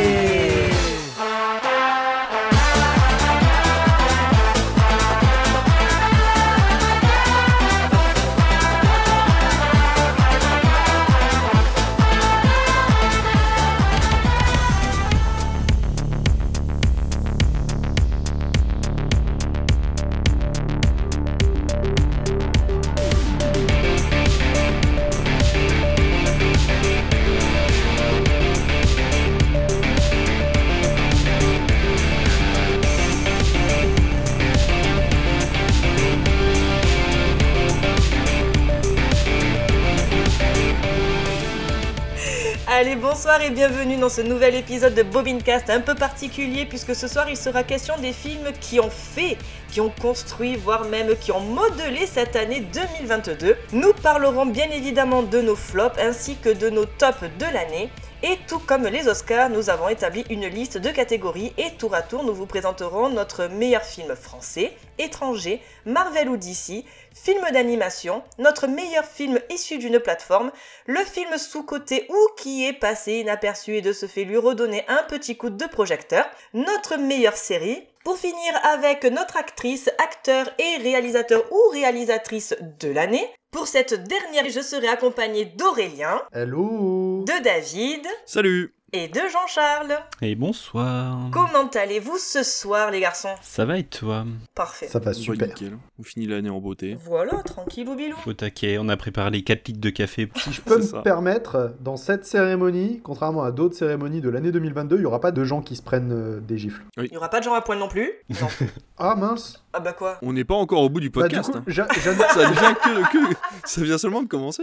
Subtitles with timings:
[43.43, 47.35] et bienvenue dans ce nouvel épisode de Bobincast un peu particulier puisque ce soir il
[47.35, 49.35] sera question des films qui ont fait,
[49.71, 53.55] qui ont construit, voire même qui ont modelé cette année 2022.
[53.73, 57.89] Nous parlerons bien évidemment de nos flops ainsi que de nos tops de l'année.
[58.23, 62.03] Et tout comme les Oscars, nous avons établi une liste de catégories et tour à
[62.03, 68.67] tour nous vous présenterons notre meilleur film français, étranger, Marvel ou DC, film d'animation, notre
[68.67, 70.51] meilleur film issu d'une plateforme,
[70.85, 75.01] le film sous-coté ou qui est passé inaperçu et de ce fait lui redonner un
[75.07, 81.43] petit coup de projecteur, notre meilleure série, pour finir avec notre actrice, acteur et réalisateur
[81.51, 83.27] ou réalisatrice de l'année.
[83.51, 88.07] Pour cette dernière, je serai accompagnée d'Aurélien, Hello de David.
[88.25, 89.97] Salut et de Jean-Charles.
[90.21, 91.17] Et bonsoir.
[91.31, 93.29] Comment allez-vous ce soir les garçons?
[93.41, 94.25] Ça va et toi?
[94.53, 94.87] Parfait.
[94.87, 95.47] Ça va Bah, super.
[95.47, 95.77] nickel.
[95.97, 96.97] On finit l'année en beauté.
[97.05, 98.17] Voilà, tranquille ou bilou.
[98.25, 100.29] Au taquet, on a préparé les 4 litres de café.
[100.35, 101.01] Si je peux me ça.
[101.03, 105.31] permettre, dans cette cérémonie, contrairement à d'autres cérémonies de l'année 2022, il n'y aura pas
[105.31, 106.83] de gens qui se prennent euh, des gifles.
[106.97, 108.11] Il n'y aura pas de gens à poil non plus?
[108.41, 108.47] Non.
[109.03, 110.19] Ah mince Ah bah quoi?
[110.21, 111.51] On n'est pas encore au bout du Bah, du, podcast.
[111.51, 111.63] coup, hein.
[111.73, 114.61] Ça j'annonce- vient que, que- ça vient seulement de commencer.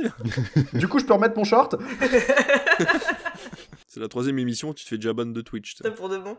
[0.74, 1.74] du coup, je peux remettre mon short?
[3.88, 5.76] C'est la troisième émission, tu te fais déjà ban de Twitch.
[5.82, 6.36] C'est pour de bon.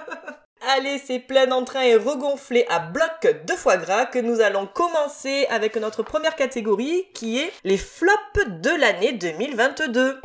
[0.62, 5.46] Allez, c'est plein entrain et regonflé à bloc de foie gras que nous allons commencer
[5.50, 10.18] avec notre première catégorie qui est les flops de l'année 2022.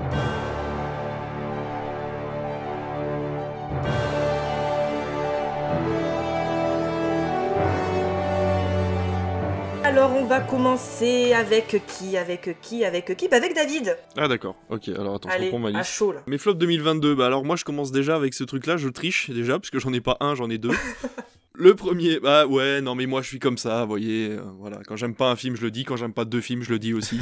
[9.94, 13.28] Alors on va commencer avec qui Avec qui Avec qui?
[13.28, 13.96] Bah avec David.
[14.18, 15.92] Ah d'accord, ok, alors attends, je Allez, reprends ma à liste.
[15.92, 16.24] chaud là.
[16.26, 19.30] Mes flops 2022, bah alors moi je commence déjà avec ce truc là, je triche
[19.30, 20.72] déjà, parce que j'en ai pas un, j'en ai deux.
[21.54, 24.80] Le premier, bah ouais, non mais moi je suis comme ça, vous voyez, euh, voilà,
[24.88, 26.80] quand j'aime pas un film je le dis, quand j'aime pas deux films je le
[26.80, 27.20] dis aussi.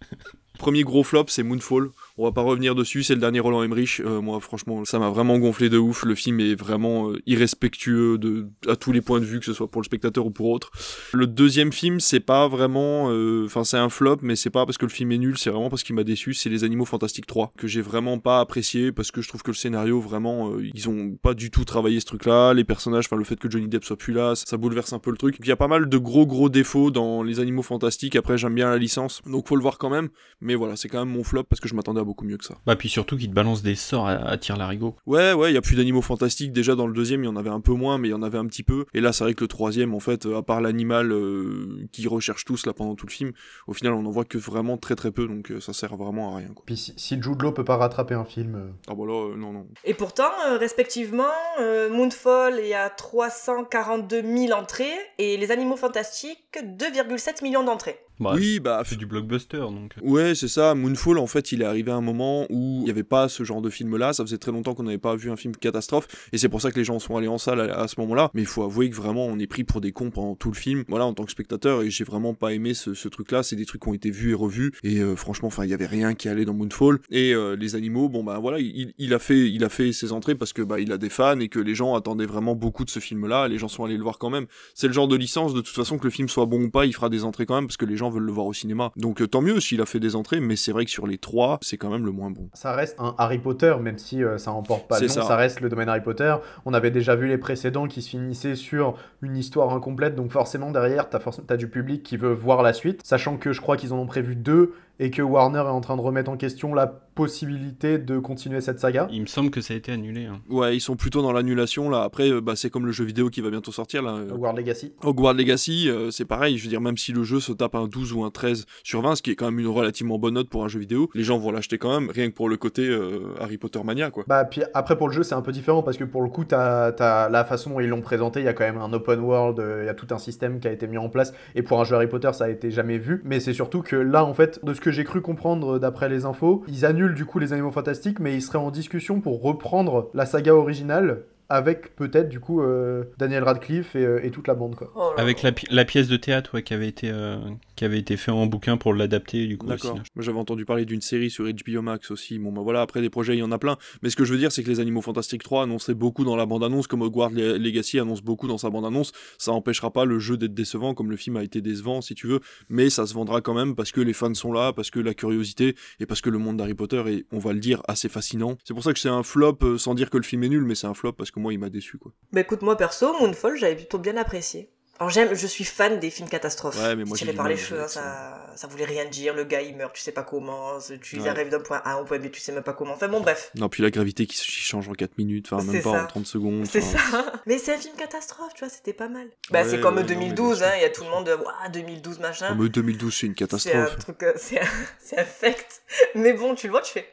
[0.58, 1.90] Premier gros flop, c'est Moonfall.
[2.16, 4.00] On va pas revenir dessus, c'est le dernier Roland Emmerich.
[4.04, 6.04] Euh, moi, franchement, ça m'a vraiment gonflé de ouf.
[6.04, 9.52] Le film est vraiment euh, irrespectueux de à tous les points de vue, que ce
[9.52, 10.70] soit pour le spectateur ou pour autre.
[11.12, 14.78] Le deuxième film, c'est pas vraiment, euh, enfin, c'est un flop, mais c'est pas parce
[14.78, 16.34] que le film est nul, c'est vraiment parce qu'il m'a déçu.
[16.34, 19.50] C'est Les Animaux Fantastiques 3 que j'ai vraiment pas apprécié parce que je trouve que
[19.50, 22.54] le scénario, vraiment, euh, ils ont pas du tout travaillé ce truc-là.
[22.54, 25.10] Les personnages, enfin, le fait que Johnny Depp soit plus là, ça, bouleverse un peu
[25.10, 25.34] le truc.
[25.40, 28.14] Il y a pas mal de gros gros défauts dans Les Animaux Fantastiques.
[28.14, 30.10] Après, j'aime bien la licence, donc faut le voir quand même.
[30.40, 32.54] Mais voilà, c'est quand même mon flop parce que je m'attendais beaucoup mieux que ça.
[32.66, 34.96] Bah puis surtout qu'il te balance des sorts à, à tir larigot.
[35.06, 36.52] Ouais, ouais, il y a plus d'animaux fantastiques.
[36.52, 38.22] Déjà dans le deuxième, il y en avait un peu moins, mais il y en
[38.22, 38.84] avait un petit peu.
[38.94, 42.06] Et là, c'est vrai que le troisième, en fait, euh, à part l'animal euh, qui
[42.08, 43.32] recherche tous là pendant tout le film,
[43.66, 46.34] au final, on en voit que vraiment très très peu, donc euh, ça sert vraiment
[46.34, 46.48] à rien.
[46.54, 46.62] Quoi.
[46.66, 48.54] Puis si, si Jude Law peut pas rattraper un film...
[48.54, 49.66] euh, Ah bah là, euh, non, non.
[49.84, 51.24] Et pourtant, euh, respectivement,
[51.60, 54.84] euh, Moonfall il y a 342 000 entrées
[55.18, 57.98] et Les Animaux Fantastiques 2,7 millions d'entrées.
[58.20, 59.94] Bah, oui, bah, c'est du blockbuster donc.
[60.02, 60.74] Ouais, c'est ça.
[60.76, 63.44] Moonfall, en fait, il est arrivé à un moment où il n'y avait pas ce
[63.44, 64.12] genre de film-là.
[64.12, 66.06] Ça faisait très longtemps qu'on n'avait pas vu un film catastrophe.
[66.32, 68.30] Et c'est pour ça que les gens sont allés en salle à, ce moment-là.
[68.34, 70.56] Mais il faut avouer que vraiment, on est pris pour des cons pendant tout le
[70.56, 70.84] film.
[70.88, 71.82] Voilà, en tant que spectateur.
[71.82, 73.42] Et j'ai vraiment pas aimé ce, truc-là.
[73.42, 74.72] C'est des trucs qui ont été vus et revus.
[74.82, 77.00] Et euh, franchement, enfin, il y avait rien qui allait dans Moonfall.
[77.10, 80.12] Et euh, les animaux, bon, bah voilà, il, il a fait, il a fait ses
[80.12, 82.84] entrées parce que bah, il a des fans et que les gens attendaient vraiment beaucoup
[82.84, 83.48] de ce film-là.
[83.48, 84.46] Les gens sont allés le voir quand même.
[84.74, 86.86] C'est le genre de licence, de toute façon, que le film soit bon ou pas,
[86.86, 88.92] il fera des entrées quand même parce que les gens veulent le voir au cinéma.
[88.96, 91.18] Donc euh, tant mieux s'il a fait des entrées, mais c'est vrai que sur les
[91.18, 92.48] trois, c'est quand même le moins bon.
[92.54, 95.22] Ça reste un Harry Potter, même si euh, ça emporte pas le nom, ça.
[95.22, 95.36] ça.
[95.36, 96.34] reste le domaine Harry Potter.
[96.64, 100.70] On avait déjà vu les précédents qui se finissaient sur une histoire incomplète, donc forcément
[100.70, 103.92] derrière, t'as t'as du public qui veut voir la suite, sachant que je crois qu'ils
[103.92, 106.86] en ont prévu deux et que Warner est en train de remettre en question la
[106.86, 109.06] possibilité de continuer cette saga.
[109.10, 110.26] Il me semble que ça a été annulé.
[110.26, 110.40] hein.
[110.50, 112.02] Ouais, ils sont plutôt dans l'annulation là.
[112.02, 114.16] Après, euh, bah, c'est comme le jeu vidéo qui va bientôt sortir là.
[114.32, 114.92] Hogwarts Legacy.
[115.02, 117.86] Hogwarts Legacy, euh, c'est pareil, je veux dire, même si le jeu se tape un
[117.86, 120.48] 12 ou un 13 sur 20, ce qui est quand même une relativement bonne note
[120.48, 122.86] pour un jeu vidéo, les gens vont l'acheter quand même, rien que pour le côté
[122.88, 124.24] euh, Harry Potter mania, quoi.
[124.26, 126.44] Bah, puis après, pour le jeu, c'est un peu différent parce que pour le coup,
[126.44, 129.20] t'as, t'as la façon dont ils l'ont présenté, il y a quand même un open
[129.20, 131.32] world, euh, il y a tout un système qui a été mis en place.
[131.54, 133.22] Et pour un jeu Harry Potter, ça a été jamais vu.
[133.24, 136.10] Mais c'est surtout que là, en fait, de ce que j'ai cru comprendre euh, d'après
[136.10, 139.42] les infos, ils annulent du coup les animaux fantastiques, mais ils seraient en discussion pour
[139.42, 144.48] reprendre la saga originale avec peut-être du coup euh, Daniel Radcliffe et, euh, et toute
[144.48, 144.90] la bande quoi.
[144.96, 147.36] Oh Avec la, pi- la pièce de théâtre ouais, qui, avait été, euh,
[147.76, 149.66] qui avait été fait en bouquin pour l'adapter du coup.
[149.66, 149.94] D'accord.
[149.94, 152.38] Moi j'avais entendu parler d'une série sur HBO Max aussi.
[152.38, 153.76] Bon bah voilà, après des projets il y en a plein.
[154.02, 156.36] Mais ce que je veux dire c'est que les Animaux Fantastiques 3 annonçaient beaucoup dans
[156.36, 159.12] la bande-annonce, comme Hogwarts Le- Legacy annonce beaucoup dans sa bande-annonce.
[159.38, 162.26] Ça empêchera pas le jeu d'être décevant comme le film a été décevant si tu
[162.26, 162.40] veux.
[162.68, 165.14] Mais ça se vendra quand même parce que les fans sont là, parce que la
[165.14, 168.56] curiosité et parce que le monde d'Harry Potter est, on va le dire, assez fascinant.
[168.64, 170.64] C'est pour ça que c'est un flop euh, sans dire que le film est nul,
[170.64, 172.12] mais c'est un flop parce que moi il m'a déçu quoi.
[172.32, 174.70] Bah écoute, moi perso, Moonfall, j'avais plutôt bien apprécié.
[175.00, 176.78] Alors j'aime, je suis fan des films catastrophes.
[176.78, 179.34] Ouais, mais moi, Tiré par les cheveux, hein, ça, ça voulait rien dire.
[179.34, 180.78] Le gars il meurt, tu sais pas comment.
[181.02, 181.28] Tu Ouais.
[181.28, 182.92] arrives d'un point A à un point B, tu sais même pas comment.
[182.94, 183.50] Enfin bon, bref.
[183.56, 186.04] Non, puis la gravité qui change en 4 minutes, enfin même pas ça.
[186.04, 186.64] en 30 secondes.
[186.66, 186.98] C'est ça.
[187.46, 189.26] Mais c'est un film catastrophe, tu vois, c'était pas mal.
[189.50, 190.72] Bah Ouais, c'est comme ouais, non, mais 2012, bien hein.
[190.76, 192.54] Il y a tout le monde, ouah, 2012 machin.
[192.54, 193.98] mais 2012 c'est une c'est un catastrophe.
[193.98, 194.66] truc, euh, c'est un,
[195.00, 195.82] c'est un fact.
[196.14, 197.08] Mais bon, tu le vois, tu fais,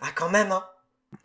[0.00, 0.64] ah quand même, hein.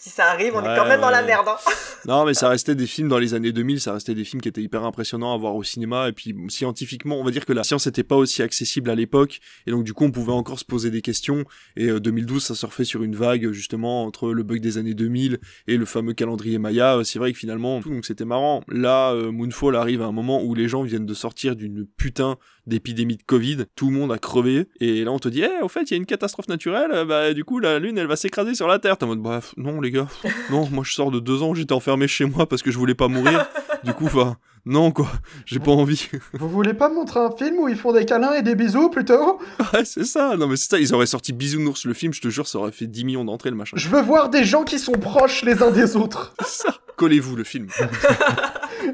[0.01, 1.57] Si ça arrive, on est quand même dans la merde, hein.
[2.07, 4.47] Non, mais ça restait des films dans les années 2000, ça restait des films qui
[4.47, 6.07] étaient hyper impressionnants à voir au cinéma.
[6.07, 9.41] Et puis scientifiquement, on va dire que la science n'était pas aussi accessible à l'époque.
[9.67, 11.43] Et donc du coup, on pouvait encore se poser des questions.
[11.75, 15.39] Et euh, 2012, ça surfait sur une vague justement entre le bug des années 2000
[15.67, 16.99] et le fameux calendrier Maya.
[16.99, 18.63] Euh, C'est vrai que finalement, tout, donc c'était marrant.
[18.69, 22.37] Là, euh, Moonfall arrive à un moment où les gens viennent de sortir d'une putain
[22.69, 23.65] d'épidémie de Covid.
[23.75, 24.67] Tout le monde a crevé.
[24.79, 26.91] Et là, on te dit, eh, au fait, il y a une catastrophe naturelle.
[26.93, 28.97] euh, Bah, du coup, la Lune, elle va s'écraser sur la Terre.
[28.97, 30.07] T'es en mode, bah, non, les gars.
[30.49, 32.95] Non, moi, je sors de deux ans j'étais enfermé chez moi parce que je voulais
[32.95, 33.45] pas mourir.
[33.83, 35.07] du coup, enfin, non, quoi.
[35.45, 36.07] J'ai pas envie.
[36.33, 38.89] Vous voulez pas me montrer un film où ils font des câlins et des bisous
[38.89, 39.39] plutôt?
[39.73, 40.35] Ouais, c'est ça.
[40.37, 40.79] Non, mais c'est ça.
[40.79, 43.49] Ils auraient sorti Bisounours le film, je te jure, ça aurait fait 10 millions d'entrées
[43.49, 43.75] le machin.
[43.77, 46.33] Je veux voir des gens qui sont proches les uns des autres.
[46.41, 46.75] C'est ça.
[46.97, 47.67] Collez-vous le film.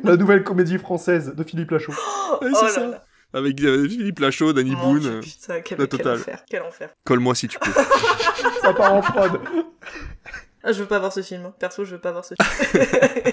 [0.04, 1.92] La nouvelle comédie française de Philippe Lachaud.
[2.42, 2.88] Ouais, Oh c'est là ça.
[2.88, 3.04] là.
[3.36, 5.20] Avec euh, Philippe Lachaud, Danny Mon Boone.
[5.22, 6.90] Putain, quel, la quel enfer, quel enfer.
[7.04, 7.72] Colle-moi si tu peux.
[8.62, 9.42] Ça part en prod.
[10.64, 11.46] Ah, je veux pas voir ce film.
[11.46, 11.54] hein.
[11.60, 12.86] Perso, je veux pas voir ce film.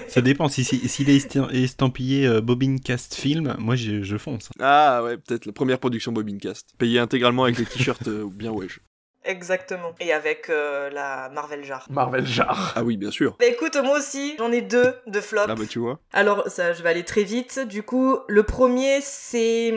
[0.07, 0.49] Ça dépend.
[0.49, 4.49] Si, si- s'il est estampillé euh, Bobine Cast Film, moi je, je fonce.
[4.59, 6.67] ah ouais, peut-être la première production Bobincast.
[6.77, 8.79] Payé intégralement avec les t-shirts euh, bien wesh.
[9.25, 9.93] Exactement.
[9.99, 11.87] Et avec euh, la Marvel Jar.
[11.89, 12.73] Marvel Jar.
[12.75, 13.35] Ah oui, bien sûr.
[13.39, 15.41] Bah écoute, moi aussi, j'en ai deux de flop.
[15.47, 15.99] Ah bah tu vois.
[16.11, 17.59] Alors, ça, je vais aller très vite.
[17.67, 19.71] Du coup, le premier, c'est.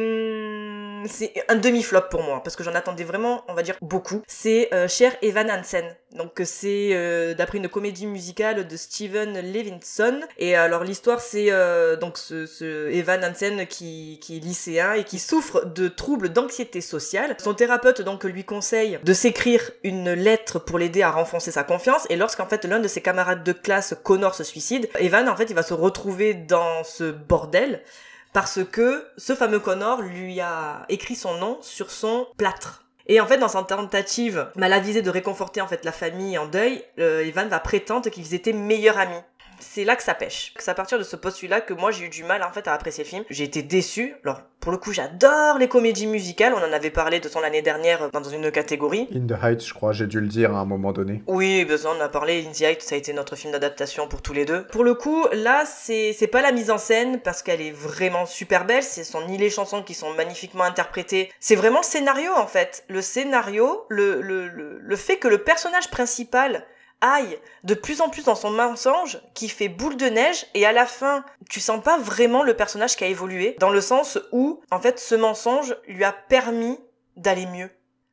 [1.06, 4.22] C'est un demi-flop pour moi, parce que j'en attendais vraiment, on va dire, beaucoup.
[4.26, 5.84] C'est euh, Cher Evan Hansen.
[6.16, 10.20] Donc, c'est euh, d'après une comédie musicale de Steven Levinson.
[10.38, 15.04] Et alors, l'histoire, c'est euh, donc ce, ce Evan Hansen qui, qui est lycéen et
[15.04, 17.36] qui souffre de troubles d'anxiété sociale.
[17.38, 22.06] Son thérapeute, donc, lui conseille de s'écrire une lettre pour l'aider à renforcer sa confiance.
[22.10, 25.50] Et lorsqu'en fait, l'un de ses camarades de classe, Connor, se suicide, Evan, en fait,
[25.50, 27.82] il va se retrouver dans ce bordel
[28.36, 32.84] parce que ce fameux Connor lui a écrit son nom sur son plâtre.
[33.06, 36.44] Et en fait, dans sa tentative mal avisée de réconforter en fait la famille en
[36.44, 39.22] deuil, euh, Evan va prétendre qu'ils étaient meilleurs amis.
[39.58, 40.52] C'est là que ça pêche.
[40.58, 42.72] C'est à partir de ce postulat que moi j'ai eu du mal en fait à
[42.74, 43.24] apprécier le film.
[43.30, 44.14] J'ai été déçu.
[44.24, 46.52] Alors pour le coup, j'adore les comédies musicales.
[46.52, 49.08] On en avait parlé de son l'année dernière dans une catégorie.
[49.14, 51.22] In the Heights, je crois, j'ai dû le dire à un moment donné.
[51.28, 54.22] Oui, besoin, on a parlé, In the Heights, ça a été notre film d'adaptation pour
[54.22, 54.66] tous les deux.
[54.66, 58.26] Pour le coup, là, c'est c'est pas la mise en scène, parce qu'elle est vraiment
[58.26, 62.32] super belle, ce sont ni les chansons qui sont magnifiquement interprétées, c'est vraiment le scénario,
[62.36, 62.84] en fait.
[62.88, 66.64] Le scénario, le, le, le, le fait que le personnage principal
[67.00, 70.72] aille de plus en plus dans son mensonge, qui fait boule de neige, et à
[70.72, 74.60] la fin, tu sens pas vraiment le personnage qui a évolué, dans le sens où,
[74.70, 76.78] en fait, ce mensonge lui a permis
[77.16, 77.70] d'aller mieux.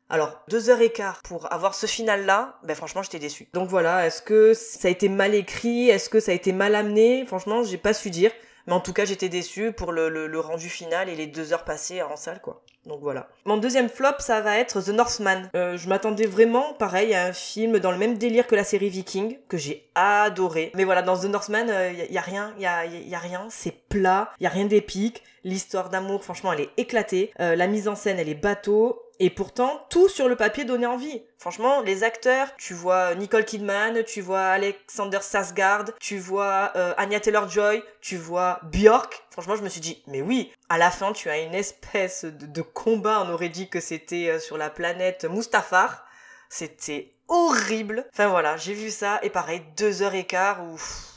[0.09, 3.47] Alors, deux heures et quart pour avoir ce final-là, ben franchement, j'étais déçu.
[3.53, 5.89] Donc voilà, est-ce que ça a été mal écrit?
[5.89, 7.25] Est-ce que ça a été mal amené?
[7.25, 8.31] Franchement, j'ai pas su dire.
[8.67, 12.01] Mais en tout cas, j'étais déçu pour le, rendu final et les deux heures passées
[12.01, 12.61] en salle, quoi.
[12.85, 13.29] Donc voilà.
[13.45, 15.49] Mon deuxième flop, ça va être The Northman.
[15.55, 18.89] Euh, je m'attendais vraiment, pareil, à un film dans le même délire que la série
[18.89, 20.71] Viking, que j'ai adoré.
[20.75, 23.15] Mais voilà, dans The Northman, il y, a- y a rien, il y a, y
[23.15, 25.23] a rien, c'est plat, il y a rien d'épique.
[25.45, 27.31] L'histoire d'amour, franchement, elle est éclatée.
[27.39, 29.01] Euh, la mise en scène, elle est bateau.
[29.25, 31.23] Et pourtant, tout sur le papier donnait envie.
[31.37, 37.21] Franchement, les acteurs, tu vois Nicole Kidman, tu vois Alexander Sarsgaard, tu vois euh, Anya
[37.21, 39.23] Taylor-Joy, tu vois Björk.
[39.31, 42.61] Franchement, je me suis dit, mais oui, à la fin, tu as une espèce de,
[42.61, 46.05] combat, on aurait dit que c'était euh, sur la planète Mustafar.
[46.49, 48.05] C'était horrible.
[48.11, 50.59] Enfin voilà, j'ai vu ça, et pareil, deux heures et quart,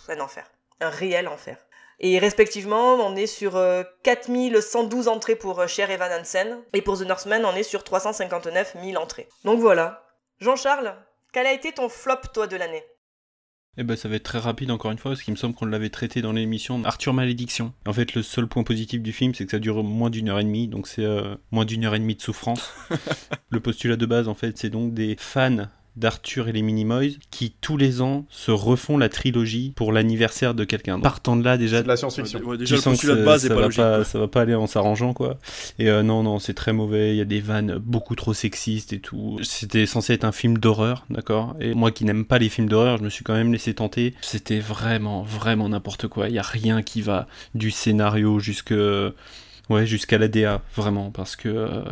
[0.09, 0.49] un enfer.
[0.81, 1.57] Un réel enfer.
[1.99, 3.59] Et respectivement, on est sur
[4.03, 6.59] 4112 entrées pour Cher Evan Hansen.
[6.73, 9.29] Et pour The Northman, on est sur 359 000 entrées.
[9.45, 10.05] Donc voilà.
[10.41, 10.95] Jean-Charles,
[11.33, 12.85] quel a été ton flop, toi, de l'année?
[13.79, 15.67] Eh ben, ça va être très rapide encore une fois, parce qu'il me semble qu'on
[15.67, 17.75] l'avait traité dans l'émission Arthur Malédiction.
[17.87, 20.39] En fait, le seul point positif du film, c'est que ça dure moins d'une heure
[20.39, 21.07] et demie, donc c'est
[21.51, 22.73] moins d'une heure et demie de souffrance.
[23.51, 27.55] le postulat de base, en fait, c'est donc des fans d'Arthur et les Minimoys qui
[27.61, 31.01] tous les ans se refont la trilogie pour l'anniversaire de quelqu'un.
[31.01, 32.41] Partant de là déjà, de la science-fiction.
[32.41, 33.79] Ouais, déjà, le postulat de base ça, est pas va logique.
[33.79, 35.39] pas, ça va pas aller en s'arrangeant quoi.
[35.79, 37.15] Et euh, non non, c'est très mauvais.
[37.15, 39.39] Il y a des vannes beaucoup trop sexistes et tout.
[39.43, 41.57] C'était censé être un film d'horreur, d'accord?
[41.61, 44.15] Et moi qui n'aime pas les films d'horreur, je me suis quand même laissé tenter.
[44.21, 46.29] C'était vraiment vraiment n'importe quoi.
[46.29, 48.75] Il y a rien qui va du scénario jusque
[49.69, 51.83] ouais jusqu'à la DA vraiment parce que euh,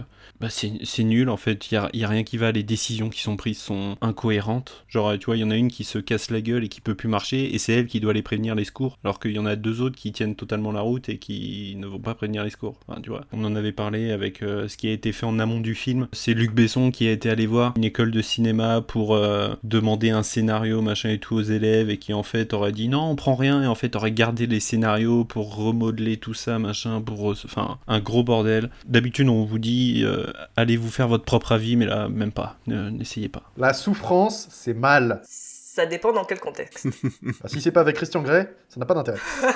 [0.44, 3.36] bah c'est nul en fait, il y a, rien qui va, les décisions qui sont
[3.36, 4.84] prises sont incohérentes.
[4.88, 6.82] Genre, tu vois, il y en a une qui se casse la gueule et qui
[6.82, 9.38] peut plus marcher, et c'est elle qui doit aller prévenir les secours, alors qu'il y
[9.38, 12.44] en a deux autres qui tiennent totalement la route et qui ne vont pas prévenir
[12.44, 12.76] les secours.
[12.86, 15.38] Enfin, tu vois, on en avait parlé avec euh, ce qui a été fait en
[15.38, 16.08] amont du film.
[16.12, 20.10] C'est Luc Besson qui a été allé voir une école de cinéma pour euh, demander
[20.10, 23.16] un scénario, machin et tout aux élèves, et qui en fait aurait dit non, on
[23.16, 27.24] prend rien, et en fait aurait gardé les scénarios pour remodeler tout ça, machin, pour.
[27.24, 28.68] Enfin, un gros bordel.
[28.86, 30.02] D'habitude, on vous dit.
[30.04, 32.56] Euh, allez vous faire votre propre avis, mais là, même pas.
[32.66, 33.42] N'essayez pas.
[33.56, 35.22] La souffrance, c'est mal.
[35.24, 36.86] Ça dépend dans quel contexte.
[37.22, 39.18] Bah, si c'est pas avec Christian Grey, ça n'a pas d'intérêt.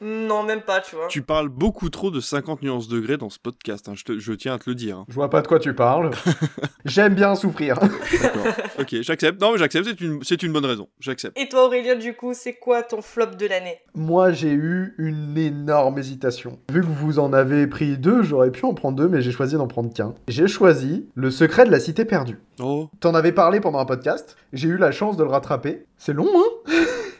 [0.00, 1.06] Non, même pas, tu vois.
[1.08, 4.32] Tu parles beaucoup trop de 50 nuances degrés dans ce podcast, hein, je, te- je
[4.32, 4.98] tiens à te le dire.
[4.98, 5.04] hein.
[5.08, 6.10] Je vois pas de quoi tu parles.
[6.84, 7.78] J'aime bien souffrir.
[8.22, 8.46] D'accord.
[8.78, 9.40] ok, j'accepte.
[9.40, 10.88] Non, mais j'accepte, c'est une, c'est une bonne raison.
[11.00, 11.38] J'accepte.
[11.38, 13.78] Et toi, Aurélien, du coup, c'est quoi ton flop de l'année?
[13.94, 16.58] Moi, j'ai eu une énorme hésitation.
[16.70, 19.54] Vu que vous en avez pris deux, j'aurais pu en prendre deux, mais j'ai choisi
[19.56, 20.14] d'en prendre qu'un.
[20.28, 22.38] J'ai choisi Le secret de la cité perdue.
[22.60, 25.86] Oh, T'en avais parlé pendant un podcast, j'ai eu la chance de le rattraper.
[25.98, 26.70] C'est long, hein?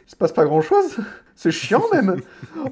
[0.07, 0.97] Il se passe pas grand chose.
[1.35, 2.15] C'est chiant même.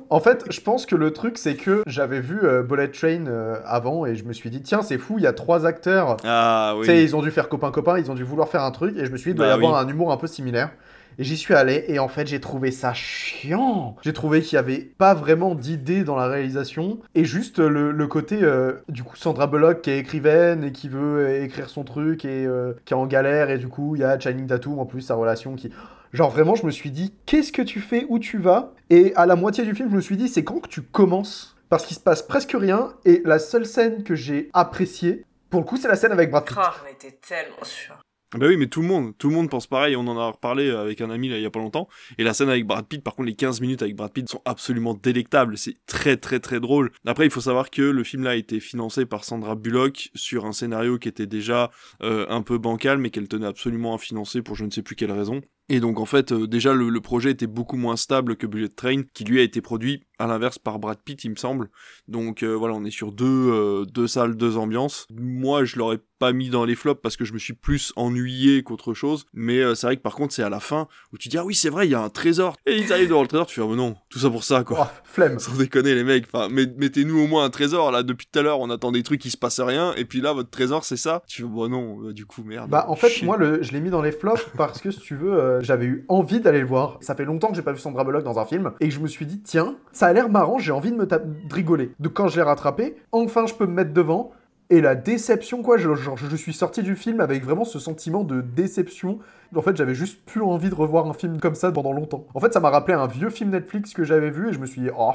[0.10, 3.58] En fait, je pense que le truc, c'est que j'avais vu euh, Bullet Train euh,
[3.65, 6.17] avant et je me suis dit, tiens, c'est fou, il y a trois acteurs.
[6.24, 7.03] ah Tu sais, oui.
[7.03, 9.17] ils ont dû faire copain-copain, ils ont dû vouloir faire un truc et je me
[9.17, 10.72] suis dit, il doit y Bah avoir un humour un peu similaire.
[11.20, 13.96] Et j'y suis allé et en fait, j'ai trouvé ça chiant.
[14.01, 18.08] J'ai trouvé qu'il y avait pas vraiment d'idée dans la réalisation et juste le, le
[18.08, 22.25] côté, euh, du coup, Sandra Bullock qui est écrivaine et qui veut écrire son truc
[22.25, 24.86] et euh, qui est en galère et du coup, il y a Channing Tatum en
[24.86, 25.70] plus, sa relation qui.
[26.13, 28.75] Genre vraiment, je me suis dit, qu'est-ce que tu fais, où tu vas?
[28.91, 31.55] Et à la moitié du film, je me suis dit, c'est quand que tu commences?
[31.70, 35.65] Parce qu'il se passe presque rien et la seule scène que j'ai appréciée, pour le
[35.65, 36.55] coup, c'est la scène avec Brad Pitt.
[36.60, 37.98] Ah, j'en étais tellement sûre.
[38.36, 39.96] Bah oui, mais tout le monde, tout le monde pense pareil.
[39.96, 41.88] On en a reparlé avec un ami là, il y a pas longtemps.
[42.17, 44.41] Et la scène avec Brad Pitt, par contre, les 15 minutes avec Brad Pitt sont
[44.46, 45.58] absolument délectables.
[45.58, 46.91] C'est très très très drôle.
[47.05, 50.46] Après, il faut savoir que le film là a été financé par Sandra Bullock sur
[50.46, 51.70] un scénario qui était déjà
[52.01, 54.96] euh, un peu bancal, mais qu'elle tenait absolument à financer pour je ne sais plus
[54.96, 55.41] quelle raison.
[55.70, 58.67] Et donc en fait, euh, déjà le, le projet était beaucoup moins stable que Bullet
[58.70, 61.70] Train, qui lui a été produit à l'inverse par Brad Pitt, il me semble.
[62.08, 65.08] Donc euh, voilà, on est sur deux, euh, deux salles, deux ambiances.
[65.12, 68.62] Moi, je l'aurais pas mis dans les flops parce que je me suis plus ennuyé
[68.63, 69.25] qu'autre chose.
[69.34, 71.55] Mais c'est vrai que par contre, c'est à la fin où tu dis ah oui,
[71.55, 72.55] c'est vrai, il y a un trésor.
[72.65, 74.63] Et ils arrivent devant le trésor, tu fais ah, mais non, tout ça pour ça
[74.63, 74.77] quoi.
[74.91, 75.39] Oh, flemme.
[75.39, 78.03] Sans déconner les mecs, enfin, met- mettez-nous au moins un trésor là.
[78.03, 80.34] Depuis tout à l'heure, on attend des trucs, il se passe rien, et puis là,
[80.34, 81.24] votre trésor, c'est ça.
[81.27, 82.70] Tu fais bon non, euh, du coup merde.
[82.70, 83.25] Bah en fait Chier.
[83.25, 85.86] moi le, je l'ai mis dans les flops parce que si tu veux euh, j'avais
[85.86, 86.98] eu envie d'aller le voir.
[87.01, 89.07] Ça fait longtemps que j'ai pas vu Sandra Bullock dans un film et je me
[89.07, 91.91] suis dit tiens ça a l'air marrant j'ai envie de me de rigoler.
[92.00, 94.31] Donc quand je l'ai rattrapé enfin je peux me mettre devant
[94.69, 98.24] et la déception quoi je, genre, je suis sorti du film avec vraiment ce sentiment
[98.24, 99.19] de déception.
[99.55, 102.25] En fait j'avais juste plus envie de revoir un film comme ça pendant longtemps.
[102.33, 104.65] En fait ça m'a rappelé un vieux film Netflix que j'avais vu et je me
[104.65, 105.12] suis dit oh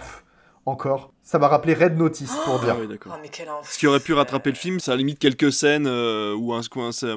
[0.66, 1.12] encore.
[1.22, 2.74] Ça m'a rappelé Red Notice pour dire.
[2.76, 3.12] Ah oui, d'accord.
[3.14, 3.70] Oh, mais quel enfer.
[3.70, 6.54] Ce qui aurait pu rattraper le film, c'est à la limite quelques scènes euh, où
[6.54, 6.60] un,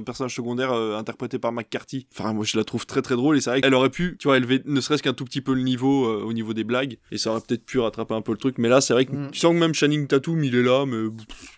[0.06, 2.08] personnage secondaire euh, interprété par McCarthy.
[2.14, 4.28] Enfin, moi je la trouve très très drôle et c'est vrai qu'elle aurait pu, tu
[4.28, 6.98] vois, élever ne serait-ce qu'un tout petit peu le niveau euh, au niveau des blagues
[7.12, 8.58] et ça aurait peut-être pu rattraper un peu le truc.
[8.58, 9.32] Mais là, c'est vrai que Mm.
[9.32, 11.10] tu sens que même Channing Tatum il est là, mais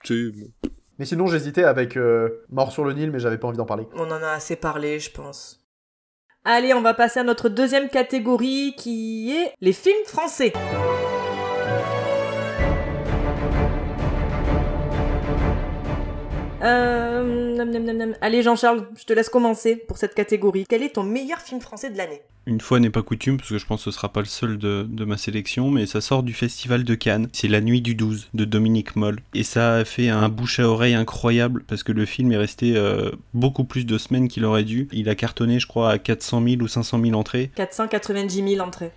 [0.04, 0.70] tu sais, bon.
[1.00, 3.88] Mais sinon j'hésitais avec euh, Mort sur le Nil mais j'avais pas envie d'en parler.
[3.96, 5.60] On en a assez parlé, je pense.
[6.46, 10.52] Allez, on va passer à notre deuxième catégorie qui est les films français.
[16.64, 18.16] Euh.
[18.22, 20.66] Allez Jean-Charles, je te laisse commencer pour cette catégorie.
[20.68, 22.22] Quel est ton meilleur film français de l'année?
[22.46, 24.58] Une fois n'est pas coutume, parce que je pense que ce sera pas le seul
[24.58, 27.30] de, de ma sélection, mais ça sort du Festival de Cannes.
[27.32, 29.20] C'est La Nuit du 12 de Dominique Moll.
[29.34, 32.76] Et ça a fait un bouche à oreille incroyable, parce que le film est resté
[32.76, 34.90] euh, beaucoup plus de semaines qu'il aurait dû.
[34.92, 37.52] Il a cartonné, je crois, à 400 000 ou 500 000 entrées.
[37.56, 38.92] 490 000 entrées.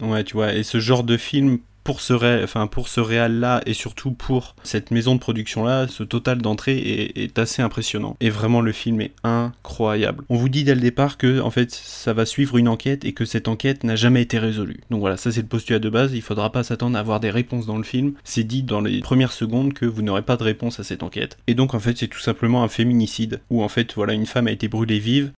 [0.00, 1.58] Ouais, tu vois, et ce genre de film
[1.88, 6.76] pour ce, enfin, pour réal-là et surtout pour cette maison de production-là, ce total d'entrée
[6.76, 8.14] est, est, assez impressionnant.
[8.20, 10.22] Et vraiment, le film est incroyable.
[10.28, 13.14] On vous dit dès le départ que, en fait, ça va suivre une enquête et
[13.14, 14.80] que cette enquête n'a jamais été résolue.
[14.90, 16.12] Donc voilà, ça c'est le postulat de base.
[16.12, 18.12] Il faudra pas s'attendre à avoir des réponses dans le film.
[18.22, 21.38] C'est dit dans les premières secondes que vous n'aurez pas de réponse à cette enquête.
[21.46, 24.48] Et donc, en fait, c'est tout simplement un féminicide où, en fait, voilà, une femme
[24.48, 25.32] a été brûlée vive.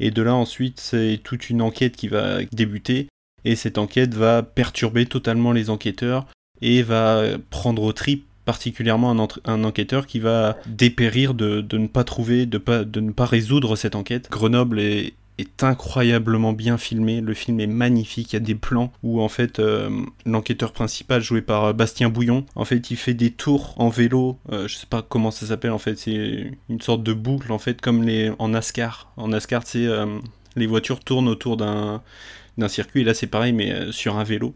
[0.00, 3.06] Et de là ensuite, c'est toute une enquête qui va débuter
[3.48, 6.26] et cette enquête va perturber totalement les enquêteurs
[6.60, 12.04] et va prendre au trip particulièrement un, enquêteur qui va dépérir de, de, ne pas
[12.04, 14.28] trouver, de, pas, de ne pas résoudre cette enquête.
[14.30, 15.14] Grenoble est,
[15.60, 19.60] incroyablement bien filmé, le film est magnifique, il y a des plans où en fait
[19.60, 19.88] euh,
[20.26, 24.66] l'enquêteur principal joué par Bastien Bouillon, en fait il fait des tours en vélo, euh,
[24.66, 27.80] je sais pas comment ça s'appelle en fait, c'est une sorte de boucle en fait
[27.80, 29.12] comme les en NASCAR.
[29.16, 30.18] En NASCAR c'est euh,
[30.56, 32.02] les voitures tournent autour d'un
[32.58, 33.02] d'un circuit.
[33.02, 34.54] Et là, c'est pareil, mais euh, sur un vélo.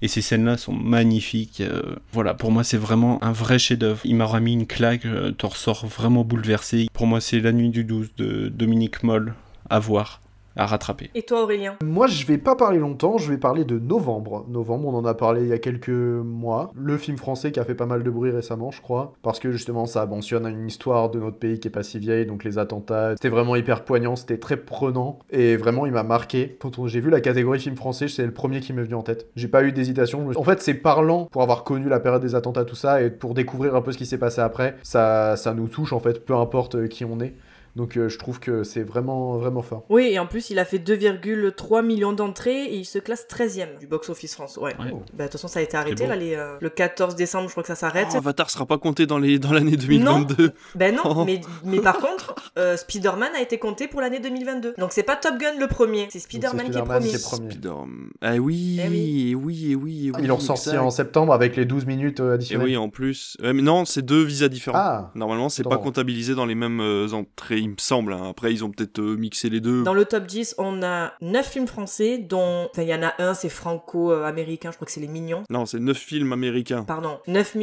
[0.00, 1.60] Et ces scènes-là sont magnifiques.
[1.60, 4.00] Euh, voilà, pour moi, c'est vraiment un vrai chef-d'œuvre.
[4.04, 6.88] Il m'a remis une claque, euh, t'en ressors vraiment bouleversé.
[6.92, 9.34] Pour moi, c'est La Nuit du 12 de Dominique Moll
[9.70, 10.21] à voir
[10.56, 11.10] à rattraper.
[11.14, 11.76] Et toi Aurélien?
[11.82, 14.44] Moi je vais pas parler longtemps, je vais parler de Novembre.
[14.48, 16.72] Novembre, on en a parlé il y a quelques mois.
[16.74, 19.52] Le film français qui a fait pas mal de bruit récemment, je crois, parce que
[19.52, 22.58] justement ça mentionne une histoire de notre pays qui est pas si vieille, donc les
[22.58, 23.12] attentats.
[23.12, 26.56] C'était vraiment hyper poignant, c'était très prenant, et vraiment il m'a marqué.
[26.60, 29.28] Quand j'ai vu la catégorie film français, c'est le premier qui m'est venu en tête.
[29.36, 30.30] J'ai pas eu d'hésitation.
[30.36, 33.34] En fait c'est parlant pour avoir connu la période des attentats, tout ça, et pour
[33.34, 34.76] découvrir un peu ce qui s'est passé après.
[34.82, 37.34] Ça, ça nous touche en fait, peu importe qui on est.
[37.74, 39.84] Donc euh, je trouve que c'est vraiment, vraiment fort.
[39.88, 43.78] Oui, et en plus, il a fait 2,3 millions d'entrées et il se classe 13e
[43.78, 44.58] du box-office France.
[44.58, 44.74] Ouais.
[44.78, 44.90] Ouais.
[44.90, 47.52] Bah, de toute façon, ça a été arrêté là, les, euh, le 14 décembre, je
[47.52, 48.08] crois que ça s'arrête.
[48.12, 50.52] Oh, Avatar sera pas compté dans l'année dans 2022.
[50.74, 51.24] Ben non, Oh.
[51.26, 54.74] mais, mais par contre, euh, Spider-Man a été compté pour l'année 2022.
[54.78, 57.08] Donc c'est pas Top Gun le premier, c'est Spider-Man qui est Spider-Man premier.
[57.10, 57.50] qui est premier.
[57.50, 57.72] Spider-
[58.20, 59.26] Ah oui, Eh oui.
[59.30, 60.12] eh oui, eh oui, eh oui.
[60.20, 60.76] Ils l'ont exact.
[60.78, 62.66] en septembre avec les 12 minutes euh, Et additionnelles.
[62.66, 63.36] oui, en plus.
[63.42, 64.78] Mais non, c'est deux visas différents.
[64.78, 68.12] Ah, Normalement, c'est pas comptabilisé dans les mêmes euh, entrées, il me semble.
[68.12, 68.28] hein.
[68.30, 69.82] Après, ils ont peut-être euh, mixé les deux.
[69.82, 72.68] Dans le top 10, on a 9 films français, dont.
[72.70, 75.44] Enfin, il y en a un, c'est franco-américain, je crois que c'est Les Mignons.
[75.50, 76.82] Non, c'est neuf films américains.
[76.84, 77.54] Pardon, 9,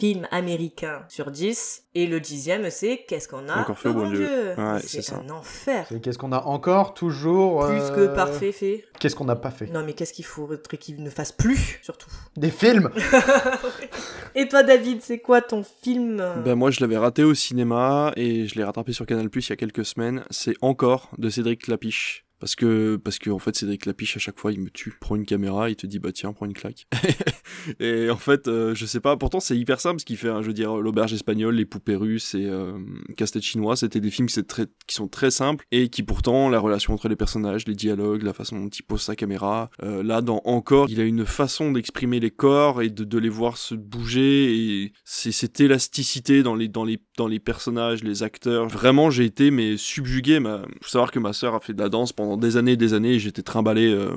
[0.00, 1.84] films américains sur 10.
[1.94, 4.18] Et le dixième, c'est Qu'est-ce qu'on a Encore fait Oh au bon mon Dieu.
[4.26, 5.16] Dieu Ouais, C'est c'est ça.
[5.16, 8.84] un enfer Et qu'est-ce qu'on a encore toujours Plus euh, que parfait fait.
[8.98, 12.10] Qu'est-ce qu'on n'a pas fait Non, mais qu'est-ce qu'il faudrait qu'il ne fasse plus, surtout
[12.36, 12.90] Des films
[14.34, 18.12] Et toi, David, c'est quoi ton film euh, Ben moi je l'avais raté au cinéma
[18.16, 20.24] et je l'ai rattrapé sur Canal Plus il y a quelques semaines.
[20.30, 22.24] C'est encore de Cédric Lapiche.
[22.40, 24.94] Parce que, parce que en fait, Cédric Lapiche, à chaque fois, il me tue.
[24.98, 26.86] Prends une caméra, il te dit, bah tiens, prends une claque.
[27.80, 30.28] et en fait, euh, je sais pas, pourtant c'est hyper simple ce qu'il fait.
[30.28, 30.40] hein.
[30.40, 32.78] je veux dire, L'Auberge espagnole, Les Poupées russes et euh,
[33.16, 37.08] Casse-tête chinois, c'était des films qui, sont très simples et qui pourtant, la relation entre
[37.08, 40.88] les personnages, les dialogues, la façon dont il pose sa caméra, euh, là, dans Encore,
[40.88, 45.32] il a une façon d'exprimer les corps et de, les voir se bouger et c'est
[45.32, 48.66] cette élasticité dans les, dans, les, dans les personnages, les acteurs.
[48.68, 50.40] Vraiment, j'ai été mais subjugué.
[50.40, 52.94] Faut savoir que ma sœur a fait de la danse pendant des années et des
[52.94, 54.10] années j'étais trimballé euh,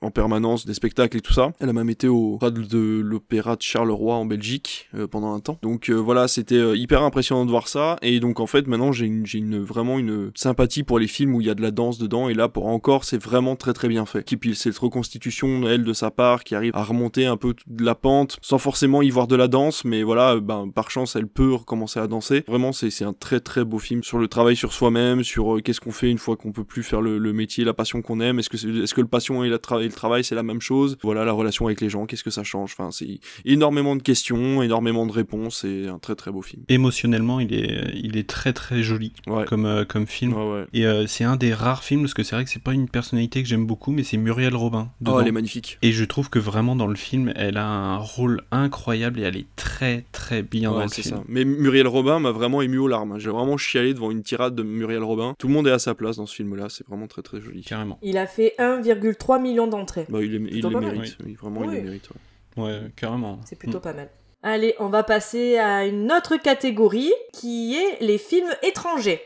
[0.00, 1.52] en permanence des spectacles et tout ça.
[1.60, 5.40] Elle a même été au stade de l'opéra de Charleroi en Belgique euh, pendant un
[5.40, 5.58] temps.
[5.62, 9.06] Donc euh, voilà, c'était hyper impressionnant de voir ça et donc en fait maintenant j'ai
[9.06, 12.28] une, vraiment une sympathie pour les films où il y a de la danse dedans
[12.28, 14.32] et là pour encore c'est vraiment très très bien fait.
[14.32, 17.84] Et puis cette reconstitution elle de sa part qui arrive à remonter un peu de
[17.84, 21.28] la pente sans forcément y voir de la danse mais voilà ben par chance elle
[21.28, 22.44] peut recommencer à danser.
[22.46, 25.92] Vraiment c'est un très très beau film sur le travail sur soi-même, sur qu'est-ce qu'on
[25.92, 28.56] fait une fois qu'on peut plus faire le métier, la passion qu'on aime, est-ce que
[28.82, 30.96] est-ce que le passion et, la tra- et le travail c'est la même chose?
[31.02, 32.74] Voilà la relation avec les gens, qu'est-ce que ça change?
[32.78, 36.62] Enfin c'est énormément de questions, énormément de réponses et un très très beau film.
[36.68, 39.44] Émotionnellement, il est, il est très très joli Ouais.
[39.44, 40.32] comme, euh, comme film.
[40.34, 40.64] Ouais, ouais.
[40.72, 42.88] Et euh, c'est un des rares films, parce que c'est vrai que c'est pas une
[42.88, 44.90] personnalité que j'aime beaucoup, mais c'est Muriel Robin.
[45.06, 45.78] Oh, elle est magnifique.
[45.82, 49.36] Et je trouve que vraiment dans le film, elle a un rôle incroyable et elle
[49.36, 51.16] est très très bien dans le film.
[51.16, 51.22] ça.
[51.28, 53.18] Mais Muriel Robin m'a vraiment ému aux larmes.
[53.18, 55.34] J'ai vraiment chialé devant une tirade de Muriel Robin.
[55.38, 56.66] Tout le monde est à sa place dans ce film-là.
[56.68, 57.45] C'est vraiment très très joli.
[57.66, 57.98] Carrément.
[58.02, 60.06] Il a fait 1,3 million d'entrées.
[60.08, 61.16] Bah, il, est- il les mérite.
[61.24, 62.08] Oui, vraiment, il les mérite.
[62.10, 62.62] ouais.
[62.64, 63.38] Ouais, carrément.
[63.44, 63.82] C'est plutôt Mm.
[63.82, 64.08] pas mal.
[64.42, 69.22] Allez, on va passer à une autre catégorie qui est les films étrangers.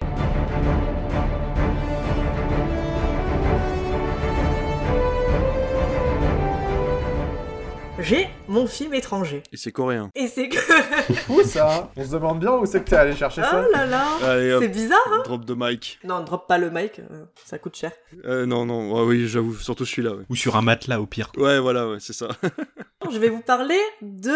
[8.02, 9.42] J'ai mon film étranger.
[9.52, 10.10] Et c'est coréen.
[10.14, 10.58] Et c'est que.
[11.32, 11.90] Où ça?
[11.96, 13.64] On se demande bien où c'est que t'es allé chercher ça.
[13.66, 14.04] Oh là là
[14.60, 15.98] C'est bizarre, hein drop de mic.
[16.04, 17.92] Non, drop pas le mic, euh, ça coûte cher.
[18.24, 20.14] Euh, non, non, ouais, oui, j'avoue, surtout celui-là.
[20.14, 20.24] Ouais.
[20.28, 21.30] Ou sur un matelas au pire.
[21.36, 22.28] ouais, voilà, ouais, c'est ça.
[23.10, 24.32] Je vais vous parler de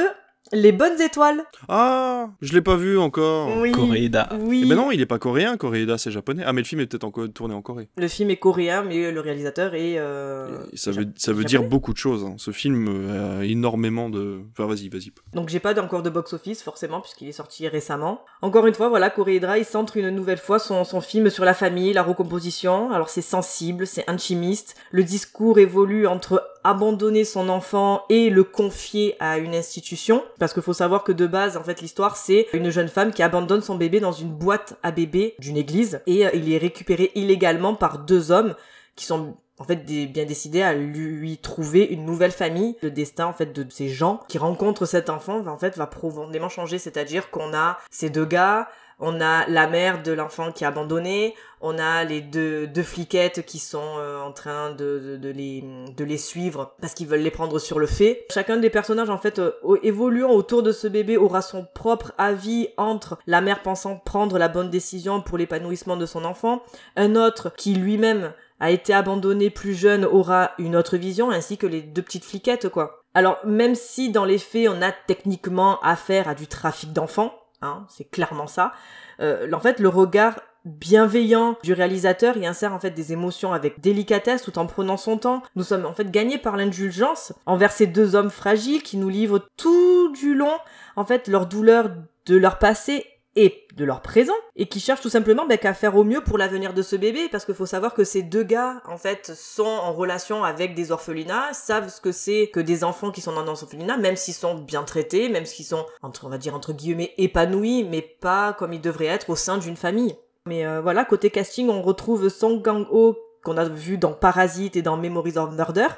[0.52, 1.42] Les Bonnes Étoiles.
[1.68, 3.56] Ah, je l'ai pas vu encore.
[3.58, 3.72] Oui.
[3.72, 4.28] Koreeda.
[4.40, 4.62] Oui.
[4.64, 6.42] Eh ben non, il est pas coréen, Koreeda c'est japonais.
[6.46, 7.88] Ah, mais le film est peut-être encore tourné en Corée.
[7.96, 9.98] Le film est coréen, mais le réalisateur est.
[9.98, 12.24] euh, ça veut, ça veut dire beaucoup de choses.
[12.24, 12.34] hein.
[12.36, 14.40] Ce film euh, a énormément de.
[14.52, 15.12] Enfin, vas-y, vas-y.
[15.32, 18.20] Donc j'ai pas encore de box-office forcément puisqu'il est sorti récemment.
[18.42, 21.54] Encore une fois, voilà, Koreedra, il centre une nouvelle fois son, son film sur la
[21.54, 22.92] famille, la recomposition.
[22.92, 24.76] Alors c'est sensible, c'est intimiste.
[24.90, 30.24] Le discours évolue entre abandonner son enfant et le confier à une institution.
[30.38, 33.22] Parce qu'il faut savoir que de base, en fait, l'histoire c'est une jeune femme qui
[33.22, 37.12] abandonne son bébé dans une boîte à bébé d'une église et euh, il est récupéré
[37.14, 38.54] illégalement par deux hommes
[38.96, 42.76] qui sont en fait des- bien décidés à lui trouver une nouvelle famille.
[42.82, 45.86] Le destin en fait de ces gens qui rencontrent cet enfant va en fait va
[45.86, 48.68] profondément changer, c'est-à-dire qu'on a ces deux gars,
[49.06, 53.44] on a la mère de l'enfant qui est abandonné, on a les deux, deux fliquettes
[53.44, 55.62] qui sont euh, en train de, de, de les,
[55.94, 58.24] de les suivre parce qu'ils veulent les prendre sur le fait.
[58.32, 62.68] Chacun des personnages en fait euh, évoluant autour de ce bébé aura son propre avis
[62.78, 66.62] entre la mère pensant prendre la bonne décision pour l'épanouissement de son enfant,
[66.96, 71.66] un autre qui lui-même a été abandonné plus jeune aura une autre vision, ainsi que
[71.66, 73.02] les deux petites fliquettes, quoi.
[73.12, 77.86] Alors, même si dans les faits, on a techniquement affaire à du trafic d'enfants, hein,
[77.88, 78.72] c'est clairement ça,
[79.20, 83.80] euh, en fait, le regard bienveillant du réalisateur y insère en fait des émotions avec
[83.80, 85.42] délicatesse tout en prenant son temps.
[85.56, 89.46] Nous sommes en fait gagnés par l'indulgence envers ces deux hommes fragiles qui nous livrent
[89.58, 90.56] tout du long
[90.96, 91.90] en fait leur douleur
[92.24, 93.04] de leur passé
[93.36, 96.38] et de leur présent et qui cherchent tout simplement ben, qu'à faire au mieux pour
[96.38, 99.64] l'avenir de ce bébé parce qu'il faut savoir que ces deux gars en fait sont
[99.64, 103.42] en relation avec des orphelinats savent ce que c'est que des enfants qui sont dans
[103.42, 106.72] un orphelinat même s'ils sont bien traités même s'ils sont entre on va dire entre
[106.72, 110.14] guillemets épanouis mais pas comme ils devraient être au sein d'une famille.
[110.46, 114.76] Mais euh, voilà côté casting on retrouve Song Kang Ho qu'on a vu dans Parasite
[114.76, 115.88] et dans Memories of Murder.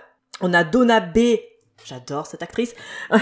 [0.40, 1.18] On a Donna B
[1.84, 2.74] J'adore cette actrice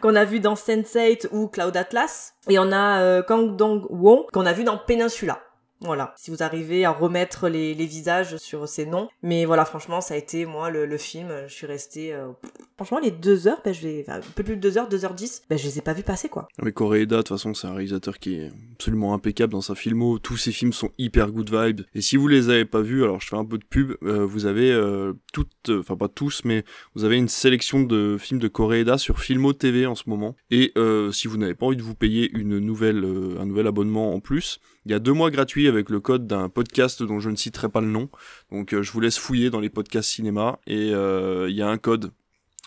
[0.00, 4.26] qu'on a vu dans Sense8 ou Cloud Atlas et on a euh, Kang Dong Won
[4.32, 5.40] qu'on a vu dans Peninsula.
[5.82, 9.08] Voilà, si vous arrivez à remettre les, visages sur ces noms.
[9.22, 12.12] Mais voilà, franchement, ça a été, moi, le, film, je suis restée...
[12.12, 12.28] euh,
[12.76, 14.04] Franchement, les deux heures, ben, je vais...
[14.08, 16.02] un peu plus de deux heures, deux heures dix, ben, je les ai pas vus
[16.02, 16.48] passer, quoi.
[16.62, 20.18] Mais Koreeda, de toute façon, c'est un réalisateur qui est absolument impeccable dans sa filmo.
[20.18, 21.82] Tous ses films sont hyper good vibes.
[21.94, 24.24] Et si vous les avez pas vus, alors je fais un peu de pub, euh,
[24.24, 26.64] vous avez euh, toutes, enfin pas tous, mais
[26.94, 30.36] vous avez une sélection de films de Koreeda sur Filmo TV en ce moment.
[30.50, 30.74] Et
[31.12, 33.04] si vous n'avez pas envie de vous payer une nouvelle,
[33.38, 36.48] un nouvel abonnement en plus, il y a deux mois gratuits avec le code d'un
[36.48, 38.08] podcast dont je ne citerai pas le nom.
[38.50, 41.68] Donc euh, je vous laisse fouiller dans les podcasts cinéma et euh, il y a
[41.68, 42.12] un code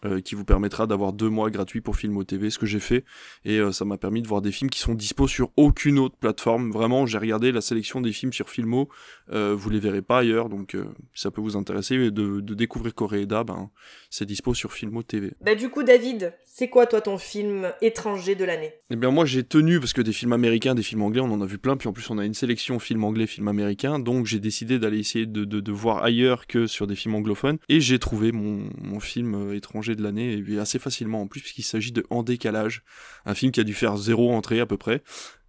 [0.06, 3.04] euh, qui vous permettra d'avoir deux mois gratuits pour Filmo TV, ce que j'ai fait
[3.46, 6.16] et euh, ça m'a permis de voir des films qui sont dispo sur aucune autre
[6.16, 6.72] plateforme.
[6.72, 8.90] Vraiment, j'ai regardé la sélection des films sur Filmo,
[9.32, 12.54] euh, vous les verrez pas ailleurs, donc euh, si ça peut vous intéresser de, de
[12.54, 13.70] découvrir Koreeda, ben
[14.10, 15.32] c'est dispo sur Filmo TV.
[15.42, 18.74] Bah du coup, David, c'est quoi, toi, ton film étranger de l'année?
[18.90, 21.42] Eh bien moi j'ai tenu parce que des films américains, des films anglais, on en
[21.42, 24.26] a vu plein, puis en plus on a une sélection films anglais, films américains, donc
[24.26, 27.80] j'ai décidé d'aller essayer de, de, de voir ailleurs que sur des films anglophones, et
[27.80, 29.56] j'ai trouvé mon, mon film euh,
[29.96, 32.84] de l'année, et assez facilement en plus, puisqu'il s'agit de En décalage,
[33.26, 35.04] un film qui a dû faire zéro entrée à peu près,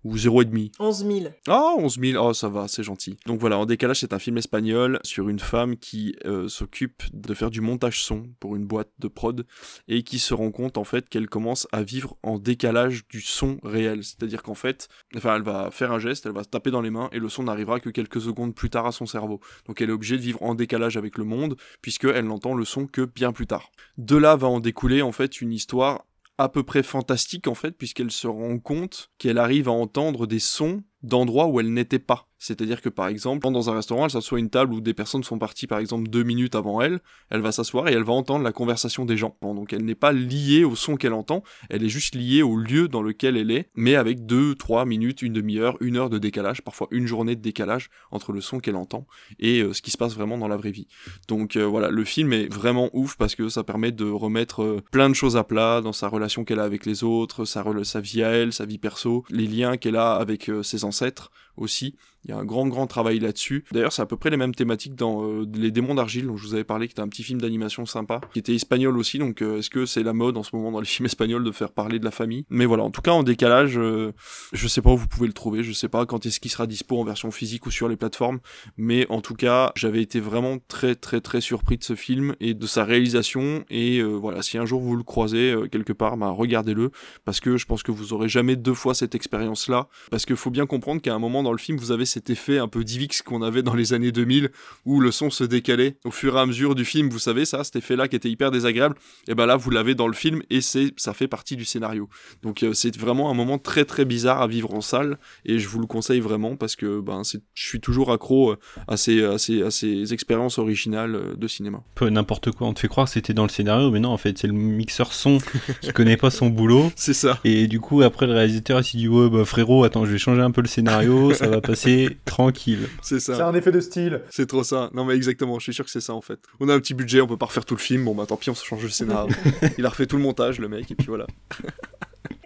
[0.04, 0.70] ou zéro et demi.
[0.78, 1.20] 11 000.
[1.48, 3.16] Ah, 11 000, oh ça va, c'est gentil.
[3.26, 7.34] Donc voilà, En décalage, c'est un film espagnol sur une femme qui euh, s'occupe de
[7.34, 9.46] faire du montage son pour une boîte de prod
[9.88, 13.58] et qui se rend compte en fait qu'elle commence à vivre en décalage du son
[13.62, 14.04] réel.
[14.04, 16.90] C'est-à-dire qu'en fait, enfin, elle va faire un geste, elle va se taper dans les
[16.90, 19.40] mains et le son n'arrivera que quelques secondes plus tard à son cerveau.
[19.66, 22.86] Donc elle est obligée de vivre en décalage avec le monde puisqu'elle n'entend le son
[22.86, 23.70] que bien plus tard.
[23.96, 26.04] De là va en découler en fait une histoire
[26.38, 30.40] à peu près fantastique en fait, puisqu'elle se rend compte qu'elle arrive à entendre des
[30.40, 32.28] sons d'endroits où elle n'était pas.
[32.44, 35.24] C'est-à-dire que par exemple, dans un restaurant, elle s'assoit à une table où des personnes
[35.24, 38.44] sont parties par exemple deux minutes avant elle, elle va s'asseoir et elle va entendre
[38.44, 39.36] la conversation des gens.
[39.40, 42.86] Donc elle n'est pas liée au son qu'elle entend, elle est juste liée au lieu
[42.88, 46.60] dans lequel elle est, mais avec deux, trois minutes, une demi-heure, une heure de décalage,
[46.60, 49.06] parfois une journée de décalage entre le son qu'elle entend
[49.38, 50.86] et euh, ce qui se passe vraiment dans la vraie vie.
[51.28, 54.82] Donc euh, voilà, le film est vraiment ouf parce que ça permet de remettre euh,
[54.90, 58.00] plein de choses à plat dans sa relation qu'elle a avec les autres, sa, sa
[58.00, 61.94] vie à elle, sa vie perso, les liens qu'elle a avec ses ancêtres aussi.
[62.24, 63.64] Il y a un grand, grand travail là-dessus.
[63.70, 66.46] D'ailleurs, c'est à peu près les mêmes thématiques dans euh, Les Démons d'Argile, dont je
[66.46, 69.18] vous avais parlé, qui était un petit film d'animation sympa, qui était espagnol aussi.
[69.18, 71.52] Donc, euh, est-ce que c'est la mode en ce moment dans les films espagnols de
[71.52, 72.46] faire parler de la famille?
[72.48, 74.12] Mais voilà, en tout cas, en décalage, euh,
[74.52, 75.62] je sais pas où vous pouvez le trouver.
[75.62, 78.40] Je sais pas quand est-ce qu'il sera dispo en version physique ou sur les plateformes.
[78.78, 82.54] Mais en tout cas, j'avais été vraiment très, très, très surpris de ce film et
[82.54, 83.64] de sa réalisation.
[83.68, 86.90] Et voilà, si un jour vous le croisez quelque part, bah, regardez-le.
[87.24, 89.88] Parce que je pense que vous aurez jamais deux fois cette expérience-là.
[90.10, 92.58] Parce qu'il faut bien comprendre qu'à un moment dans le film, vous avez cet effet
[92.58, 94.50] un peu Divix qu'on avait dans les années 2000
[94.84, 97.62] où le son se décalait au fur et à mesure du film, vous savez ça,
[97.62, 98.96] cet effet-là qui était hyper désagréable,
[99.28, 102.08] et ben là vous l'avez dans le film et c'est ça fait partie du scénario.
[102.42, 105.68] Donc euh, c'est vraiment un moment très très bizarre à vivre en salle et je
[105.68, 109.38] vous le conseille vraiment parce que ben je suis toujours accro euh, à ces, à
[109.38, 111.82] ces, à ces expériences originales euh, de cinéma.
[111.94, 114.18] Peu n'importe quoi, on te fait croire que c'était dans le scénario, mais non en
[114.18, 115.38] fait c'est le mixeur son
[115.80, 116.90] qui connaît pas son boulot.
[116.96, 117.38] C'est ça.
[117.44, 120.40] Et du coup après le réalisateur s'est dit ouais bah frérot attends je vais changer
[120.40, 122.88] un peu le scénario, ça va passer tranquille.
[123.02, 123.36] C'est ça.
[123.36, 124.22] C'est un effet de style.
[124.30, 124.90] C'est trop ça.
[124.94, 126.40] Non mais exactement, je suis sûr que c'est ça en fait.
[126.60, 128.36] On a un petit budget, on peut pas refaire tout le film, bon bah tant
[128.36, 129.34] pis, on se change le scénario.
[129.78, 131.26] Il a refait tout le montage le mec et puis voilà.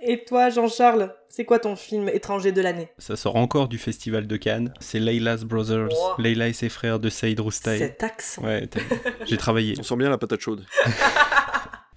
[0.02, 2.88] Et toi Jean-Charles, c'est quoi ton film étranger de l'année?
[2.98, 4.72] Ça sort encore du festival de Cannes.
[4.80, 6.14] C'est Layla's Brothers, oh.
[6.18, 7.78] Layla et ses frères de Saïd Roustaï.
[7.78, 8.42] Cet accent.
[8.42, 8.68] Ouais,
[9.26, 9.74] j'ai travaillé.
[9.78, 10.64] On sent bien la patate chaude.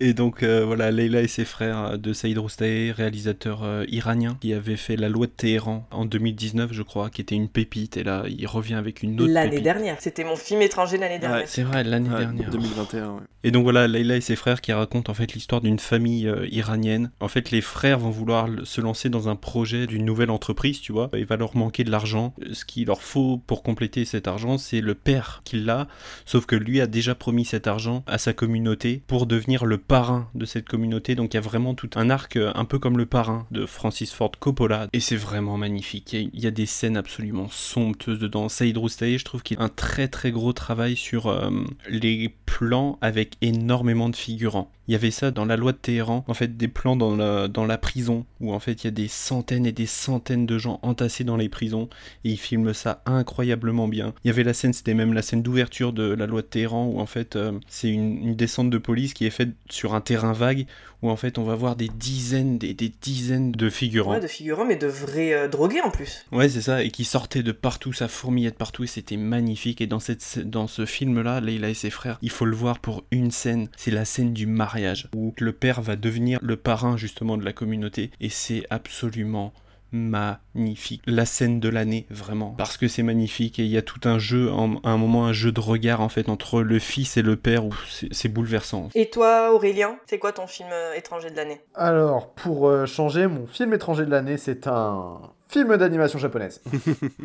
[0.03, 4.35] Et donc euh, voilà, Leila et ses frères euh, de Saïd Roustaé, réalisateur euh, iranien,
[4.41, 7.97] qui avait fait La Loi de Téhéran en 2019, je crois, qui était une pépite.
[7.97, 11.47] Et là, il revient avec une autre L'année dernière, c'était mon film étranger l'année dernière.
[11.47, 12.49] c'est vrai, l'année dernière.
[12.49, 13.21] 2021, ouais.
[13.43, 17.11] Et donc voilà, Leila et ses frères qui racontent en fait l'histoire d'une famille iranienne.
[17.19, 20.91] En fait, les frères vont vouloir se lancer dans un projet d'une nouvelle entreprise, tu
[20.91, 21.09] vois.
[21.13, 22.33] Il va leur manquer de l'argent.
[22.51, 25.87] Ce qu'il leur faut pour compléter cet argent, c'est le père qui l'a.
[26.25, 30.29] Sauf que lui a déjà promis cet argent à sa communauté pour devenir le parrain
[30.35, 31.15] de cette communauté.
[31.15, 33.65] Donc il y a vraiment tout un arc euh, un peu comme le parrain de
[33.65, 34.87] Francis Ford Coppola.
[34.93, 36.13] Et c'est vraiment magnifique.
[36.13, 38.49] Il y, a, des scènes absolument somptueuses dedans.
[38.49, 41.49] Saïd Roustaé, je trouve qu'il a un très très gros travail sur euh,
[41.89, 44.71] les plans avec énormément de figurants.
[44.87, 47.47] Il y avait ça dans la loi de Téhéran, en fait des plans dans la,
[47.47, 50.57] dans la prison, où en fait il y a des centaines et des centaines de
[50.57, 51.87] gens entassés dans les prisons,
[52.25, 54.13] et il filme ça incroyablement bien.
[54.23, 56.87] Il y avait la scène, c'était même la scène d'ouverture de la loi de Téhéran,
[56.87, 60.33] où en fait euh, c'est une, descente de police qui est faite sur un terrain
[60.33, 60.65] vague,
[61.01, 64.11] où en fait on va voir des dizaines, des, des dizaines de figurants.
[64.11, 66.25] Ouais, de figurants, mais de vrais euh, drogués en plus.
[66.31, 69.81] Ouais, c'est ça, et qui sortaient de partout, ça fourmillait de partout, et c'était magnifique.
[69.81, 73.03] Et dans, cette, dans ce film-là, Leila et ses frères, il faut le voir pour
[73.11, 77.37] une scène, c'est la scène du mariage où le père va devenir le parrain justement
[77.37, 79.53] de la communauté, et c'est absolument
[79.91, 81.01] magnifique.
[81.05, 82.55] La scène de l'année, vraiment.
[82.57, 85.33] Parce que c'est magnifique et il y a tout un jeu, à un moment, un
[85.33, 87.73] jeu de regard en fait entre le fils et le père où
[88.11, 88.89] c'est bouleversant.
[88.95, 91.61] Et toi, Aurélien, c'est quoi ton film euh, étranger de l'année?
[91.75, 95.19] Alors, pour euh, changer, mon film étranger de l'année, c'est un
[95.51, 96.61] film d'animation japonaise.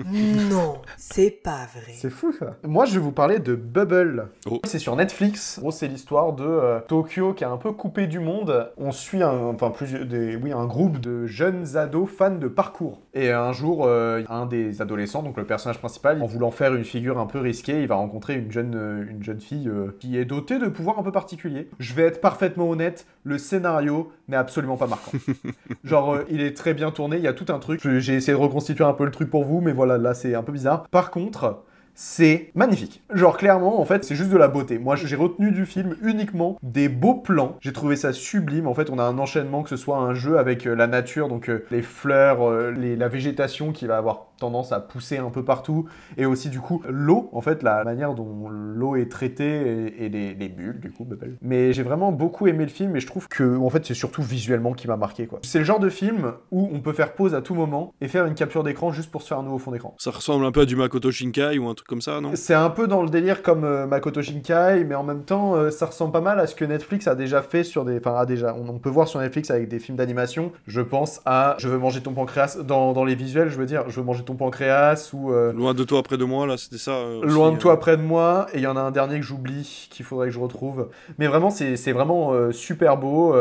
[0.51, 1.93] non, c'est pas vrai.
[1.95, 2.57] C'est fou ça.
[2.65, 4.27] Moi, je vais vous parler de Bubble.
[4.51, 4.61] Oh.
[4.65, 5.61] C'est sur Netflix.
[5.71, 8.73] C'est l'histoire de euh, Tokyo qui est un peu coupé du monde.
[8.79, 9.73] On suit un, enfin
[10.05, 13.01] des, oui, un groupe de jeunes ados fans de parcours.
[13.15, 16.85] Et un jour, euh, un des adolescents, donc le personnage principal, en voulant faire une
[16.85, 20.25] figure un peu risquée, il va rencontrer une jeune, euh, une jeune fille qui est
[20.25, 21.69] dotée de pouvoirs un peu particuliers.
[21.79, 25.13] Je vais être parfaitement honnête, le scénario n'est absolument pas marquant.
[25.85, 27.81] Genre, il est très bien tourné, il y a tout un truc.
[27.99, 30.43] J'ai essayé de reconstituer un peu le truc pour vous, mais voilà, là c'est un
[30.43, 30.89] peu bizarre.
[30.91, 31.63] Par contre,
[31.99, 33.03] c'est magnifique.
[33.13, 34.79] Genre clairement, en fait, c'est juste de la beauté.
[34.79, 37.57] Moi, j'ai retenu du film uniquement des beaux plans.
[37.61, 38.67] J'ai trouvé ça sublime.
[38.67, 41.29] En fait, on a un enchaînement, que ce soit un jeu avec euh, la nature,
[41.29, 45.45] donc euh, les fleurs, euh, la végétation qui va avoir tendance à pousser un peu
[45.45, 50.09] partout, et aussi du coup l'eau, en fait, la manière dont l'eau est traitée et,
[50.09, 51.07] les, bulles, du coup,
[51.43, 54.23] Mais j'ai vraiment beaucoup aimé le film, et je trouve que, en fait, c'est surtout
[54.23, 55.41] visuellement qui m'a marqué, quoi.
[55.43, 58.27] C'est le genre de film où on peut faire pause à tout moment et faire
[58.27, 59.95] une capture d'écran juste pour se faire un nouveau fond d'écran.
[59.99, 62.31] Ça ressemble un peu à du Makoto Shinkai ou un truc comme ça, non?
[62.35, 65.71] C'est un peu dans le délire comme euh, Makoto Shinkai, mais en même temps, euh,
[65.71, 67.99] ça ressemble pas mal à ce que Netflix a déjà fait sur des.
[67.99, 68.55] Enfin, a déjà.
[68.55, 70.53] On, peut voir sur Netflix avec des films d'animation.
[70.67, 72.59] Je pense à Je veux manger ton pancréas.
[72.63, 75.33] Dans, dans, les visuels, je veux dire, Je veux manger ton pancréas ou.
[75.33, 77.03] Euh, Loin de toi, près de moi, là, c'était ça.
[77.23, 78.47] Loin de toi, près de moi.
[78.53, 80.89] Et il y en a un dernier que j'oublie, qu'il faudrait que je retrouve.
[81.19, 83.35] Mais vraiment, c'est vraiment super beau.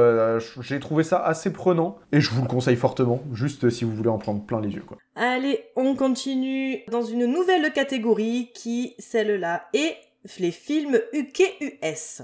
[0.61, 1.97] J'ai trouvé ça assez prenant.
[2.11, 4.83] Et je vous le conseille fortement, juste si vous voulez en prendre plein les yeux,
[4.87, 4.97] quoi.
[5.15, 9.95] Allez, on continue dans une nouvelle catégorie qui, celle-là, est
[10.39, 12.23] les films UKUS.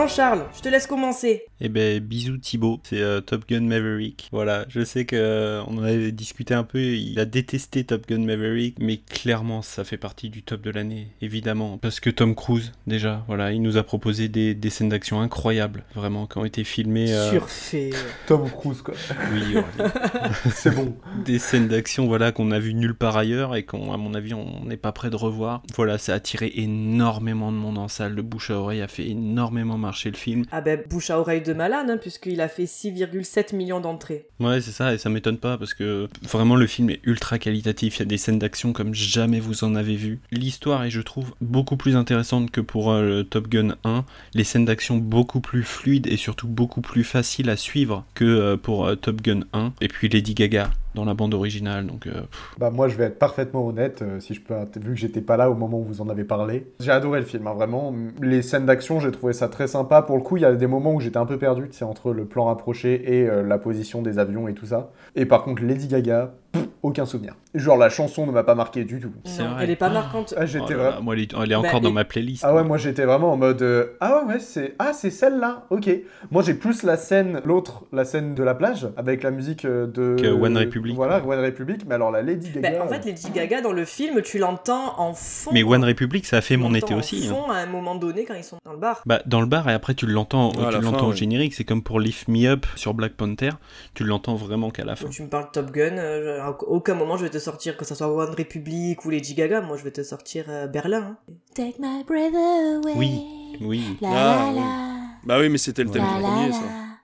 [0.00, 1.44] Jean-Charles, je te laisse commencer.
[1.58, 4.28] Eh ben, bisous Thibaut, c'est euh, Top Gun Maverick.
[4.30, 8.06] Voilà, je sais que euh, on en avait discuté un peu, il a détesté Top
[8.06, 11.78] Gun Maverick, mais clairement ça fait partie du top de l'année, évidemment.
[11.78, 15.84] Parce que Tom Cruise, déjà, voilà, il nous a proposé des, des scènes d'action incroyables,
[15.94, 17.14] vraiment, qui ont été filmées...
[17.14, 17.88] euh, Surfait.
[18.26, 18.92] Tom Cruise, quoi.
[19.32, 19.64] Oui, ouais.
[20.50, 20.94] C'est bon.
[21.24, 24.34] des scènes d'action voilà qu'on a vu nulle part ailleurs et qu'on à mon avis
[24.34, 28.12] on n'est pas prêt de revoir voilà ça a attiré énormément de monde en salle
[28.14, 30.44] le bouche à oreille a fait énormément le film.
[30.50, 34.26] Ah ben, bouche à oreille de malade, hein, puisqu'il a fait 6,7 millions d'entrées.
[34.40, 37.96] ouais c'est ça et ça m'étonne pas parce que vraiment le film est ultra qualitatif.
[37.96, 40.20] Il y a des scènes d'action comme jamais vous en avez vu.
[40.30, 44.44] L'histoire est je trouve beaucoup plus intéressante que pour euh, le Top Gun 1 les
[44.44, 48.86] scènes d'action beaucoup plus fluides et surtout beaucoup plus faciles à suivre que euh, pour
[48.86, 52.22] euh, Top Gun 1 et puis Lady Gaga dans la bande originale donc euh,
[52.58, 55.36] Bah moi je vais être parfaitement honnête, euh, si je peux, vu que j'étais pas
[55.36, 56.66] là au moment où vous en avez parlé.
[56.80, 57.94] J'ai adoré le film, hein, vraiment.
[58.20, 60.02] Les scènes d'action, j'ai trouvé ça très sympa.
[60.02, 62.12] Pour le coup, il y a des moments où j'étais un peu perdu, c'est entre
[62.12, 64.90] le plan rapproché et euh, la position des avions et tout ça.
[65.14, 67.34] Et par contre, Lady Gaga, pff, aucun souvenir.
[67.54, 69.10] Genre la chanson ne m'a pas marqué du tout.
[69.38, 70.34] Non, elle est pas marquante.
[70.36, 71.00] Ah Oh j'étais vraiment...
[71.02, 72.44] moi, elle est, elle est Bah, encore dans et- ma playlist.
[72.46, 75.88] Ah ouais, moi j'étais vraiment en mode euh, ah ouais c'est ah c'est celle-là, ok.
[76.30, 79.86] Moi j'ai plus la scène l'autre la scène de la plage avec la musique euh,
[79.86, 80.94] de Que One Republic.
[80.94, 82.70] Voilà One Republic, mais alors la Lady Gaga.
[82.70, 85.50] Ben, en fait, Lady Gaga, dans le film, tu l'entends en fond.
[85.52, 87.26] Mais One Republic, ça a fait mon été en aussi.
[87.28, 87.34] hein.
[87.34, 89.02] fond à un moment donné quand ils sont dans le bar.
[89.06, 91.64] Bah, dans le bar, et après tu l'entends Ouais, à tu l'entends au générique, c'est
[91.64, 93.50] comme pour Lift Me Up sur Black Panther,
[93.94, 95.08] tu l'entends vraiment qu'à la fin.
[95.08, 97.84] Tu me parles de Top Gun, euh, à aucun moment je vais te sortir que
[97.84, 101.16] ça soit One Republic ou Lady Gaga, moi je vais te sortir euh, Berlin.
[101.28, 101.32] hein.
[101.54, 102.92] Take my breath away.
[102.96, 103.22] Oui,
[103.60, 103.96] oui.
[104.00, 104.54] La Ah, la oui.
[104.58, 104.96] la.
[105.24, 106.52] Bah oui, mais c'était le thème La du la premier, la.
[106.54, 106.60] ça.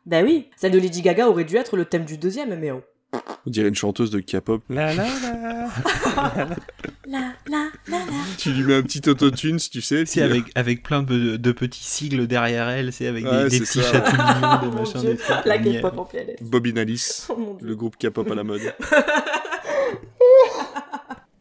[0.07, 2.83] Bah oui, celle de Lady Gaga aurait dû être le thème du deuxième, mais oh.
[3.15, 4.63] On dirait une chanteuse de K-pop.
[4.71, 5.69] La la la.
[7.09, 7.19] La
[7.51, 8.05] la la la.
[8.39, 10.07] tu lui mets un petit autotune, tu sais.
[10.07, 13.61] C'est euh, avec, avec plein de, de petits sigles derrière elle, c'est avec Ouais, des,
[13.61, 15.45] petits Oh des mon machins, des trucs.
[15.45, 15.59] La.
[15.59, 16.37] K-pop en PLS.
[16.41, 16.73] Bobby
[17.29, 17.69] Oh dieu.
[17.69, 18.63] le groupe K-pop à la mode.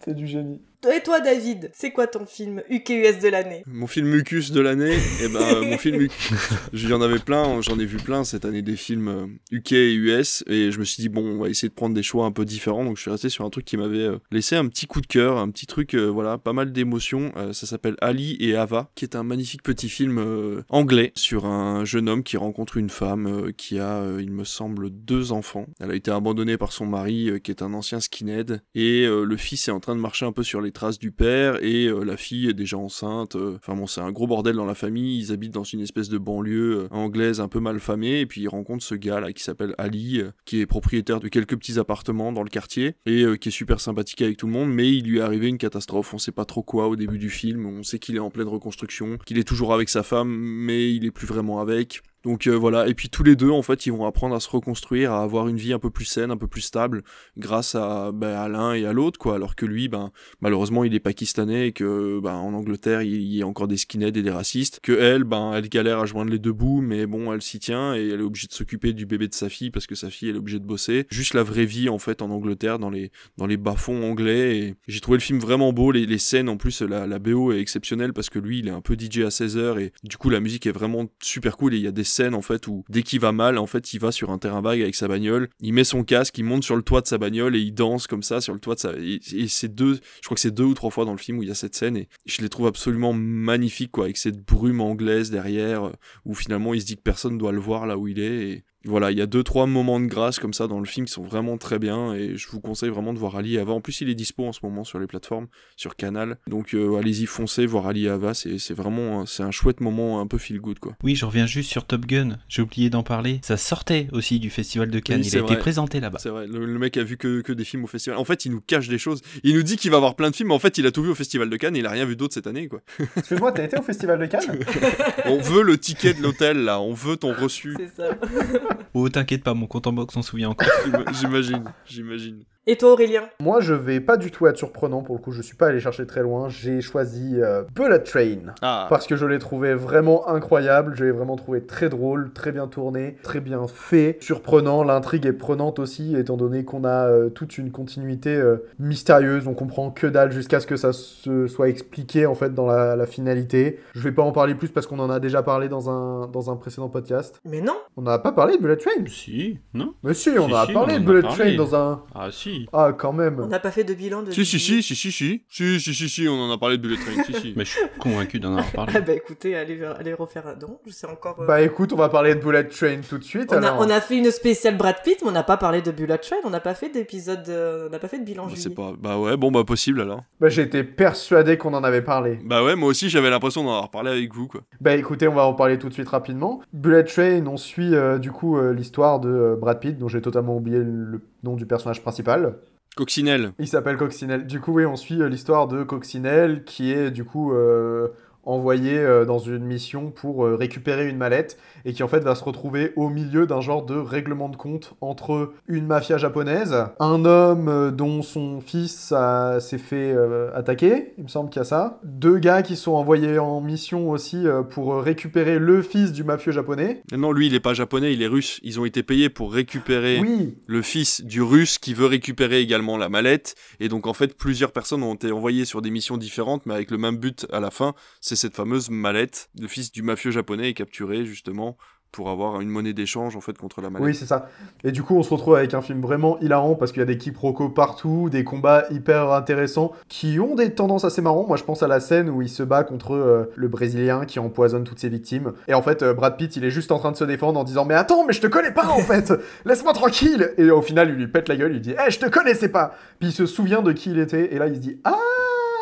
[0.04, 0.60] C'est du génie.
[0.90, 3.64] Et toi David, c'est quoi ton film UKUS de l'année?
[3.68, 6.34] Mon film Mucus de l'année, et ben euh, mon film Mucus,
[6.74, 10.44] j'en avais plein, j'en ai vu plein cette année des films euh, UK et US,
[10.48, 12.46] et je me suis dit bon, on va essayer de prendre des choix un peu
[12.46, 15.02] différents, donc je suis resté sur un truc qui m'avait euh, laissé un petit coup
[15.02, 17.32] de cœur, un petit truc, euh, voilà, pas mal d'émotions.
[17.38, 21.46] Euh, ça s'appelle Ali et Ava, qui est un magnifique petit film euh, anglais sur
[21.46, 25.32] un jeune homme qui rencontre une femme euh, qui a, euh, il me semble, deux
[25.32, 25.68] enfants.
[25.80, 29.24] Elle a été abandonnée par son mari, euh, qui est un ancien skinhead, et euh,
[29.24, 31.86] le fils est en train de marcher un peu sur les traces du père et
[31.88, 33.36] euh, la fille est déjà enceinte.
[33.36, 35.20] euh, Enfin bon, c'est un gros bordel dans la famille.
[35.20, 38.42] Ils habitent dans une espèce de banlieue euh, anglaise un peu mal famée et puis
[38.42, 42.32] ils rencontrent ce gars là qui s'appelle Ali, qui est propriétaire de quelques petits appartements
[42.32, 44.72] dans le quartier et qui est super sympathique avec tout le monde.
[44.72, 46.14] Mais il lui est arrivé une catastrophe.
[46.14, 47.66] On sait pas trop quoi au début du film.
[47.66, 51.06] On sait qu'il est en pleine reconstruction, qu'il est toujours avec sa femme, mais il
[51.06, 52.02] est plus vraiment avec.
[52.24, 54.50] Donc euh, voilà, et puis tous les deux, en fait, ils vont apprendre à se
[54.50, 57.04] reconstruire, à avoir une vie un peu plus saine, un peu plus stable,
[57.38, 59.36] grâce à, ben, à l'un et à l'autre, quoi.
[59.36, 63.42] Alors que lui, ben, malheureusement, il est pakistanais et que, ben, en Angleterre, il y
[63.42, 64.80] a encore des skinheads et des racistes.
[64.84, 67.96] Que elle, ben, elle galère à joindre les deux bouts, mais bon, elle s'y tient
[67.96, 70.30] et elle est obligée de s'occuper du bébé de sa fille parce que sa fille,
[70.30, 71.08] elle est obligée de bosser.
[71.10, 73.12] Juste la vraie vie, en fait, en Angleterre, dans les,
[73.58, 74.58] bas-fonds anglais.
[74.58, 75.92] Et j'ai trouvé le film vraiment beau.
[75.92, 78.72] Les, les scènes, en plus, la, la BO est exceptionnelle parce que lui, il est
[78.72, 81.74] un peu DJ à 16h et du coup, la musique est vraiment super cool.
[81.74, 83.94] Et il y a des scènes, en fait, où dès qu'il va mal, en fait,
[83.94, 86.64] il va sur un terrain vague avec sa bagnole, il met son casque, il monte
[86.64, 88.80] sur le toit de sa bagnole et il danse comme ça sur le toit de
[88.80, 88.94] sa.
[88.94, 91.40] Et, et c'est deux, je crois que c'est deux ou trois fois dans le film
[91.40, 94.44] où il y a cette scène et je les trouve absolument magnifiques, quoi, avec cette
[94.44, 95.92] brume anglaise derrière, euh,
[96.26, 98.50] où finalement il se dit que personne doit le voir là où il est.
[98.50, 101.06] Et voilà, il y a deux trois moments de grâce comme ça dans le film
[101.06, 103.74] qui sont vraiment très bien et je vous conseille vraiment de voir Ali Ava.
[103.74, 106.38] En plus, il est dispo en ce moment sur les plateformes, sur Canal.
[106.48, 108.34] Donc euh, allez-y, foncez voir Ali et Ava.
[108.34, 110.96] C'est c'est vraiment c'est un chouette moment un peu feel good quoi.
[111.04, 113.40] Oui, je reviens juste sur Top Gun, j'ai oublié d'en parler.
[113.44, 116.20] Ça sortait aussi du festival de Cannes, Oui, il c'est a été présenté là-bas.
[116.20, 118.18] C'est vrai, le, le mec a vu que, que des films au festival.
[118.18, 119.22] En fait, il nous cache des choses.
[119.44, 121.04] Il nous dit qu'il va voir plein de films, mais en fait, il a tout
[121.04, 122.82] vu au festival de Cannes et il a rien vu d'autre cette année quoi.
[123.18, 124.60] Excuse-moi, t'as été au festival de Cannes
[125.26, 127.76] On veut le ticket de l'hôtel là, on veut ton reçu.
[127.78, 128.16] C'est ça.
[128.94, 130.68] Oh, t'inquiète pas, mon compte en box s'en souvient encore.
[131.14, 132.44] J'imagine, j'imagine.
[132.68, 135.32] Et toi Aurélien Moi, je vais pas du tout être surprenant pour le coup.
[135.32, 136.48] Je suis pas allé chercher très loin.
[136.48, 138.54] J'ai choisi euh, Bullet Train.
[138.62, 142.52] Ah, Parce que je l'ai trouvé vraiment incroyable, je l'ai vraiment trouvé très drôle, très
[142.52, 147.30] bien tourné, très bien fait, surprenant, l'intrigue est prenante aussi, étant donné qu'on a euh,
[147.30, 151.68] toute une continuité euh, mystérieuse, on comprend que dalle jusqu'à ce que ça se soit
[151.70, 153.80] expliqué en fait dans la, la finalité.
[153.96, 156.52] Je vais pas en parler plus parce qu'on en a déjà parlé dans un, dans
[156.52, 157.40] un précédent podcast.
[157.44, 160.54] Mais non On n'a pas parlé de Bullet Train si, non Mais si, on Si,
[160.54, 161.56] a si, parlé on de Bullet parlé.
[161.56, 162.04] Train dans un...
[162.14, 163.40] Ah si, ah, quand même.
[163.40, 164.32] On n'a pas fait de bilan de.
[164.32, 165.44] Si, si, si, si, si, si.
[165.50, 167.24] Si, si, si, si, on en a parlé de Bullet Train.
[167.24, 167.54] si, si.
[167.58, 168.94] Mais je suis convaincu d'en avoir parlé.
[169.02, 170.80] Ah, bah écoutez, allez, refaire un don.
[170.86, 171.40] Je sais encore.
[171.42, 173.52] Euh, bah écoute, on va parler de Bullet Train tout de suite.
[173.52, 173.82] On, alors.
[173.82, 176.18] A, on a fait une spéciale Brad Pitt, mais on n'a pas parlé de Bullet
[176.18, 176.36] Train.
[176.44, 177.48] On n'a pas fait d'épisode.
[177.48, 178.48] Euh, on n'a pas fait de bilan.
[178.48, 178.94] Bah, sais pas.
[179.00, 180.24] Bah ouais, bon, bah possible alors.
[180.40, 182.40] Bah j'étais persuadé qu'on en avait parlé.
[182.44, 184.62] Bah ouais, moi aussi, j'avais l'impression d'en avoir parlé avec vous, quoi.
[184.82, 186.62] Bah écoutez, on va en parler tout de suite rapidement.
[186.74, 190.80] Bullet Train, on suit euh, du coup l'histoire de Brad Pitt, dont j'ai totalement oublié
[190.80, 192.56] le nom du personnage principal.
[192.96, 193.54] Coccinelle.
[193.58, 194.46] Il s'appelle Coccinelle.
[194.46, 198.10] Du coup, oui, on suit euh, l'histoire de Coccinelle qui est du coup euh,
[198.44, 202.44] envoyé euh, dans une mission pour récupérer une mallette et qui en fait va se
[202.44, 207.68] retrouver au milieu d'un genre de règlement de compte entre une mafia japonaise, un homme
[207.68, 209.14] euh, dont son fils
[209.60, 212.94] s'est fait euh, attaquer, il me semble qu'il y a ça, deux gars qui sont
[212.94, 217.04] envoyés en mission aussi euh, pour récupérer le fils du mafieux japonais.
[217.12, 218.60] Non, lui il est pas japonais, il est russe.
[218.64, 222.98] Ils ont été payés pour récupérer Oui, le fils du russe qui veut récupérer également
[222.98, 223.56] la mallette.
[223.80, 226.92] Et donc en fait, plusieurs personnes ont été envoyées sur des missions différentes, mais avec
[226.92, 227.94] le même but à la fin.
[228.20, 229.50] C'est cette fameuse mallette.
[229.60, 231.71] Le fils du mafieux japonais est capturé justement
[232.12, 234.06] pour avoir une monnaie d'échange en fait contre la mallette.
[234.06, 234.50] Oui, c'est ça.
[234.84, 237.06] Et du coup, on se retrouve avec un film vraiment hilarant parce qu'il y a
[237.06, 241.48] des quiproquos partout, des combats hyper intéressants qui ont des tendances assez marrantes.
[241.48, 244.40] Moi, je pense à la scène où il se bat contre euh, le Brésilien qui
[244.40, 245.54] empoisonne toutes ses victimes.
[245.70, 247.64] Et en fait, euh, Brad Pitt, il est juste en train de se défendre en
[247.64, 249.34] disant Mais attends, mais je te connais pas en fait
[249.64, 252.26] Laisse-moi tranquille Et au final, il lui pète la gueule, il dit Eh, je te
[252.28, 254.54] connaissais pas Puis il se souvient de qui il était.
[254.54, 255.16] Et là, il se dit Ah,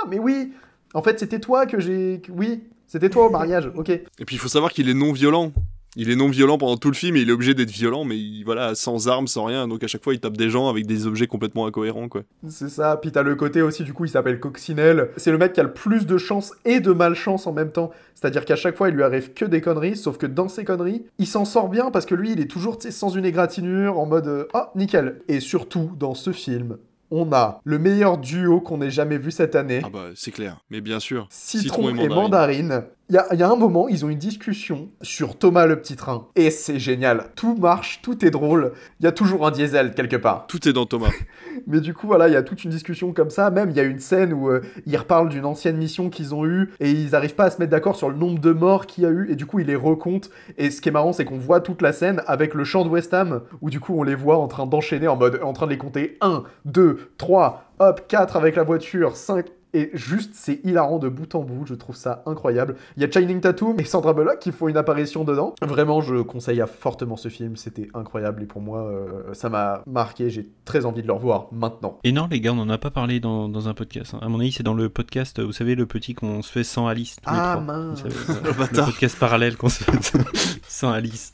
[0.07, 0.53] mais oui
[0.93, 2.21] En fait, c'était toi que j'ai.
[2.29, 3.89] Oui, c'était toi au mariage, ok.
[3.89, 5.51] Et puis il faut savoir qu'il est non violent.
[5.95, 8.17] Il est non violent pendant tout le film et il est obligé d'être violent, mais
[8.17, 9.67] il, voilà, sans armes, sans rien.
[9.67, 12.21] Donc à chaque fois, il tape des gens avec des objets complètement incohérents, quoi.
[12.47, 15.09] C'est ça, puis t'as le côté aussi, du coup, il s'appelle Coccinelle.
[15.17, 17.91] C'est le mec qui a le plus de chance et de malchance en même temps.
[18.13, 21.05] C'est-à-dire qu'à chaque fois, il lui arrive que des conneries, sauf que dans ces conneries,
[21.17, 23.97] il s'en sort bien parce que lui, il est toujours tu sais, sans une égratignure,
[23.97, 25.21] en mode euh, Ah, nickel.
[25.27, 26.77] Et surtout, dans ce film,
[27.11, 29.81] on a le meilleur duo qu'on ait jamais vu cette année.
[29.83, 30.57] Ah bah, c'est clair.
[30.69, 31.27] Mais bien sûr.
[31.31, 32.83] Citron, et mandarine.
[33.09, 36.27] Il y a un moment, ils ont une discussion sur Thomas le petit train.
[36.35, 37.31] Et c'est génial.
[37.35, 38.73] Tout marche, tout est drôle.
[38.99, 40.45] Il y a toujours un diesel quelque part.
[40.47, 41.09] Tout est dans Thomas.
[41.67, 43.49] Mais du coup, voilà, il y a toute une discussion comme ça.
[43.49, 46.45] Même, il y a une scène où euh, ils reparlent d'une ancienne mission qu'ils ont
[46.45, 49.03] eue et ils n'arrivent pas à se mettre d'accord sur le nombre de morts qu'il
[49.03, 49.31] y a eu.
[49.31, 50.29] Et du coup, ils les recomptent.
[50.59, 52.89] Et ce qui est marrant, c'est qu'on voit toute la scène avec le chant de
[52.89, 55.65] West Ham où du coup, on les voit en train d'enchaîner en mode en train
[55.65, 59.47] de les compter 1, 2, 3, hop, 4 avec la voiture, 5.
[59.73, 62.75] Et juste, c'est hilarant de bout en bout, je trouve ça incroyable.
[62.97, 65.53] Il y a Shining Tattoo et Sandra Bullock qui font une apparition dedans.
[65.61, 69.83] Vraiment, je conseille à fortement ce film, c'était incroyable et pour moi, euh, ça m'a
[69.85, 71.99] marqué, j'ai très envie de le revoir maintenant.
[72.03, 74.15] Et non, les gars, on n'en a pas parlé dans, dans un podcast.
[74.15, 74.19] hein.
[74.23, 76.87] À mon avis, c'est dans le podcast, vous savez, le petit qu'on se fait sans
[76.87, 77.17] Alice.
[77.23, 77.75] Tous les Ah, trois.
[77.75, 78.01] mince.
[78.01, 78.15] Savez,
[78.45, 80.23] Le podcast parallèle qu'on se fait
[80.67, 81.33] sans Alice.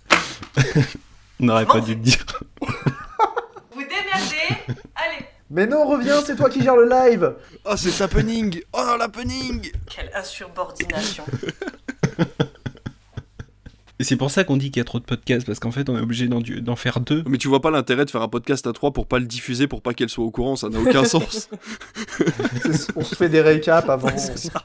[1.40, 2.26] on n'aurait pas dû le dire.
[3.72, 7.36] Vous démerdez Allez Mais non, reviens, c'est toi qui gères le live
[7.66, 11.24] Oh, c'est l'happening Oh non, l'happening Quelle insubordination
[14.00, 15.88] Et c'est pour ça qu'on dit qu'il y a trop de podcasts, parce qu'en fait,
[15.88, 17.24] on est obligé d'en d'en faire deux.
[17.28, 19.68] Mais tu vois pas l'intérêt de faire un podcast à trois pour pas le diffuser,
[19.68, 21.50] pour pas qu'elle soit au courant, ça n'a aucun sens.
[22.96, 24.10] On se fait des récaps avant.
[24.18, 24.64] C'est ça.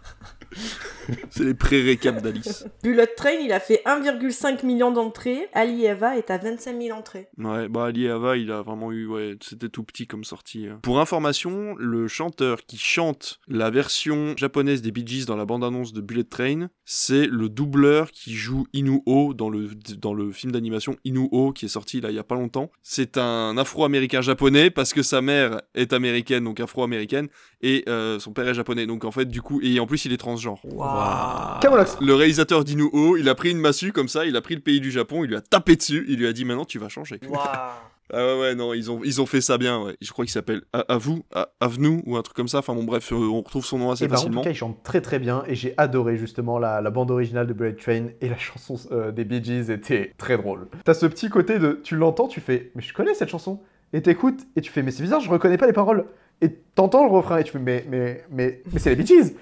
[1.31, 2.67] C'est les pré-récaps d'Alice.
[2.83, 5.49] Bullet Train, il a fait 1,5 million d'entrées.
[5.53, 7.29] Ali Eva est à 25 000 entrées.
[7.39, 10.67] Ouais, bah Ali Ava, il a vraiment eu, ouais, c'était tout petit comme sortie.
[10.67, 10.79] hein.
[10.83, 15.93] Pour information, le chanteur qui chante la version japonaise des Bee Gees dans la bande-annonce
[15.93, 20.97] de Bullet Train, c'est le doubleur qui joue Inuo dans le, dans le film d'animation
[21.05, 22.71] Inuo qui est sorti là il y a pas longtemps.
[22.83, 27.29] C'est un afro-américain japonais parce que sa mère est américaine, donc afro-américaine,
[27.63, 28.87] et euh, son père est japonais.
[28.87, 30.61] Donc en fait, du coup, et en plus il est transgenre.
[32.01, 34.81] Le réalisateur d'Inuo, il a pris une massue comme ça, il a pris le pays
[34.81, 37.21] du Japon, il lui a tapé dessus, il lui a dit maintenant tu vas changer.
[37.29, 37.77] Waouh Ah
[38.13, 39.97] ouais, ouais, non, ils ont, ils ont fait ça bien, ouais.
[40.01, 41.23] Je crois qu'il s'appelle Avou,
[41.61, 42.59] Avnou, ou un truc comme ça.
[42.59, 44.43] Enfin bon, bref, euh, on retrouve son nom assez Et bah, en tout facilement.
[44.43, 47.53] cas, il chante très très bien et j'ai adoré justement la, la bande originale de
[47.53, 50.67] Bullet Train et la chanson euh, des Bee Gees était très drôle.
[50.85, 53.61] T'as ce petit côté de tu l'entends, tu fais mais je connais cette chanson
[53.93, 56.05] et t'écoutes et tu fais mais c'est bizarre, je reconnais pas les paroles
[56.41, 59.35] et t'entends le refrain et tu fais mais mais mais mais c'est les Bee Gees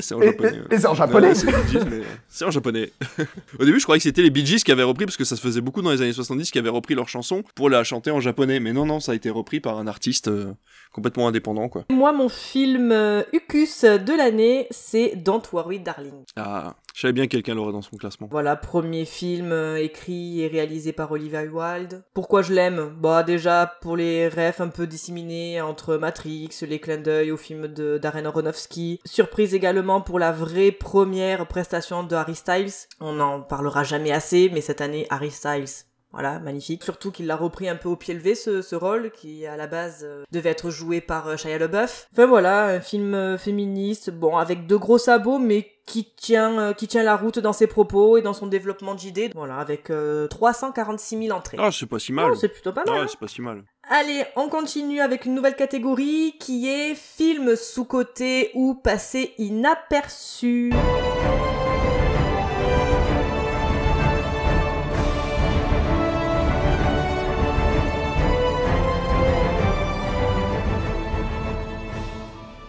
[0.00, 0.60] c'est en japonais.
[0.70, 0.86] ouais.
[0.86, 1.28] en japonais.
[1.28, 2.92] Ouais, mais c'est en japonais.
[3.58, 5.36] Au début, je croyais que c'était les Bee Gees qui avaient repris, parce que ça
[5.36, 8.10] se faisait beaucoup dans les années 70, qui avaient repris leur chanson pour la chanter
[8.10, 8.60] en japonais.
[8.60, 10.52] Mais non, non, ça a été repris par un artiste euh,
[10.92, 11.84] complètement indépendant, quoi.
[11.90, 16.24] Moi, mon film euh, Ucus de l'année, c'est Don't Worry Darling.
[16.36, 18.28] Ah, je savais bien que quelqu'un l'aurait dans son classement.
[18.30, 22.02] Voilà, premier film euh, écrit et réalisé par Oliver Wilde.
[22.14, 22.92] Pourquoi je l'aime?
[22.98, 27.68] Bah déjà pour les refs un peu disséminés entre Matrix, les clins d'œil au film
[27.68, 29.00] de Darren Aronofsky.
[29.04, 32.88] Surprise également pour la vraie première prestation de Harry Styles.
[33.00, 36.84] On n'en parlera jamais assez, mais cette année Harry Styles Voilà, magnifique.
[36.84, 39.66] Surtout qu'il l'a repris un peu au pied levé, ce, ce rôle, qui à la
[39.66, 42.08] base euh, devait être joué par euh, Shia LaBeouf.
[42.12, 46.72] Enfin voilà, un film euh, féministe, bon, avec de gros sabots, mais qui tient, euh,
[46.74, 49.30] qui tient la route dans ses propos et dans son développement d'idées.
[49.34, 51.56] Voilà, avec euh, 346 000 entrées.
[51.58, 52.30] Ah, c'est pas si mal.
[52.30, 52.94] Oh, c'est plutôt pas mal.
[52.94, 53.06] Ouais, hein.
[53.08, 53.64] c'est pas si mal.
[53.90, 60.72] Allez, on continue avec une nouvelle catégorie qui est film sous-coté ou passé inaperçu.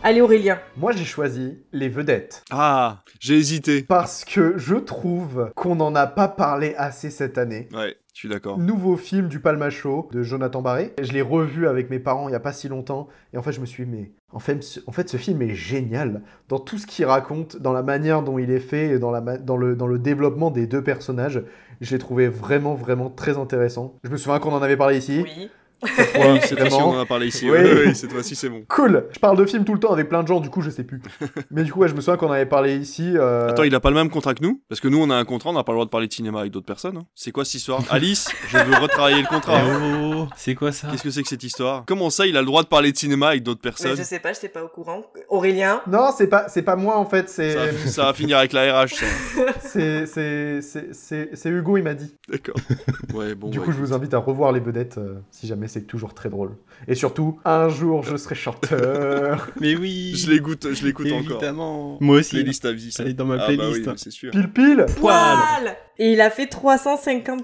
[0.01, 2.43] Allez Aurélien, Moi, j'ai choisi les vedettes.
[2.51, 3.83] Ah, j'ai hésité.
[3.83, 7.67] Parce que je trouve qu'on n'en a pas parlé assez cette année.
[7.73, 8.57] Ouais, je suis d'accord.
[8.57, 10.93] Nouveau film du Palma Show de Jonathan Barré.
[11.01, 13.09] Je l'ai revu avec mes parents il y a pas si longtemps.
[13.33, 15.41] Et en fait, je me suis dit, mais en fait, ce, en fait, ce film
[15.41, 16.21] est génial.
[16.47, 19.19] Dans tout ce qu'il raconte, dans la manière dont il est fait et dans, la
[19.19, 21.43] dans, le, dans le développement des deux personnages,
[21.81, 23.95] je l'ai trouvé vraiment, vraiment très intéressant.
[24.05, 25.23] Je me souviens qu'on en avait parlé ici.
[25.25, 25.49] oui.
[25.83, 26.89] Cette fois, Oui, cette fois-ci, vraiment.
[26.91, 27.49] on en a parlé ici.
[27.49, 27.95] Oui.
[27.95, 28.63] Cette fois-ci, c'est bon.
[28.67, 30.69] Cool Je parle de films tout le temps avec plein de gens, du coup, je
[30.69, 31.01] sais plus.
[31.51, 33.13] Mais du coup, ouais, je me souviens qu'on en avait parlé ici.
[33.15, 35.15] euh, Attends, il a pas le même contrat que nous Parce que nous, on a
[35.15, 36.97] un contrat, on n'a pas le droit de parler de cinéma avec d'autres personnes.
[36.97, 37.05] hein.
[37.15, 37.81] C'est quoi cette histoire?
[37.89, 39.59] Alice, je veux retravailler le contrat.
[39.61, 40.87] Eh oh, c'est quoi ça?
[40.91, 41.83] Qu'est-ce que c'est que cette histoire?
[41.85, 43.95] Comment ça, il a le droit de parler de cinéma avec d'autres Mais personnes?
[43.97, 45.03] je sais pas, je n'étais pas au courant.
[45.29, 48.37] Aurélien, Non, c'est pas, c'est pas moi en fait, c'est, ça, va, ça va finir
[48.37, 49.05] avec la RH, ça.
[49.61, 52.13] c'est, c'est, c'est, c'est, c'est Hugo, il m'a dit.
[52.29, 52.55] D'accord.
[53.13, 53.49] Ouais, bon.
[53.49, 56.13] du ouais, coup, je vous invite à revoir les vedettes euh, si jamais c'est toujours
[56.13, 56.57] très drôle.
[56.87, 59.47] Et surtout, un jour, je serai chanteur.
[59.61, 61.31] Mais oui Je l'écoute, je l'écoute encore.
[61.37, 62.31] Évidemment Moi aussi.
[62.35, 63.03] Playlist à vie, ça.
[63.03, 63.79] Elle est dans ma Ah bah playlist.
[63.79, 64.31] oui, mais c'est sûr.
[64.31, 64.85] pile pile.
[64.99, 67.37] poil Et il a fait 351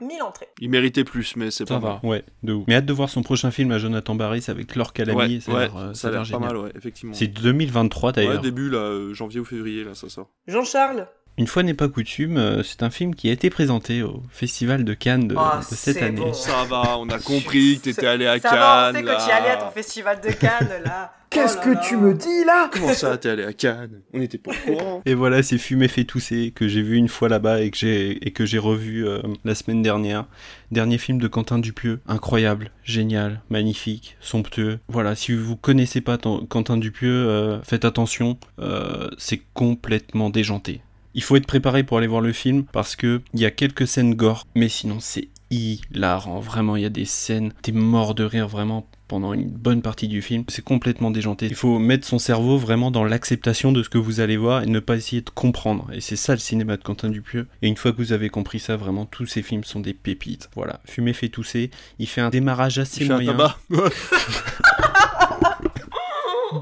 [0.00, 0.48] 000 entrées.
[0.60, 1.98] Il méritait plus, mais c'est Ça pas mal.
[2.02, 2.64] va, ouais, de ouf.
[2.68, 5.40] Mais hâte de voir son prochain film à Jonathan Barré, c'est avec Laure Calamy, Ouais,
[5.40, 7.14] ça a ouais, l'air, euh, ça a l'air pas mal, ouais, effectivement.
[7.14, 8.40] C'est 2023 Ouais, d'ailleurs.
[8.40, 10.28] début, là, euh, janvier ou février, là, ça sort.
[10.46, 11.06] Jean-Charles
[11.38, 14.84] Une fois n'est pas coutume, euh, c'est un film qui a été présenté au Festival
[14.84, 16.18] de Cannes de, Ah, de cette année.
[16.20, 16.32] bon.
[16.32, 18.58] Ça va, on a compris que t'étais allé à Ça Cannes.
[18.58, 21.12] va, on sait que tu allais à ton festival de Cannes, là.
[21.28, 21.80] Qu'est-ce Oh que là.
[21.86, 24.00] tu me dis là Comment ça, t'es allé à Cannes?
[24.14, 25.02] On n'était pas au courant.
[25.04, 28.12] Et voilà, c'est Fumé fait tousser que j'ai vu une fois là-bas et que j'ai
[28.26, 30.24] et que j'ai revu euh, la semaine dernière.
[30.70, 34.78] Dernier film de Quentin Dupieux, incroyable, génial, magnifique, somptueux.
[34.88, 40.80] Voilà, si vous connaissez pas Quentin Dupieux, euh, faites attention, euh, c'est complètement déjanté.
[41.16, 43.88] Il faut être préparé pour aller voir le film parce que il y a quelques
[43.88, 46.40] scènes gore, mais sinon c'est hilarant.
[46.40, 50.08] Vraiment, il y a des scènes, t'es mort de rire vraiment pendant une bonne partie
[50.08, 50.44] du film.
[50.48, 51.46] C'est complètement déjanté.
[51.46, 54.66] Il faut mettre son cerveau vraiment dans l'acceptation de ce que vous allez voir et
[54.66, 55.88] ne pas essayer de comprendre.
[55.94, 57.46] Et c'est ça le cinéma de Quentin Dupieux.
[57.62, 60.50] Et une fois que vous avez compris ça, vraiment tous ces films sont des pépites.
[60.54, 61.70] Voilà, Fumer fait tousser.
[61.98, 63.32] Il fait un démarrage assez Il fait un moyen.
[63.32, 63.58] tabac.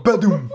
[0.05, 0.49] Badoum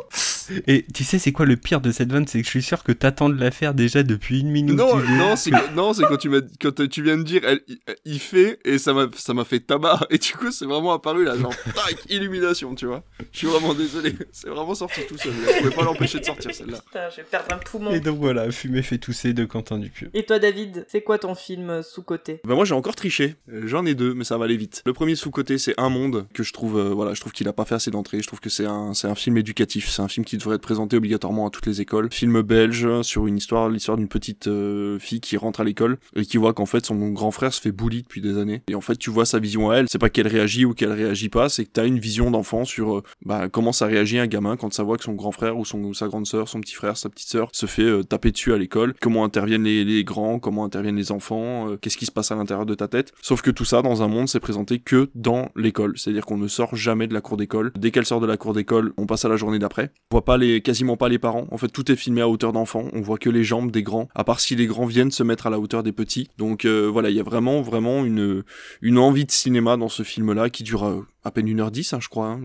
[0.68, 2.28] Et tu sais, c'est quoi le pire de cette vanne?
[2.28, 4.76] C'est que je suis sûr que t'attends de la faire déjà depuis une minute.
[4.76, 7.62] Non, non, c'est quand, non, c'est quand tu m'as, quand tu viens de dire, elle,
[8.06, 11.24] il, fait, et ça m'a, ça m'a fait tabac, et du coup, c'est vraiment apparu
[11.26, 13.04] là, genre, tac, illumination, tu vois.
[13.32, 15.34] Je suis vraiment désolé, c'est vraiment sorti tout seul.
[15.46, 15.54] là.
[15.56, 16.80] Je pouvais pas l'empêcher de sortir celle-là.
[16.86, 17.92] Putain, je vais perdre un poumon.
[17.92, 20.10] Et donc voilà, Fumer fait tousser de Quentin Dupieux.
[20.14, 23.86] Et toi, David, c'est quoi ton film sous-côté Bah moi j'ai encore triché, Euh, j'en
[23.86, 24.82] ai deux mais ça va aller vite.
[24.86, 27.54] Le premier sous-côté c'est Un Monde que je trouve euh, voilà, je trouve qu'il a
[27.54, 30.08] pas fait assez d'entrée, je trouve que c'est un c'est un film éducatif, c'est un
[30.08, 32.10] film qui devrait être présenté obligatoirement à toutes les écoles.
[32.12, 36.26] Film belge sur une histoire l'histoire d'une petite euh, fille qui rentre à l'école et
[36.26, 38.82] qui voit qu'en fait son grand frère se fait bully depuis des années et en
[38.82, 41.50] fait tu vois sa vision à elle, c'est pas qu'elle réagit ou qu'elle réagit pas,
[41.50, 44.74] c'est que t'as une vision d'enfant sur euh, bah, comment ça réagit un gamin quand
[44.74, 47.10] ça voit que son grand frère ou son sa grande sœur, son petit frère, sa
[47.10, 50.96] petite sœur se fait euh, taper dessus à l'école, comment interviennent les, grands, comment interviennent
[50.96, 53.14] les enfants, qu'est-ce qui se passe à l'intérieur de ta tête.
[53.22, 56.48] Sauf que tout ça dans un monde c'est présenté que dans l'école, c'est-à-dire qu'on ne
[56.48, 57.72] sort jamais de la cour d'école.
[57.78, 59.92] Dès qu'elle sort de la cour d'école, on passe à la journée d'après.
[60.30, 61.48] Pas les quasiment pas les parents.
[61.52, 62.86] En fait, tout est filmé à hauteur d'enfant.
[62.94, 65.48] On voit que les jambes des grands, à part si les grands viennent se mettre
[65.48, 66.30] à la hauteur des petits.
[66.38, 68.44] Donc euh, voilà, il y a vraiment vraiment une
[68.82, 72.10] une envie de cinéma dans ce film-là qui dure euh, à peine 1h10, hein, je
[72.10, 72.28] crois.
[72.28, 72.42] hein.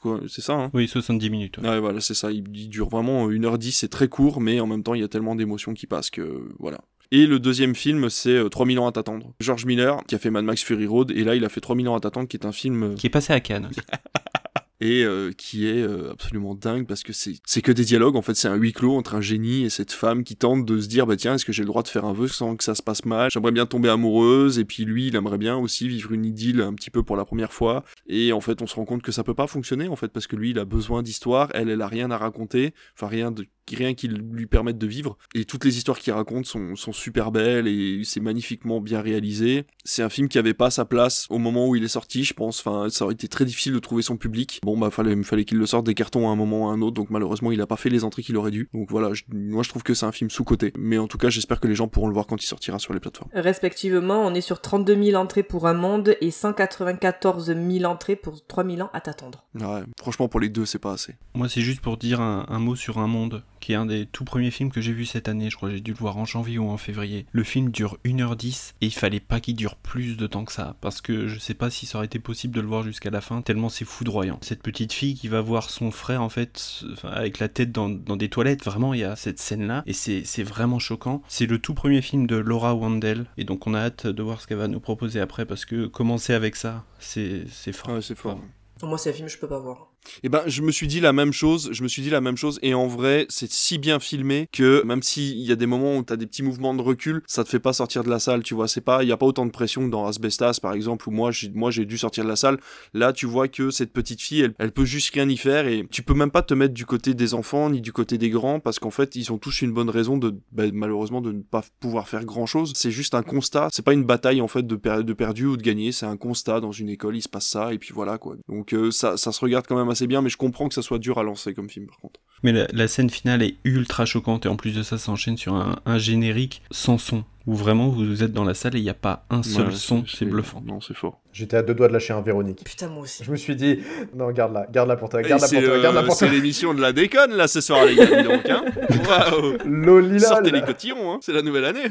[0.00, 0.54] Crois- C'est ça.
[0.54, 1.58] Hein Oui, 70 minutes.
[1.58, 1.80] ouais.
[1.80, 2.30] Voilà, c'est ça.
[2.30, 5.08] Il, il dure vraiment 1h10, c'est très court, mais en même temps, il y a
[5.08, 6.78] tellement d'émotions qui passent que voilà.
[7.10, 9.34] Et le deuxième film, c'est euh, 3000 ans à t'attendre.
[9.40, 11.88] George Miller, qui a fait Mad Max Fury Road, et là, il a fait 3000
[11.88, 13.70] ans à t'attendre, qui est un film euh, Qui est passé à Cannes.
[14.80, 18.34] et euh, qui est euh, absolument dingue parce que c'est que des dialogues en fait
[18.34, 21.06] c'est un huis clos entre un génie et cette femme qui tente de se dire
[21.06, 22.82] bah tiens est-ce que j'ai le droit de faire un vœu sans que ça se
[22.82, 23.30] passe mal?
[23.32, 26.74] J'aimerais bien tomber amoureuse et puis lui il aimerait bien aussi vivre une idylle un
[26.74, 27.84] petit peu pour la première fois.
[28.06, 30.26] Et en fait on se rend compte que ça peut pas fonctionner en fait parce
[30.26, 33.46] que lui il a besoin d'histoire elle elle a rien à raconter enfin rien de
[33.72, 35.16] rien qui lui permettent de vivre.
[35.34, 39.66] Et toutes les histoires qu'il raconte sont, sont super belles et c'est magnifiquement bien réalisé.
[39.84, 42.34] C'est un film qui avait pas sa place au moment où il est sorti, je
[42.34, 42.60] pense.
[42.60, 44.60] Enfin, ça aurait été très difficile de trouver son public.
[44.62, 46.80] Bon, bah, fallait, fallait qu'il le sorte des cartons à un moment ou à un
[46.82, 48.68] autre, donc malheureusement, il a pas fait les entrées qu'il aurait dû.
[48.74, 50.72] Donc voilà, je- moi je trouve que c'est un film sous-côté.
[50.76, 52.92] Mais en tout cas, j'espère que les gens pourront le voir quand il sortira sur
[52.94, 53.30] les plateformes.
[53.34, 58.44] Respectivement, on est sur 32 000 entrées pour un monde et 194 000 entrées pour
[58.46, 59.44] 3 000 ans à t'attendre.
[59.54, 61.14] Ouais, franchement, pour les deux, c'est pas assez.
[61.34, 64.04] Moi, c'est juste pour dire un, un mot sur Un Monde, qui est un des
[64.04, 65.48] tout premiers films que j'ai vu cette année.
[65.48, 67.24] Je crois que j'ai dû le voir en janvier ou en février.
[67.32, 70.76] Le film dure 1h10 et il fallait pas qu'il dure plus de temps que ça.
[70.82, 73.22] Parce que je sais pas si ça aurait été possible de le voir jusqu'à la
[73.22, 74.38] fin, tellement c'est foudroyant.
[74.42, 77.88] Cette petite fille qui va voir son frère, en fait, enfin, avec la tête dans,
[77.88, 79.82] dans des toilettes, vraiment, il y a cette scène-là.
[79.86, 81.22] Et c'est c'est vraiment choquant.
[81.28, 83.24] C'est le tout premier film de Laura Wandel.
[83.38, 85.46] Et donc, on a hâte de voir ce qu'elle va nous proposer après.
[85.46, 87.94] Parce que commencer avec ça, c'est c'est fort.
[87.94, 88.38] Ouais, c'est fort.
[88.82, 89.93] Moi, c'est un film je peux pas voir.
[90.22, 92.36] Et ben, je me suis dit la même chose, je me suis dit la même
[92.36, 95.96] chose, et en vrai, c'est si bien filmé que même s'il y a des moments
[95.96, 98.42] où t'as des petits mouvements de recul, ça te fait pas sortir de la salle,
[98.42, 100.74] tu vois, c'est pas, il y a pas autant de pression que dans Asbestas, par
[100.74, 102.58] exemple, où moi, j'ai, moi, j'ai dû sortir de la salle.
[102.92, 105.86] Là, tu vois que cette petite fille, elle, elle peut juste rien y faire, et
[105.90, 108.60] tu peux même pas te mettre du côté des enfants, ni du côté des grands,
[108.60, 111.64] parce qu'en fait, ils ont tous une bonne raison de, ben, malheureusement, de ne pas
[111.80, 112.72] pouvoir faire grand chose.
[112.74, 115.62] C'est juste un constat, c'est pas une bataille, en fait, de, de perdu ou de
[115.62, 118.36] gagné, c'est un constat dans une école, il se passe ça, et puis voilà, quoi.
[118.48, 120.82] Donc, euh, ça, ça se regarde quand même assez bien, mais je comprends que ça
[120.82, 122.20] soit dur à lancer comme film, par contre.
[122.42, 125.36] Mais la, la scène finale est ultra choquante et en plus de ça, ça enchaîne
[125.38, 127.24] sur un, un générique sans son.
[127.46, 129.74] Où vraiment vous êtes dans la salle et il n'y a pas un seul Ouais,
[129.74, 130.62] son, c'est bluffant.
[130.66, 131.20] Non, c'est fort.
[131.30, 132.64] J'étais à deux doigts de lâcher un Véronique.
[132.64, 133.22] Putain, moi aussi.
[133.22, 133.80] Je me suis dit,
[134.14, 136.34] non, garde-la, garde-la pour toi, garde-la c'est pour toi, euh, garde-la pour c'est toi.
[136.34, 138.64] l'émission de la déconne là ce soir les gars donc hein.
[139.06, 139.58] Waouh.
[139.66, 140.20] Lolila.
[140.26, 141.84] Sortez les cotillons hein, c'est la nouvelle année.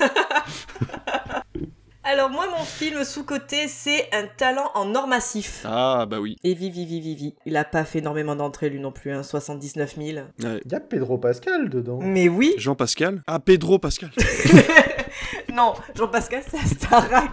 [2.08, 5.62] Alors, moi, mon film sous-côté, c'est Un talent en or massif.
[5.64, 6.36] Ah bah oui.
[6.44, 7.34] Et Vivi, Vivi, Vivi.
[7.46, 10.06] Il a pas fait énormément d'entrées, lui non plus, hein, 79 000.
[10.44, 10.60] Ouais.
[10.64, 11.98] Il y a Pedro Pascal dedans.
[12.00, 14.10] Mais oui Jean-Pascal Ah Pedro Pascal.
[15.52, 17.30] Non, Jean-Pascal, c'est un Starac.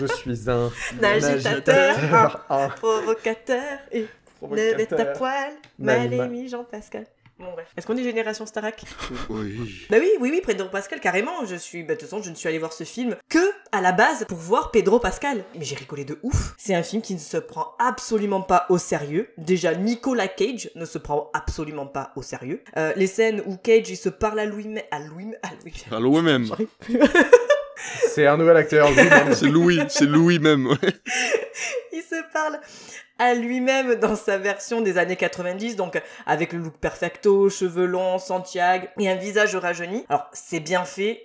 [0.00, 0.70] Je suis un
[1.02, 4.06] Agitateur, un provocateur et ne
[4.38, 5.12] provocateur.
[5.18, 7.04] poil, mal Mal- aimé Jean-Pascal.
[7.38, 7.68] Bon bref.
[7.76, 8.82] Est-ce qu'on est génération Starac
[9.28, 9.86] Oui.
[9.90, 11.44] Bah oui, oui, oui, Pedro Pascal, carrément.
[11.46, 13.38] Je suis, bah de toute façon, je ne suis allée voir ce film que
[13.70, 15.44] à la base pour voir Pedro Pascal.
[15.54, 16.54] Mais j'ai rigolé de ouf.
[16.58, 19.28] C'est un film qui ne se prend absolument pas au sérieux.
[19.38, 22.62] Déjà, Nicolas Cage ne se prend absolument pas au sérieux.
[22.76, 25.84] Euh, les scènes où Cage il se parle à lui-même, à lui, à lui.
[25.92, 26.44] Allô même.
[26.44, 26.98] J'arrive plus.
[28.08, 29.32] C'est un nouvel acteur, lui-même.
[29.34, 30.66] C'est Louis, c'est Louis même.
[30.66, 30.76] ouais.
[31.92, 32.58] il se parle
[33.18, 38.18] à lui-même dans sa version des années 90, donc avec le look perfecto, cheveux longs,
[38.18, 40.04] Santiago et un visage rajeuni.
[40.08, 41.24] Alors c'est bien fait.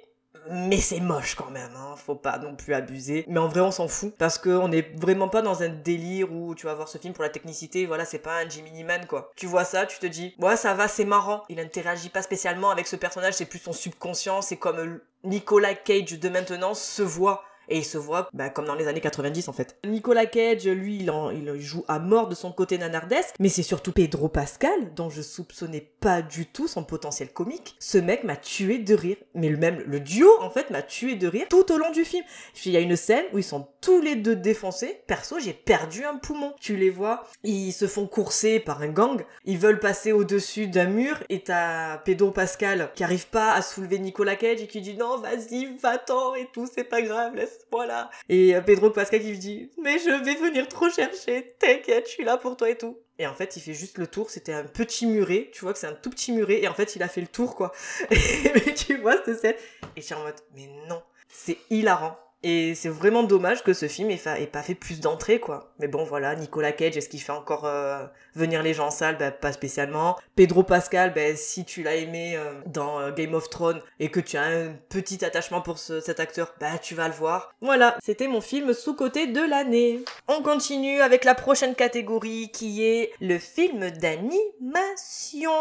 [0.51, 1.95] Mais c'est moche quand même, hein.
[1.95, 3.23] faut pas non plus abuser.
[3.29, 6.53] Mais en vrai, on s'en fout parce qu'on n'est vraiment pas dans un délire où
[6.53, 7.85] tu vas voir ce film pour la technicité.
[7.85, 9.31] Voilà, c'est pas un Jimmy Man quoi.
[9.37, 11.43] Tu vois ça, tu te dis, ouais, ça va, c'est marrant.
[11.47, 14.41] Il interagit pas spécialement avec ce personnage, c'est plus son subconscient.
[14.41, 17.45] C'est comme Nicolas Cage de maintenant se voit.
[17.69, 19.77] Et il se voit bah, comme dans les années 90 en fait.
[19.85, 24.27] Nicolas Cage, lui, il, joue à mort de son côté nanardesque, mais c'est surtout Pedro
[24.27, 27.75] Pascal, dont je soupçonnais pas du tout son potentiel comique.
[27.79, 29.17] Ce mec m'a tué de rire.
[29.33, 32.03] Mais le même, le duo, en fait, m'a tué de rire tout au long du
[32.03, 32.23] film.
[32.65, 35.01] Il y a une scène où ils sont tous les deux défoncés.
[35.07, 36.53] Perso, j'ai perdu un poumon.
[36.59, 39.23] Tu les vois, ils se font courser par un gang.
[39.45, 43.99] Ils veulent passer au-dessus d'un mur et t'as Pedro Pascal qui arrive pas à soulever
[43.99, 47.52] Nicolas Cage et qui dit non, vas-y, va-t'en et tout, c'est pas grave, laisse-moi
[47.85, 48.09] là.
[48.29, 52.23] Et Pedro Pascal qui lui dit mais je vais venir trop chercher, t'inquiète, je suis
[52.23, 52.97] là pour toi et tout.
[53.19, 54.29] Et en fait, il fait juste le tour.
[54.29, 55.49] C'était un petit muret.
[55.53, 56.61] Tu vois que c'est un tout petit muret.
[56.61, 57.71] Et en fait, il a fait le tour, quoi.
[58.09, 59.55] Et tu vois cette scène.
[59.95, 61.01] Et je suis en mode, mais non.
[61.29, 62.17] C'est hilarant.
[62.43, 64.17] Et c'est vraiment dommage que ce film ait,
[64.51, 65.71] pas fait plus d'entrées, quoi.
[65.79, 69.17] Mais bon, voilà, Nicolas Cage, est-ce qu'il fait encore euh, venir les gens en salle?
[69.17, 70.17] Bah, Pas spécialement.
[70.35, 74.19] Pedro Pascal, bah, si tu l'as aimé euh, dans euh, Game of Thrones et que
[74.19, 77.53] tu as un petit attachement pour ce- cet acteur, bah tu vas le voir.
[77.61, 80.01] Voilà, c'était mon film sous-côté de l'année.
[80.27, 85.51] On continue avec la prochaine catégorie qui est le film d'animation.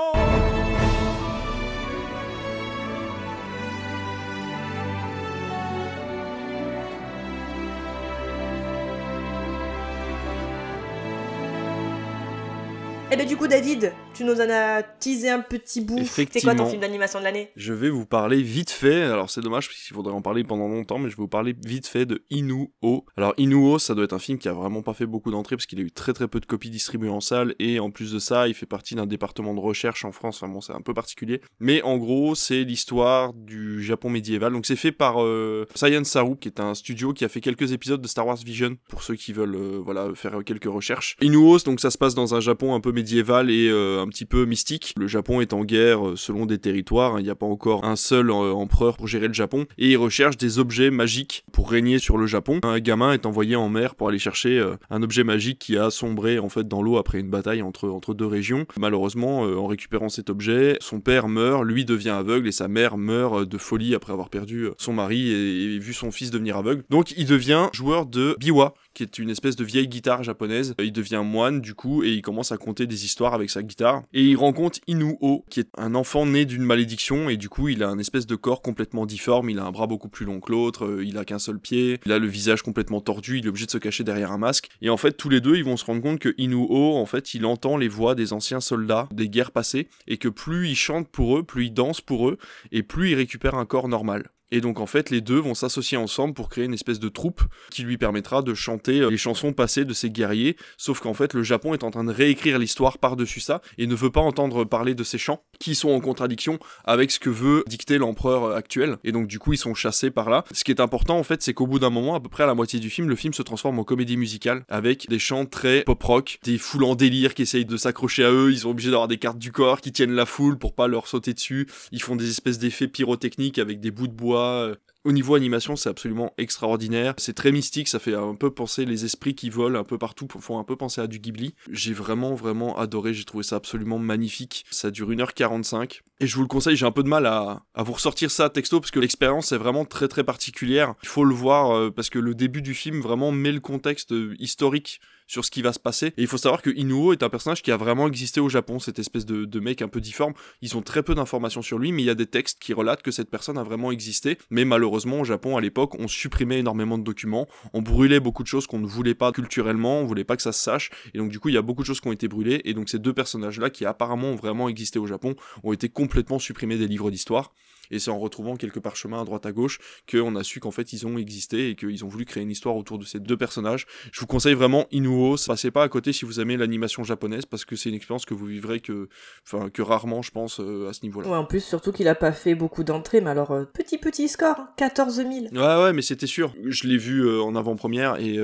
[13.14, 16.02] Eh ben du coup David, tu nous en as teasé un petit bout.
[16.06, 17.50] C'est quoi ton film d'animation de l'année?
[17.56, 19.02] Je vais vous parler vite fait.
[19.02, 21.54] Alors c'est dommage parce qu'il faudrait en parler pendant longtemps, mais je vais vous parler
[21.62, 22.70] vite fait de Inuo.
[23.18, 25.66] Alors Inuo, ça doit être un film qui a vraiment pas fait beaucoup d'entrées parce
[25.66, 28.18] qu'il a eu très très peu de copies distribuées en salle et en plus de
[28.18, 30.42] ça, il fait partie d'un département de recherche en France.
[30.42, 31.42] Enfin bon, c'est un peu particulier.
[31.60, 34.54] Mais en gros, c'est l'histoire du Japon médiéval.
[34.54, 37.72] Donc c'est fait par euh, Science Saru, qui est un studio qui a fait quelques
[37.72, 41.18] épisodes de Star Wars Vision pour ceux qui veulent euh, voilà faire quelques recherches.
[41.20, 44.24] Inuo, donc ça se passe dans un Japon un peu médiéval et euh, un petit
[44.24, 44.94] peu mystique.
[44.96, 47.96] Le Japon est en guerre euh, selon des territoires, il n'y a pas encore un
[47.96, 51.98] seul euh, empereur pour gérer le Japon, et il recherche des objets magiques pour régner
[51.98, 52.60] sur le Japon.
[52.62, 56.38] Un gamin est envoyé en mer pour aller chercher un objet magique qui a sombré
[56.38, 58.66] en fait dans l'eau après une bataille entre, entre deux régions.
[58.78, 63.48] Malheureusement, en récupérant cet objet, son père meurt, lui devient aveugle et sa mère meurt
[63.48, 66.84] de folie après avoir perdu son mari et vu son fils devenir aveugle.
[66.90, 70.74] Donc il devient joueur de biwa, qui est une espèce de vieille guitare japonaise.
[70.82, 74.02] Il devient moine du coup et il commence à conter des histoires avec sa guitare.
[74.12, 77.82] Et il rencontre Inuo, qui est un enfant né d'une malédiction et du coup il
[77.82, 79.50] a un espèce de corps complètement difforme.
[79.50, 82.00] Il a un bras beaucoup plus long que l'autre, euh, il a qu'un seul pied,
[82.04, 84.68] il a le visage complètement tordu, il est obligé de se cacher derrière un masque.
[84.80, 87.34] Et en fait tous les deux ils vont se rendre compte que Inuo en fait
[87.34, 91.08] il entend les voix des anciens soldats des guerres passées et que plus il chante
[91.08, 92.38] pour eux, plus il danse pour eux
[92.70, 94.30] et plus il récupère un corps normal.
[94.52, 97.42] Et donc en fait, les deux vont s'associer ensemble pour créer une espèce de troupe
[97.70, 100.56] qui lui permettra de chanter euh, les chansons passées de ces guerriers.
[100.76, 103.94] Sauf qu'en fait, le Japon est en train de réécrire l'histoire par-dessus ça et ne
[103.94, 107.64] veut pas entendre parler de ces chants qui sont en contradiction avec ce que veut
[107.66, 108.98] dicter l'empereur euh, actuel.
[109.04, 110.44] Et donc du coup, ils sont chassés par là.
[110.52, 112.46] Ce qui est important en fait, c'est qu'au bout d'un moment, à peu près à
[112.46, 115.82] la moitié du film, le film se transforme en comédie musicale avec des chants très
[115.84, 118.52] pop-rock, des foules en délire qui essayent de s'accrocher à eux.
[118.52, 121.08] Ils sont obligés d'avoir des cartes du corps qui tiennent la foule pour pas leur
[121.08, 121.66] sauter dessus.
[121.90, 124.41] Ils font des espèces d'effets pyrotechniques avec des bouts de bois.
[124.42, 124.74] Euh,
[125.04, 127.14] au niveau animation, c'est absolument extraordinaire.
[127.18, 130.28] C'est très mystique, ça fait un peu penser les esprits qui volent un peu partout,
[130.38, 131.54] font un peu penser à du Ghibli.
[131.70, 134.64] J'ai vraiment, vraiment adoré, j'ai trouvé ça absolument magnifique.
[134.70, 136.02] Ça dure 1h45.
[136.20, 138.78] Et je vous le conseille, j'ai un peu de mal à, vous ressortir ça texto
[138.78, 140.94] parce que l'expérience est vraiment très très particulière.
[141.02, 144.12] Il faut le voir euh, parce que le début du film vraiment met le contexte
[144.12, 145.00] euh, historique
[145.32, 146.08] sur ce qui va se passer.
[146.08, 148.78] Et il faut savoir que Inuo est un personnage qui a vraiment existé au Japon,
[148.78, 150.34] cette espèce de, mec un peu difforme.
[150.60, 153.00] Ils ont très peu d'informations sur lui, mais il y a des textes qui relatent
[153.00, 154.36] que cette personne a vraiment existé.
[154.50, 158.48] Mais malheureusement, au Japon, à l'époque, on supprimait énormément de documents, on brûlait beaucoup de
[158.48, 160.90] choses qu'on ne voulait pas culturellement, on voulait pas que ça se sache.
[161.14, 162.60] Et donc, du coup, il y a beaucoup de choses qui ont été brûlées.
[162.66, 166.40] Et donc, ces deux personnages-là, qui apparemment ont vraiment existé au Japon, ont été complètement
[166.40, 167.54] supprimés des livres d'histoire.
[167.92, 169.78] Et c'est en retrouvant quelques parchemins à droite à gauche
[170.10, 172.76] qu'on a su qu'en fait ils ont existé et qu'ils ont voulu créer une histoire
[172.76, 173.86] autour de ces deux personnages.
[174.10, 177.64] Je vous conseille vraiment Inuo, passez pas à côté si vous aimez l'animation japonaise parce
[177.64, 179.08] que c'est une expérience que vous vivrez que,
[179.46, 181.28] enfin, que rarement, je pense, euh, à ce niveau-là.
[181.28, 184.28] Ouais, en plus, surtout qu'il a pas fait beaucoup d'entrées, mais alors, euh, petit petit
[184.28, 185.28] score, 14 000.
[185.52, 186.54] Ouais, ouais, mais c'était sûr.
[186.64, 188.38] Je l'ai vu euh, en avant-première et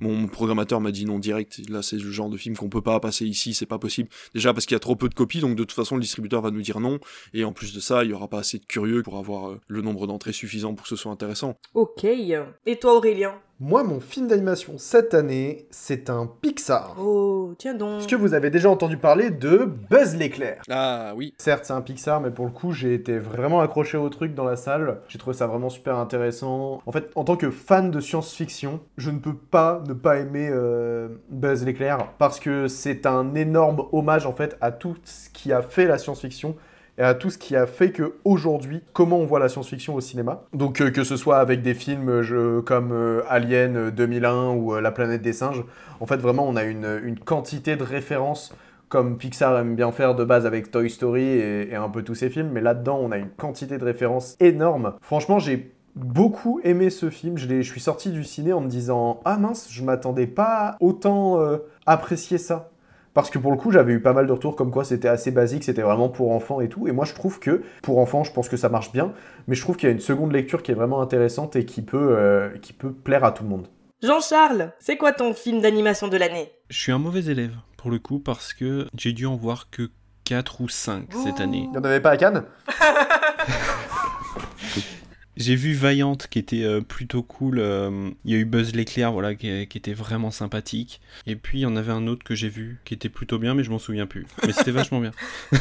[0.00, 1.60] mon programmateur m'a dit non direct.
[1.68, 4.08] Là, c'est le genre de film qu'on peut pas passer ici, c'est pas possible.
[4.34, 6.40] Déjà parce qu'il y a trop peu de copies, donc de toute façon, le distributeur
[6.40, 6.98] va nous dire non.
[7.34, 9.60] Et en plus de ça, il y aura pas assez de curieux pour avoir euh,
[9.68, 11.56] le nombre d'entrées suffisant pour que ce soit intéressant.
[11.74, 12.04] Ok.
[12.04, 13.34] Et toi, Aurélien?
[13.62, 16.96] Moi, mon film d'animation cette année, c'est un Pixar.
[16.98, 18.00] Oh, tiens donc.
[18.00, 20.62] Est-ce que vous avez déjà entendu parler de Buzz l'éclair?
[20.70, 21.34] Ah oui.
[21.36, 24.44] Certes, c'est un Pixar, mais pour le coup, j'ai été vraiment accroché au truc dans
[24.44, 25.02] la salle.
[25.08, 26.80] J'ai trouvé ça vraiment super intéressant.
[26.86, 30.48] En fait, en tant que fan de science-fiction, je ne peux pas ne pas aimer
[30.50, 35.52] euh, Buzz l'éclair parce que c'est un énorme hommage en fait à tout ce qui
[35.52, 36.56] a fait la science-fiction
[37.00, 40.00] et à tout ce qui a fait que aujourd'hui, comment on voit la science-fiction au
[40.00, 40.44] cinéma.
[40.52, 44.78] Donc euh, que ce soit avec des films euh, comme euh, Alien euh, 2001 ou
[44.78, 45.64] La planète des singes,
[45.98, 48.54] en fait vraiment on a une, quantité de références
[48.88, 52.28] comme Pixar aime bien faire de base avec Toy Story et, un peu tous ses
[52.28, 54.94] films, mais là-dedans on a une quantité de références énorme.
[55.00, 59.20] Franchement j'ai beaucoup aimé ce film, je, je suis sorti du ciné en me disant
[59.24, 62.70] ah mince je m'attendais pas autant euh, apprécier ça.
[63.12, 65.30] Parce que pour le coup, j'avais eu pas mal de retours comme quoi c'était assez
[65.30, 66.86] basique, c'était vraiment pour enfants et tout.
[66.86, 69.12] Et moi, je trouve que pour enfants, je pense que ça marche bien.
[69.48, 71.82] Mais je trouve qu'il y a une seconde lecture qui est vraiment intéressante et qui
[71.82, 73.66] peut, euh, qui peut plaire à tout le monde.
[74.02, 76.52] Jean-Charles, c'est quoi ton film d'animation de l'année?
[76.70, 79.90] Je suis un mauvais élève, pour le coup, parce que j'ai dû en voir que
[80.24, 81.64] 4 ou 5 cette année.
[81.64, 82.44] Il n'y en avait pas à Cannes?
[85.40, 87.58] J'ai vu Vaillante qui était euh, plutôt cool.
[87.60, 91.00] euh, Il y a eu Buzz l'éclair, voilà, qui, qui était vraiment sympathique.
[91.26, 93.54] Et puis il y en avait un autre que j'ai vu qui était plutôt bien,
[93.54, 94.26] mais je m'en souviens plus.
[94.46, 95.12] Mais c'était vachement bien.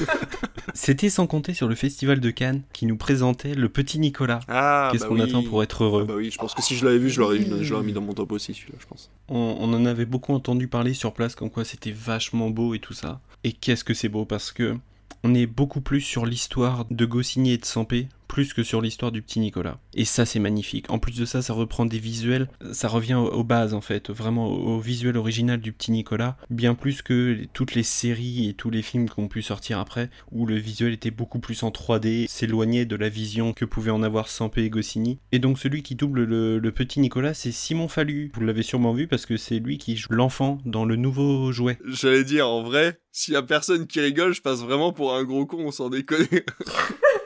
[0.74, 4.42] c'était sans compter sur le festival de Cannes qui nous présentait le petit Nicolas.
[4.50, 5.22] Ah, Qu'est-ce bah qu'on oui.
[5.22, 7.20] attend pour être Ah heureux bah oui, je pense que si je l'avais vu, je
[7.22, 9.10] l'aurais je l'aurais mis dans mon top aussi, celui-là, je pense.
[9.30, 12.80] on, on en avait beaucoup entendu parler sur place, comme quoi c'était vachement beau et
[12.80, 13.22] tout ça.
[13.46, 14.76] Et qu'est-ce que c'est beau parce que
[15.24, 19.12] on est beaucoup plus sur l'histoire de Goscinny et de Sampé, plus que sur l'histoire
[19.12, 19.80] du petit Nicolas.
[19.94, 20.90] Et ça, c'est magnifique.
[20.90, 24.10] En plus de ça, ça reprend des visuels, ça revient aux, aux bases en fait,
[24.10, 28.54] vraiment au, au visuel original du petit Nicolas, bien plus que toutes les séries et
[28.54, 31.72] tous les films qui ont pu sortir après, où le visuel était beaucoup plus en
[31.72, 35.20] 3D, s'éloignait de la vision que pouvaient en avoir Sampé et Goscinny.
[35.32, 38.32] Et donc celui qui double le, le petit Nicolas, c'est Simon Fallu.
[38.36, 41.80] Vous l'avez sûrement vu parce que c'est lui qui joue l'enfant dans le nouveau jouet.
[41.86, 45.24] J'allais dire, en vrai, s'il y a personne qui rigole, je passe vraiment pour un
[45.24, 46.28] gros con, on s'en déconne.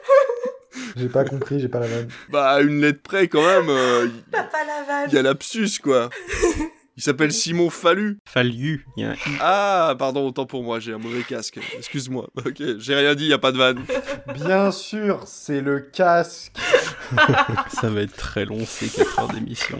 [0.95, 2.07] J'ai pas compris, j'ai pas la vanne.
[2.30, 5.80] bah, une lettre près, quand même, euh, T'as pas la vanne il y a l'absus,
[5.82, 6.09] quoi.
[6.95, 8.19] Il s'appelle Simon Fallu.
[8.25, 9.37] Fallu, il y a un i.
[9.39, 11.59] Ah, pardon, autant pour moi, j'ai un mauvais casque.
[11.77, 12.27] Excuse-moi.
[12.45, 13.79] Ok, j'ai rien dit, y a pas de vanne.
[14.35, 16.53] Bien sûr, c'est le casque.
[17.69, 19.79] Ça va être très long, ces 4 heures d'émission.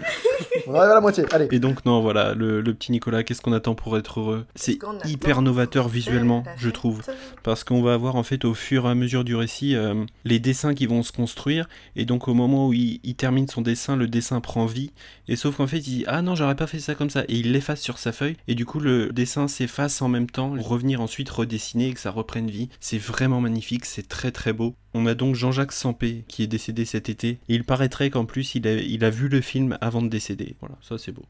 [0.66, 1.26] On arrive à la moitié.
[1.32, 1.48] Allez.
[1.52, 4.46] Et donc, non, voilà, le, le petit Nicolas, qu'est-ce qu'on attend pour être heureux?
[4.56, 7.02] C'est hyper novateur visuellement, je trouve.
[7.44, 10.40] Parce qu'on va avoir en fait au fur et à mesure du récit euh, les
[10.40, 13.96] dessins qui vont se construire et donc au moment où il, il termine son dessin,
[13.98, 14.92] le dessin prend vie
[15.28, 17.36] et sauf qu'en fait il dit ah non j'aurais pas fait ça comme ça et
[17.38, 20.68] il l'efface sur sa feuille et du coup le dessin s'efface en même temps pour
[20.68, 22.70] revenir ensuite redessiner et que ça reprenne vie.
[22.80, 24.76] C'est vraiment magnifique, c'est très très beau.
[24.94, 28.56] On a donc Jean-Jacques Sampé qui est décédé cet été et il paraîtrait qu'en plus
[28.56, 30.56] il a, il a vu le film avant de décéder.
[30.60, 31.24] Voilà, ça c'est beau.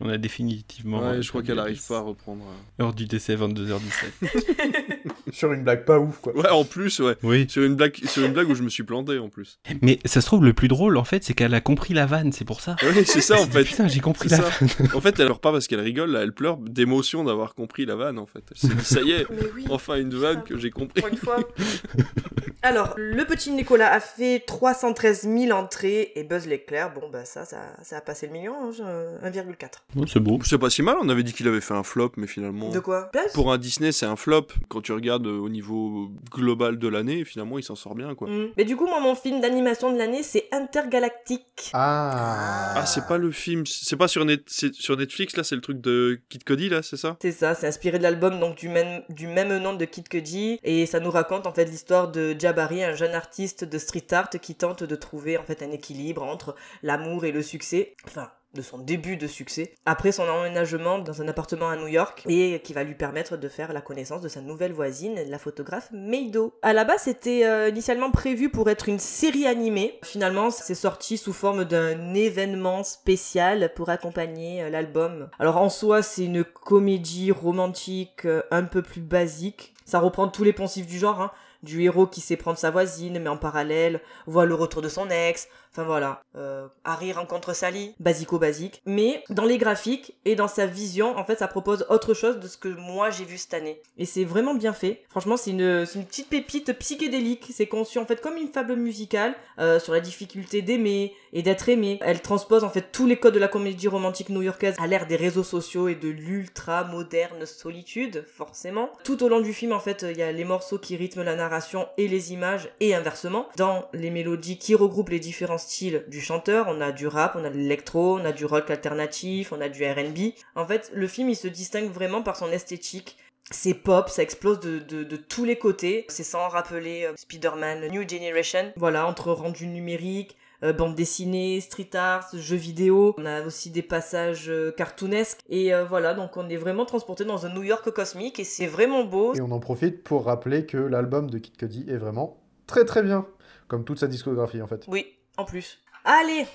[0.00, 0.98] On a définitivement.
[1.00, 1.88] Ouais, je crois qu'elle la arrive liste.
[1.88, 2.44] pas à reprendre.
[2.80, 2.82] euh.
[2.82, 3.80] Heure du décès 22h17.
[5.34, 6.34] Sur une blague pas ouf, quoi.
[6.36, 7.16] Ouais, en plus, ouais.
[7.22, 7.46] oui.
[7.48, 9.58] Sur une blague, sur une blague où je me suis planté en plus.
[9.82, 12.32] Mais ça se trouve, le plus drôle, en fait, c'est qu'elle a compris la vanne,
[12.32, 12.76] c'est pour ça.
[12.82, 13.64] Ouais, c'est ça en fait.
[13.64, 14.42] Putain, j'ai compris la ça.
[14.44, 14.68] vanne.
[14.94, 17.96] En fait, elle pleure pas parce qu'elle rigole, là, elle pleure d'émotion d'avoir compris la
[17.96, 18.42] vanne en fait.
[18.50, 19.64] Elle s'est dit, ça y est, oui.
[19.70, 21.00] enfin une vanne que j'ai compris.
[21.02, 21.38] Pour une fois.
[22.62, 27.44] Alors, le petit Nicolas a fait 313 000 entrées et Buzz l'éclair, bon bah ça,
[27.44, 29.68] ça, ça a passé le million, hein, je- 1,4.
[29.94, 30.38] Bon, c'est beau.
[30.44, 32.70] C'est pas si mal, on avait dit qu'il avait fait un flop, mais finalement.
[32.70, 33.10] De quoi?
[33.12, 34.46] Buzz Pour un Disney, c'est un flop.
[34.68, 38.28] Quand tu regardes au niveau global de l'année, finalement, il s'en sort bien, quoi.
[38.28, 38.50] Mm.
[38.56, 41.70] Mais du coup, moi, mon film d'animation de l'année, c'est Intergalactique.
[41.72, 42.74] Ah.
[42.76, 45.60] Ah, c'est pas le film, c'est pas sur, net, c'est sur Netflix, là, c'est le
[45.60, 47.16] truc de Kid Cody, là, c'est ça?
[47.20, 50.58] C'est ça, c'est inspiré de l'album donc du même, du même nom de Kid Cudi
[50.62, 54.30] et ça nous raconte en fait l'histoire de Jabari, un jeune artiste de street art
[54.30, 57.94] qui tente de trouver en fait un équilibre entre l'amour et le succès.
[58.06, 62.24] Enfin, de son début de succès, après son emménagement dans un appartement à New York,
[62.28, 65.88] et qui va lui permettre de faire la connaissance de sa nouvelle voisine, la photographe
[65.92, 66.54] Meido.
[66.62, 69.98] À la base, c'était euh, initialement prévu pour être une série animée.
[70.02, 75.28] Finalement, c'est sorti sous forme d'un événement spécial pour accompagner euh, l'album.
[75.38, 79.74] Alors en soi, c'est une comédie romantique euh, un peu plus basique.
[79.84, 81.30] Ça reprend tous les poncifs du genre, hein.
[81.64, 85.08] Du héros qui sait prendre sa voisine, mais en parallèle voit le retour de son
[85.10, 88.80] ex, Enfin voilà, euh, Harry rencontre Sally, basico-basique.
[88.86, 92.46] Mais dans les graphiques et dans sa vision, en fait, ça propose autre chose de
[92.46, 93.82] ce que moi j'ai vu cette année.
[93.98, 95.02] Et c'est vraiment bien fait.
[95.10, 97.46] Franchement, c'est une, c'est une petite pépite psychédélique.
[97.52, 101.68] C'est conçu en fait comme une fable musicale euh, sur la difficulté d'aimer et d'être
[101.68, 101.98] aimé.
[102.02, 105.16] Elle transpose en fait tous les codes de la comédie romantique new-yorkaise à l'ère des
[105.16, 108.90] réseaux sociaux et de l'ultra moderne solitude, forcément.
[109.02, 111.34] Tout au long du film, en fait, il y a les morceaux qui rythment la
[111.34, 111.53] narration
[111.96, 113.46] et les images et inversement.
[113.56, 117.44] Dans les mélodies qui regroupent les différents styles du chanteur, on a du rap, on
[117.44, 120.32] a de l'électro, on a du rock alternatif, on a du R&B.
[120.54, 123.16] En fait, le film, il se distingue vraiment par son esthétique.
[123.50, 126.06] C'est pop, ça explose de, de, de tous les côtés.
[126.08, 128.72] C'est sans rappeler euh, Spider-Man New Generation.
[128.76, 133.14] Voilà, entre rendu numérique, euh, bande dessinée, street art, jeux vidéo.
[133.18, 135.40] On a aussi des passages euh, cartoonesques.
[135.48, 138.66] Et euh, voilà, donc on est vraiment transporté dans un New York cosmique et c'est
[138.66, 139.34] vraiment beau.
[139.34, 143.02] Et on en profite pour rappeler que l'album de Kid Cudi est vraiment très très
[143.02, 143.26] bien.
[143.68, 144.84] Comme toute sa discographie en fait.
[144.88, 145.06] Oui,
[145.36, 145.80] en plus.
[146.04, 146.46] Allez,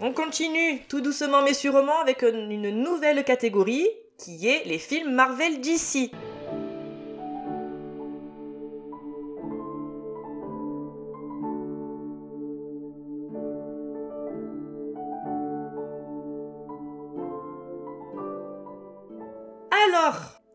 [0.00, 3.86] on continue tout doucement mais sûrement avec une une nouvelle catégorie
[4.18, 6.10] qui est les films Marvel d'ici.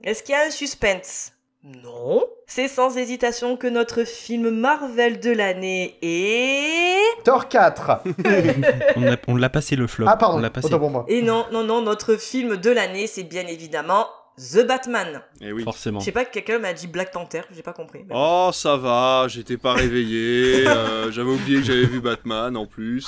[0.03, 1.31] Est-ce qu'il y a un suspense?
[1.63, 2.21] Non.
[2.45, 7.23] C'est sans hésitation que notre film Marvel de l'année est...
[7.23, 8.01] Thor 4
[8.97, 10.05] On a- on l'a passé le flop.
[10.09, 10.67] Ah pardon, On l'a passé.
[10.67, 11.05] autant pour moi.
[11.07, 14.07] Et non, non, non, notre film de l'année, c'est bien évidemment
[14.37, 15.21] The Batman.
[15.41, 15.63] Eh oui.
[15.63, 15.99] Forcément.
[15.99, 17.99] Je sais pas, quelqu'un m'a dit Black Panther, j'ai pas compris.
[18.07, 20.63] mais- Oh, ça va, j'étais pas réveillé.
[20.67, 23.07] euh, j'avais oublié que j'avais vu Batman en plus.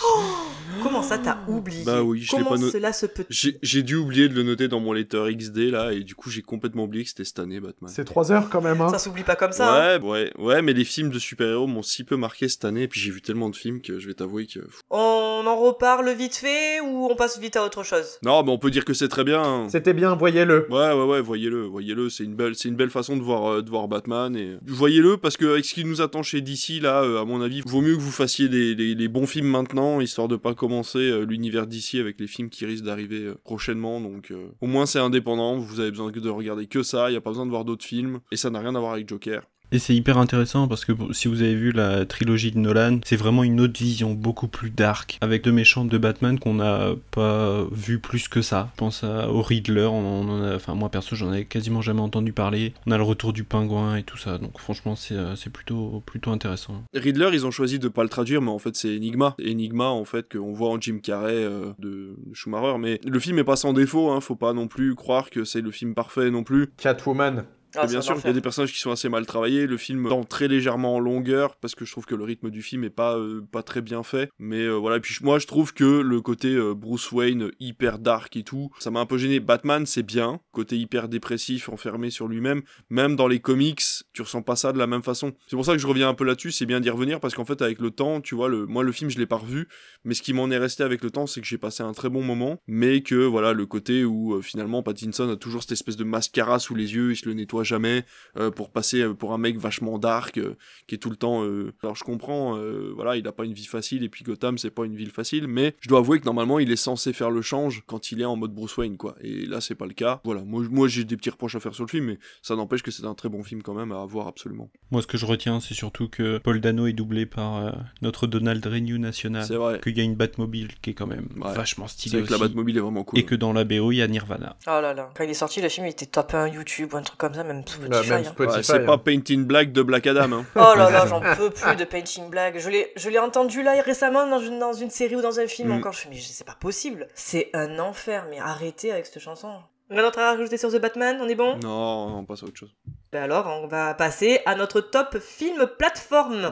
[0.83, 3.81] Comment ça, t'as oublié Bah oui, je l'ai Comment pas no- cela se peut J'ai
[3.83, 6.83] dû oublier de le noter dans mon letter XD là, et du coup j'ai complètement
[6.83, 7.89] oublié que c'était cette année Batman.
[7.93, 8.81] C'est 3 heures quand même.
[8.81, 8.89] Hein.
[8.89, 9.73] Ça s'oublie pas comme ça.
[9.95, 9.99] hein.
[9.99, 12.87] Ouais, ouais, ouais, mais les films de super-héros m'ont si peu marqué cette année, et
[12.87, 14.59] puis j'ai vu tellement de films que je vais t'avouer que.
[14.89, 18.19] On en reparle vite fait ou on passe vite à autre chose?
[18.23, 19.41] Non, mais on peut dire que c'est très bien.
[19.41, 19.67] hein.
[19.69, 20.67] C'était bien, voyez-le.
[20.71, 24.35] Ouais, ouais, ouais, voyez-le, voyez-le, c'est une belle, façon de voir, euh, de voir Batman
[24.35, 27.41] et voyez-le parce que avec ce qui nous attend chez DC là, euh, à mon
[27.41, 31.25] avis, vaut mieux que vous fassiez les bons films maintenant, histoire de pas commencer euh,
[31.25, 33.99] l'univers DC avec les films qui risquent d'arriver prochainement.
[34.01, 37.31] Donc au moins c'est indépendant, vous avez besoin de regarder que ça, y a pas
[37.31, 39.43] besoin de voir d'autres films et ça n'a rien à voir avec Joker.
[39.71, 43.15] Et c'est hyper intéressant parce que si vous avez vu la trilogie de Nolan, c'est
[43.15, 47.65] vraiment une autre vision, beaucoup plus dark, avec deux méchants de Batman qu'on n'a pas
[47.71, 48.69] vu plus que ça.
[48.73, 52.01] Je pense à, au Riddler, on, en a, enfin moi perso j'en avais quasiment jamais
[52.01, 52.73] entendu parler.
[52.85, 56.01] On a le retour du pingouin et tout ça, donc franchement c'est euh, c'est plutôt,
[56.05, 56.83] plutôt intéressant.
[56.93, 59.35] Riddler, ils ont choisi de pas le traduire, mais en fait c'est Enigma.
[59.39, 62.77] Enigma, en fait, qu'on voit en Jim Carrey euh, de Schumacher.
[62.79, 65.61] Mais le film est pas sans défaut, hein, faut pas non plus croire que c'est
[65.61, 66.67] le film parfait non plus.
[66.77, 67.45] Catwoman.
[67.77, 69.67] Ah, bien sûr, il y a des personnages qui sont assez mal travaillés.
[69.67, 72.61] Le film tend très légèrement en longueur parce que je trouve que le rythme du
[72.61, 74.29] film est pas euh, pas très bien fait.
[74.39, 74.97] Mais euh, voilà.
[74.97, 78.69] Et puis moi, je trouve que le côté euh, Bruce Wayne hyper dark et tout,
[78.79, 79.39] ça m'a un peu gêné.
[79.39, 82.61] Batman, c'est bien, côté hyper dépressif, enfermé sur lui-même.
[82.89, 85.33] Même dans les comics, tu ressens pas ça de la même façon.
[85.47, 86.51] C'est pour ça que je reviens un peu là-dessus.
[86.51, 88.91] C'est bien d'y revenir parce qu'en fait, avec le temps, tu vois, le moi le
[88.91, 89.67] film, je l'ai pas revu,
[90.03, 92.09] mais ce qui m'en est resté avec le temps, c'est que j'ai passé un très
[92.09, 96.03] bon moment, mais que voilà le côté où finalement Pattinson a toujours cette espèce de
[96.03, 98.03] mascara sous les yeux, il se le nettoie jamais
[98.37, 100.55] euh, pour passer euh, pour un mec vachement dark euh,
[100.87, 103.53] qui est tout le temps euh, alors je comprends euh, voilà il a pas une
[103.53, 106.25] vie facile et puis Gotham c'est pas une ville facile mais je dois avouer que
[106.25, 109.15] normalement il est censé faire le change quand il est en mode Bruce Wayne quoi
[109.21, 111.73] et là c'est pas le cas voilà moi, moi j'ai des petits reproches à faire
[111.75, 114.05] sur le film mais ça n'empêche que c'est un très bon film quand même à
[114.05, 117.57] voir absolument Moi ce que je retiens c'est surtout que Paul Dano est doublé par
[117.57, 121.07] euh, notre Donald Renew national, c'est vrai qu'il y a une Batmobile qui est quand
[121.07, 121.53] même Ouais.
[121.53, 122.47] vachement c'est stylée vrai que la aussi.
[122.49, 124.55] Batmobile est vraiment cool Et que dans la BO il y a Nirvana.
[124.67, 125.09] Oh là là.
[125.15, 127.33] Quand il est sorti, le film il était top 1 YouTube ou un truc comme
[127.33, 127.89] ça, même Spotify.
[127.89, 128.29] Là, même hein.
[128.31, 128.57] Spotify.
[128.57, 128.85] Ouais, c'est hein.
[128.85, 130.45] pas Paint in Black de Black Adam hein.
[130.55, 132.59] Oh là là, j'en peux plus de Painting Black.
[132.59, 135.47] Je l'ai, je l'ai entendu là récemment dans une, dans une série ou dans un
[135.47, 135.71] film Mm.
[135.73, 135.93] encore.
[135.93, 137.07] Je me suis dit, mais c'est pas possible.
[137.15, 139.49] C'est un enfer, mais arrêtez avec cette chanson.
[139.89, 141.57] On a d'autres à rajouter sur The Batman, on est bon?
[141.57, 142.75] Non on passe à autre chose
[143.11, 146.51] Ben alors, on va passer à notre top film plateforme.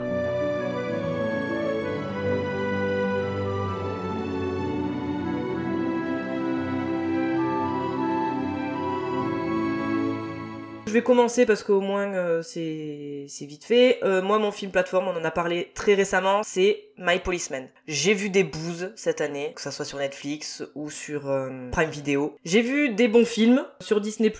[10.93, 13.97] Je vais commencer parce qu'au moins euh, c'est vite fait.
[14.03, 17.67] Euh, moi, mon film plateforme, on en a parlé très récemment, c'est My Policeman.
[17.87, 21.89] J'ai vu des bouses cette année, que ça soit sur Netflix ou sur euh, Prime
[21.89, 22.35] Video.
[22.45, 24.31] J'ai vu des bons films sur Disney+,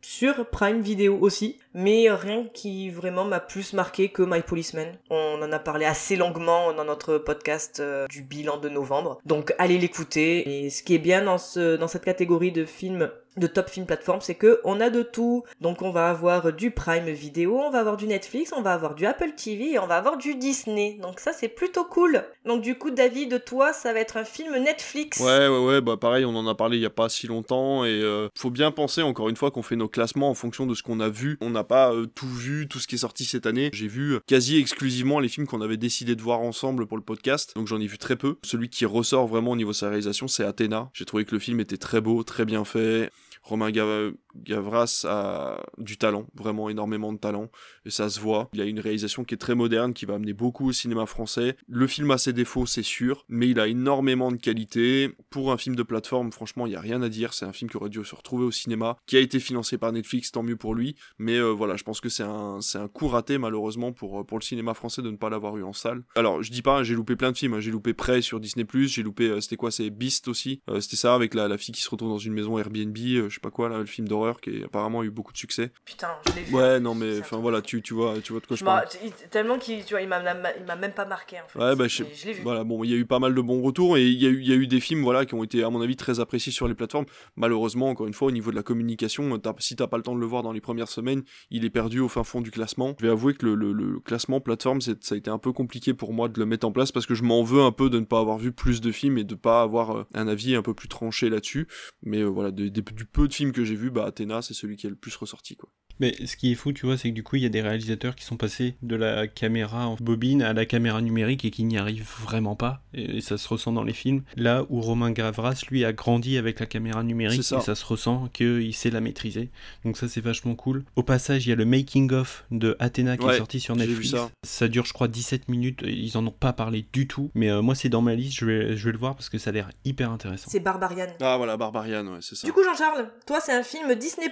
[0.00, 4.92] sur Prime Video aussi, mais rien qui vraiment m'a plus marqué que My Policeman.
[5.10, 9.54] On en a parlé assez longuement dans notre podcast euh, du bilan de novembre, donc
[9.58, 10.64] allez l'écouter.
[10.64, 13.86] Et ce qui est bien dans, ce, dans cette catégorie de films de top film
[13.86, 15.44] plateforme, c'est que on a de tout.
[15.60, 18.94] Donc on va avoir du Prime Video, on va avoir du Netflix, on va avoir
[18.94, 20.98] du Apple TV et on va avoir du Disney.
[21.00, 22.24] Donc ça c'est plutôt cool.
[22.44, 25.20] Donc du coup David, toi ça va être un film Netflix.
[25.20, 27.84] Ouais, ouais, ouais, bah pareil, on en a parlé il y a pas si longtemps
[27.84, 30.74] et euh, faut bien penser encore une fois qu'on fait nos classements en fonction de
[30.74, 31.38] ce qu'on a vu.
[31.40, 33.70] On pas euh, tout vu, tout ce qui est sorti cette année.
[33.72, 37.02] J'ai vu euh, quasi exclusivement les films qu'on avait décidé de voir ensemble pour le
[37.02, 38.36] podcast, donc j'en ai vu très peu.
[38.44, 40.90] Celui qui ressort vraiment au niveau de sa réalisation, c'est Athéna.
[40.94, 43.10] J'ai trouvé que le film était très beau, très bien fait.
[43.42, 47.50] Romain Gav- Gavras a du talent, vraiment énormément de talent,
[47.84, 48.48] et ça se voit.
[48.52, 51.56] Il a une réalisation qui est très moderne, qui va amener beaucoup au cinéma français.
[51.68, 55.10] Le film a ses défauts, c'est sûr, mais il a énormément de qualité.
[55.30, 57.34] Pour un film de plateforme, franchement, il n'y a rien à dire.
[57.34, 59.92] C'est un film qui aurait dû se retrouver au cinéma, qui a été financé par
[59.92, 60.96] Netflix, tant mieux pour lui.
[61.18, 64.38] Mais euh, voilà, je pense que c'est un, un coup raté, malheureusement, pour, euh, pour
[64.38, 66.02] le cinéma français de ne pas l'avoir eu en salle.
[66.16, 67.54] Alors, je dis pas, j'ai loupé plein de films.
[67.54, 67.60] hein.
[67.60, 70.60] J'ai loupé Prey sur Disney+, j'ai loupé, euh, c'était quoi, c'est Beast aussi.
[70.80, 73.40] C'était ça, avec la, la fille qui se retrouve dans une maison Airbnb, je sais
[73.40, 75.72] pas quoi, là, le film d'horreur qui a apparemment eu beaucoup de succès.
[75.84, 76.54] Putain, je l'ai vu.
[76.54, 78.86] Ouais, non, mais enfin voilà, tu, tu vois, tu vois de quoi je Je parle.
[79.30, 81.58] tellement qu'il tu vois, il m'a même pas marqué en fait.
[81.58, 82.42] Ouais, bah, je- je l'ai vu.
[82.42, 84.30] Voilà, bon, il y a eu pas mal de bons retours et il y, a
[84.30, 86.20] eu- il y a eu des films voilà, qui ont été, à mon avis, très
[86.20, 87.06] appréciés sur les plateformes.
[87.36, 90.14] Malheureusement, encore une fois, au niveau de la communication, t'as- si t'as pas le temps
[90.14, 92.94] de le voir dans les premières semaines, il est perdu au fin fond du classement.
[93.00, 95.94] Je vais avouer que le, le- le classement plateforme, ça a été un peu compliqué
[95.94, 97.98] pour moi de le mettre en place parce que je m'en veux un peu de
[97.98, 100.62] ne pas avoir vu plus de films et de pas avoir euh, un avis un
[100.62, 101.66] peu plus tranché là-dessus.
[102.02, 104.54] Mais euh, voilà, des- des- du peu de films que j'ai vu, bah, Athéna, c'est
[104.54, 105.56] celui qui est le plus ressorti.
[105.56, 105.72] Quoi.
[106.00, 107.62] Mais ce qui est fou, tu vois, c'est que du coup, il y a des
[107.62, 111.64] réalisateurs qui sont passés de la caméra en bobine à la caméra numérique et qui
[111.64, 112.82] n'y arrivent vraiment pas.
[112.94, 114.22] Et ça se ressent dans les films.
[114.36, 117.58] Là où Romain Gavras, lui, a grandi avec la caméra numérique ça.
[117.58, 119.50] et ça se ressent qu'il sait la maîtriser.
[119.84, 120.84] Donc ça, c'est vachement cool.
[120.96, 124.14] Au passage, il y a le making-of de Athéna qui Ouais, est sorti sur Netflix.
[124.42, 124.68] ça.
[124.68, 125.82] dure, je crois, 17 minutes.
[125.86, 127.30] Ils en ont pas parlé du tout.
[127.34, 128.38] Mais euh, moi, c'est dans ma liste.
[128.38, 130.50] Je vais, je vais le voir parce que ça a l'air hyper intéressant.
[130.50, 131.06] C'est Barbarian.
[131.20, 132.46] Ah voilà, Barbarian, ouais, c'est ça.
[132.46, 134.30] Du coup, Jean-Charles, toi, c'est un film Disney+.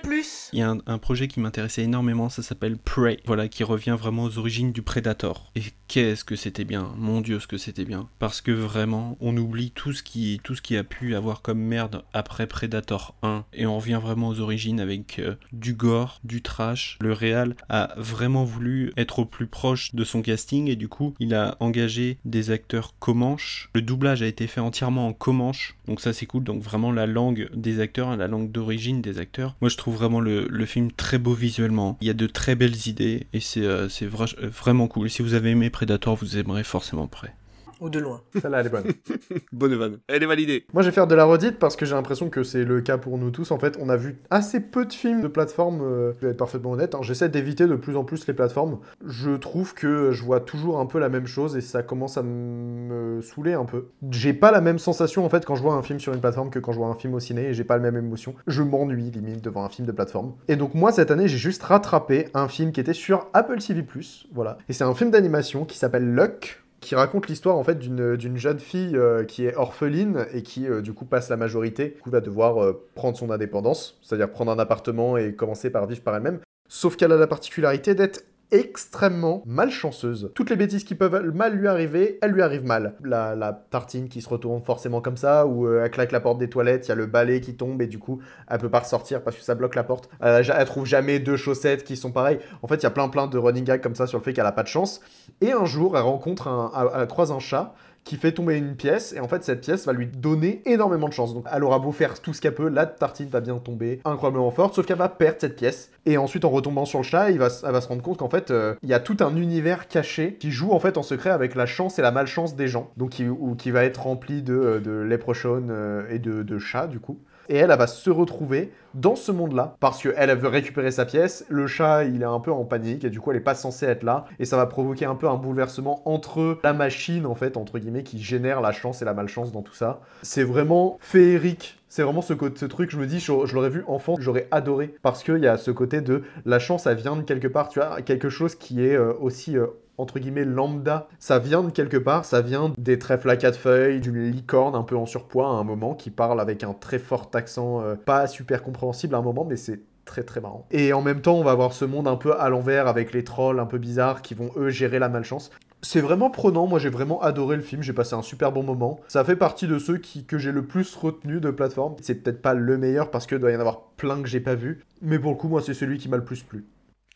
[0.52, 3.96] Il y a un, un projet qui m'intéressait énormément, ça s'appelle Prey, voilà, qui revient
[3.98, 5.50] vraiment aux origines du Predator.
[5.56, 8.08] Et qu'est-ce que c'était bien, mon dieu, ce que c'était bien.
[8.20, 11.58] Parce que vraiment, on oublie tout ce qui, tout ce qui a pu avoir comme
[11.58, 16.40] merde après Predator 1, et on revient vraiment aux origines avec euh, du gore, du
[16.40, 16.98] trash.
[17.00, 21.16] Le réal a vraiment voulu être au plus proche de son casting, et du coup,
[21.18, 23.70] il a engagé des acteurs comanches.
[23.74, 26.44] Le doublage a été fait entièrement en comanche, donc ça c'est cool.
[26.44, 29.56] Donc vraiment la langue des acteurs, la langue d'origine des acteurs.
[29.60, 31.96] Moi je trouve vraiment le, le film très beau visuellement.
[32.00, 35.10] Il y a de très belles idées et c'est euh, euh, vraiment cool.
[35.10, 37.34] Si vous avez aimé Predator, vous aimerez forcément Prey.
[37.80, 38.20] Ou de loin.
[38.40, 38.84] Celle-là, elle est bonne.
[39.52, 39.98] Bonne vanne.
[40.08, 40.66] Elle est validée.
[40.72, 42.98] Moi, je vais faire de la redite parce que j'ai l'impression que c'est le cas
[42.98, 43.50] pour nous tous.
[43.50, 45.80] En fait, on a vu assez peu de films de plateforme.
[45.82, 46.94] euh, je vais être parfaitement honnête.
[46.94, 47.00] hein.
[47.02, 48.78] J'essaie d'éviter de plus en plus les plateformes.
[49.06, 52.22] Je trouve que je vois toujours un peu la même chose et ça commence à
[52.22, 53.86] me saouler un peu.
[54.10, 56.50] J'ai pas la même sensation en fait quand je vois un film sur une plateforme
[56.50, 58.34] que quand je vois un film au ciné et j'ai pas la même émotion.
[58.46, 60.34] Je m'ennuie limite devant un film de plateforme.
[60.48, 63.84] Et donc moi cette année j'ai juste rattrapé un film qui était sur Apple TV+.
[64.32, 64.58] Voilà.
[64.68, 68.58] Et c'est un film d'animation qui s'appelle Luck qui raconte l'histoire en fait d'une jeune
[68.58, 72.10] fille euh, qui est orpheline et qui euh, du coup passe la majorité, du coup
[72.10, 76.16] va devoir euh, prendre son indépendance, c'est-à-dire prendre un appartement et commencer par vivre par
[76.16, 76.40] elle-même.
[76.68, 80.32] Sauf qu'elle a la particularité d'être extrêmement malchanceuse.
[80.34, 82.94] Toutes les bêtises qui peuvent mal lui arriver, elles lui arrivent mal.
[83.04, 86.48] La, tartine qui se retourne forcément comme ça, ou euh, elle claque la porte des
[86.48, 89.22] toilettes, il y a le balai qui tombe et du coup elle peut pas ressortir
[89.22, 90.08] parce que ça bloque la porte.
[90.20, 92.38] Elle, ja- elle trouve jamais deux chaussettes qui sont pareilles.
[92.62, 94.32] En fait, il y a plein plein de running gags comme ça sur le fait
[94.32, 95.00] qu'elle a pas de chance.
[95.40, 97.74] Et un jour, elle rencontre un, elle croise un chat
[98.04, 101.12] qui fait tomber une pièce et en fait cette pièce va lui donner énormément de
[101.12, 101.34] chance.
[101.34, 104.50] Donc elle aura beau faire tout ce qu'elle peut, la tartine va bien tomber incroyablement
[104.50, 105.90] forte, sauf qu'elle va perdre cette pièce.
[106.06, 108.30] Et ensuite en retombant sur le chat, il va, elle va se rendre compte qu'en
[108.30, 111.30] fait euh, il y a tout un univers caché qui joue en fait en secret
[111.30, 112.90] avec la chance et la malchance des gens.
[112.96, 116.58] Donc qui, ou, qui va être rempli de, euh, de léprochaunes euh, et de, de
[116.58, 117.18] chats du coup.
[117.50, 121.04] Et elle, elle va se retrouver dans ce monde-là parce qu'elle elle veut récupérer sa
[121.04, 121.44] pièce.
[121.48, 123.86] Le chat, il est un peu en panique et du coup, elle est pas censée
[123.86, 124.24] être là.
[124.38, 128.04] Et ça va provoquer un peu un bouleversement entre la machine, en fait, entre guillemets,
[128.04, 130.00] qui génère la chance et la malchance dans tout ça.
[130.22, 131.76] C'est vraiment féerique.
[131.88, 134.94] C'est vraiment ce, ce truc, je me dis, je, l'aurais vu enfant, j'aurais adoré.
[135.02, 137.80] Parce qu'il y a ce côté de la chance, ça vient de quelque part, tu
[137.80, 139.58] vois, quelque chose qui est euh, aussi.
[139.58, 139.66] euh,
[140.00, 144.00] entre guillemets lambda, ça vient de quelque part, ça vient des trèfles à quatre feuilles,
[144.00, 147.30] d'une licorne un peu en surpoids à un moment qui parle avec un très fort
[147.34, 150.66] accent euh, pas super compréhensible à un moment, mais c'est très très marrant.
[150.70, 153.22] Et en même temps, on va avoir ce monde un peu à l'envers avec les
[153.22, 155.50] trolls un peu bizarres qui vont eux gérer la malchance.
[155.82, 159.00] C'est vraiment prenant, moi j'ai vraiment adoré le film, j'ai passé un super bon moment.
[159.08, 161.94] Ça fait partie de ceux qui, que j'ai le plus retenu de plateforme.
[162.02, 164.56] C'est peut-être pas le meilleur parce que doit y en avoir plein que j'ai pas
[164.56, 166.66] vu, mais pour le coup, moi c'est celui qui m'a le plus plu.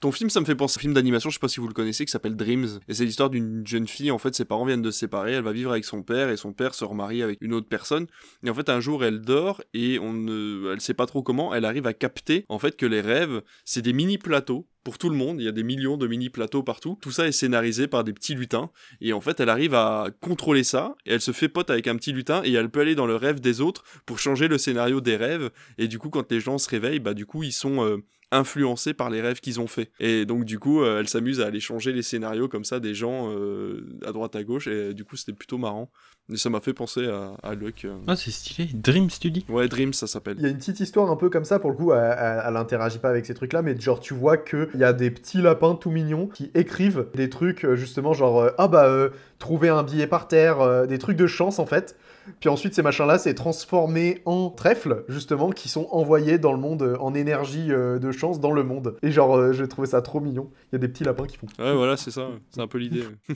[0.04, 1.66] Ton film, ça me fait penser à un film d'animation, je sais pas si vous
[1.66, 2.78] le connaissez, qui s'appelle Dreams.
[2.88, 5.42] Et c'est l'histoire d'une jeune fille, en fait, ses parents viennent de se séparer, elle
[5.42, 8.06] va vivre avec son père, et son père se remarie avec une autre personne.
[8.44, 10.70] Et en fait, un jour, elle dort, et on ne...
[10.74, 13.80] elle sait pas trop comment, elle arrive à capter, en fait, que les rêves, c'est
[13.80, 16.98] des mini-plateaux pour tout le monde, il y a des millions de mini-plateaux partout.
[17.00, 18.70] Tout ça est scénarisé par des petits lutins.
[19.00, 21.96] Et en fait, elle arrive à contrôler ça, et elle se fait pote avec un
[21.96, 25.00] petit lutin, et elle peut aller dans le rêve des autres pour changer le scénario
[25.00, 25.50] des rêves.
[25.78, 28.04] Et du coup, quand les gens se réveillent, bah du coup, ils sont euh,
[28.34, 29.90] influencés par les rêves qu'ils ont fait.
[30.00, 32.94] Et donc, du coup, euh, elle s'amuse à aller changer les scénarios comme ça des
[32.94, 35.90] gens euh, à droite à gauche, et du coup, c'était plutôt marrant.
[36.32, 37.84] Et ça m'a fait penser à, à Luck.
[37.84, 37.96] euh.
[38.06, 38.70] Ah, c'est stylé.
[38.72, 39.44] Dream Study.
[39.50, 40.36] Ouais, Dreams, ça s'appelle.
[40.38, 42.42] Il y a une petite histoire un peu comme ça, pour le coup, elle, elle,
[42.46, 45.42] elle interagit pas avec ces trucs-là, mais genre tu vois qu'il y a des petits
[45.42, 50.06] lapins tout mignons qui écrivent des trucs, justement, genre, ah bah, euh, trouver un billet
[50.06, 51.96] par terre, euh, des trucs de chance en fait.
[52.40, 56.82] Puis ensuite, ces machins-là, c'est transformé en trèfles, justement, qui sont envoyés dans le monde,
[56.82, 58.96] euh, en énergie euh, de chance dans le monde.
[59.02, 60.50] Et genre, euh, j'ai trouvé ça trop mignon.
[60.72, 61.46] Il y a des petits lapins qui font.
[61.58, 62.28] Ouais, voilà, c'est ça.
[62.50, 63.04] C'est un peu l'idée.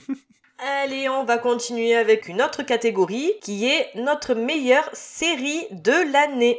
[0.83, 6.57] Allez, on va continuer avec une autre catégorie qui est notre meilleure série de l'année.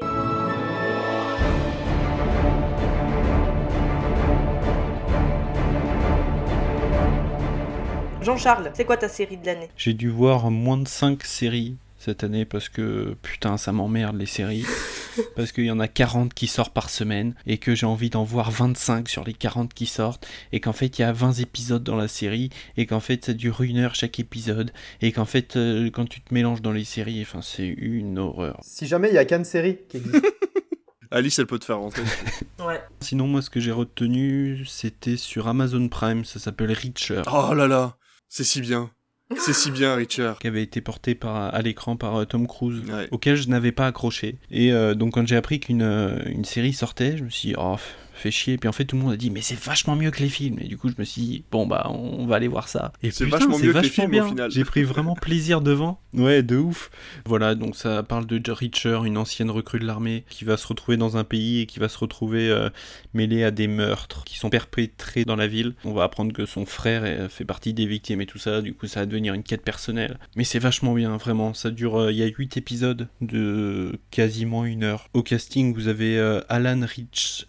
[8.22, 9.68] Jean-Charles, c'est quoi ta série de l'année?
[9.76, 14.24] J'ai dû voir moins de 5 séries cette année parce que putain ça m'emmerde les
[14.26, 14.64] séries
[15.36, 18.24] parce qu'il y en a 40 qui sortent par semaine et que j'ai envie d'en
[18.24, 21.84] voir 25 sur les 40 qui sortent et qu'en fait il y a 20 épisodes
[21.84, 22.48] dans la série
[22.78, 24.72] et qu'en fait ça dure une heure chaque épisode
[25.02, 28.58] et qu'en fait euh, quand tu te mélanges dans les séries enfin c'est une horreur
[28.62, 30.24] Si jamais il y a qu'une série qui existe.
[31.12, 32.02] Alice, elle peut te faire rentrer.
[32.60, 32.80] Ouais.
[33.00, 37.66] sinon moi ce que j'ai retenu c'était sur Amazon Prime ça s'appelle Reacher oh là
[37.66, 37.96] là,
[38.28, 38.90] c'est si bien.
[39.36, 40.38] C'est si bien, Richard.
[40.38, 43.08] qui avait été porté par, à l'écran par euh, Tom Cruise Ouais.
[43.10, 44.36] auquel je n'avais pas accroché.
[44.50, 47.54] Et euh, donc quand j'ai appris qu'une euh, une série sortait, je me suis dit,
[47.58, 47.76] oh,
[48.20, 48.58] fait chier.
[48.58, 50.58] Puis en fait, tout le monde a dit, mais c'est vachement mieux que les films.
[50.60, 52.92] Et du coup, je me suis dit, bon, bah, on va aller voir ça.
[53.02, 54.24] Et C'est vachement c'est mieux que les vachement films, bien.
[54.24, 54.50] au final.
[54.50, 56.00] J'ai pris vraiment plaisir devant.
[56.14, 56.90] Ouais, de ouf.
[57.24, 60.96] Voilà, donc ça parle de Reacher, une ancienne recrue de l'armée, qui va se retrouver
[60.96, 62.68] dans un pays et qui va se retrouver euh,
[63.14, 65.74] mêlée à des meurtres qui sont perpétrés dans la ville.
[65.84, 68.60] On va apprendre que son frère fait partie des victimes et tout ça.
[68.62, 70.18] Du coup, ça va devenir une quête personnelle.
[70.36, 71.54] Mais c'est vachement bien, vraiment.
[71.54, 71.96] Ça dure.
[72.00, 75.08] euh, Il y a 8 épisodes de quasiment une heure.
[75.14, 77.46] Au casting, vous avez euh, Alan Rich,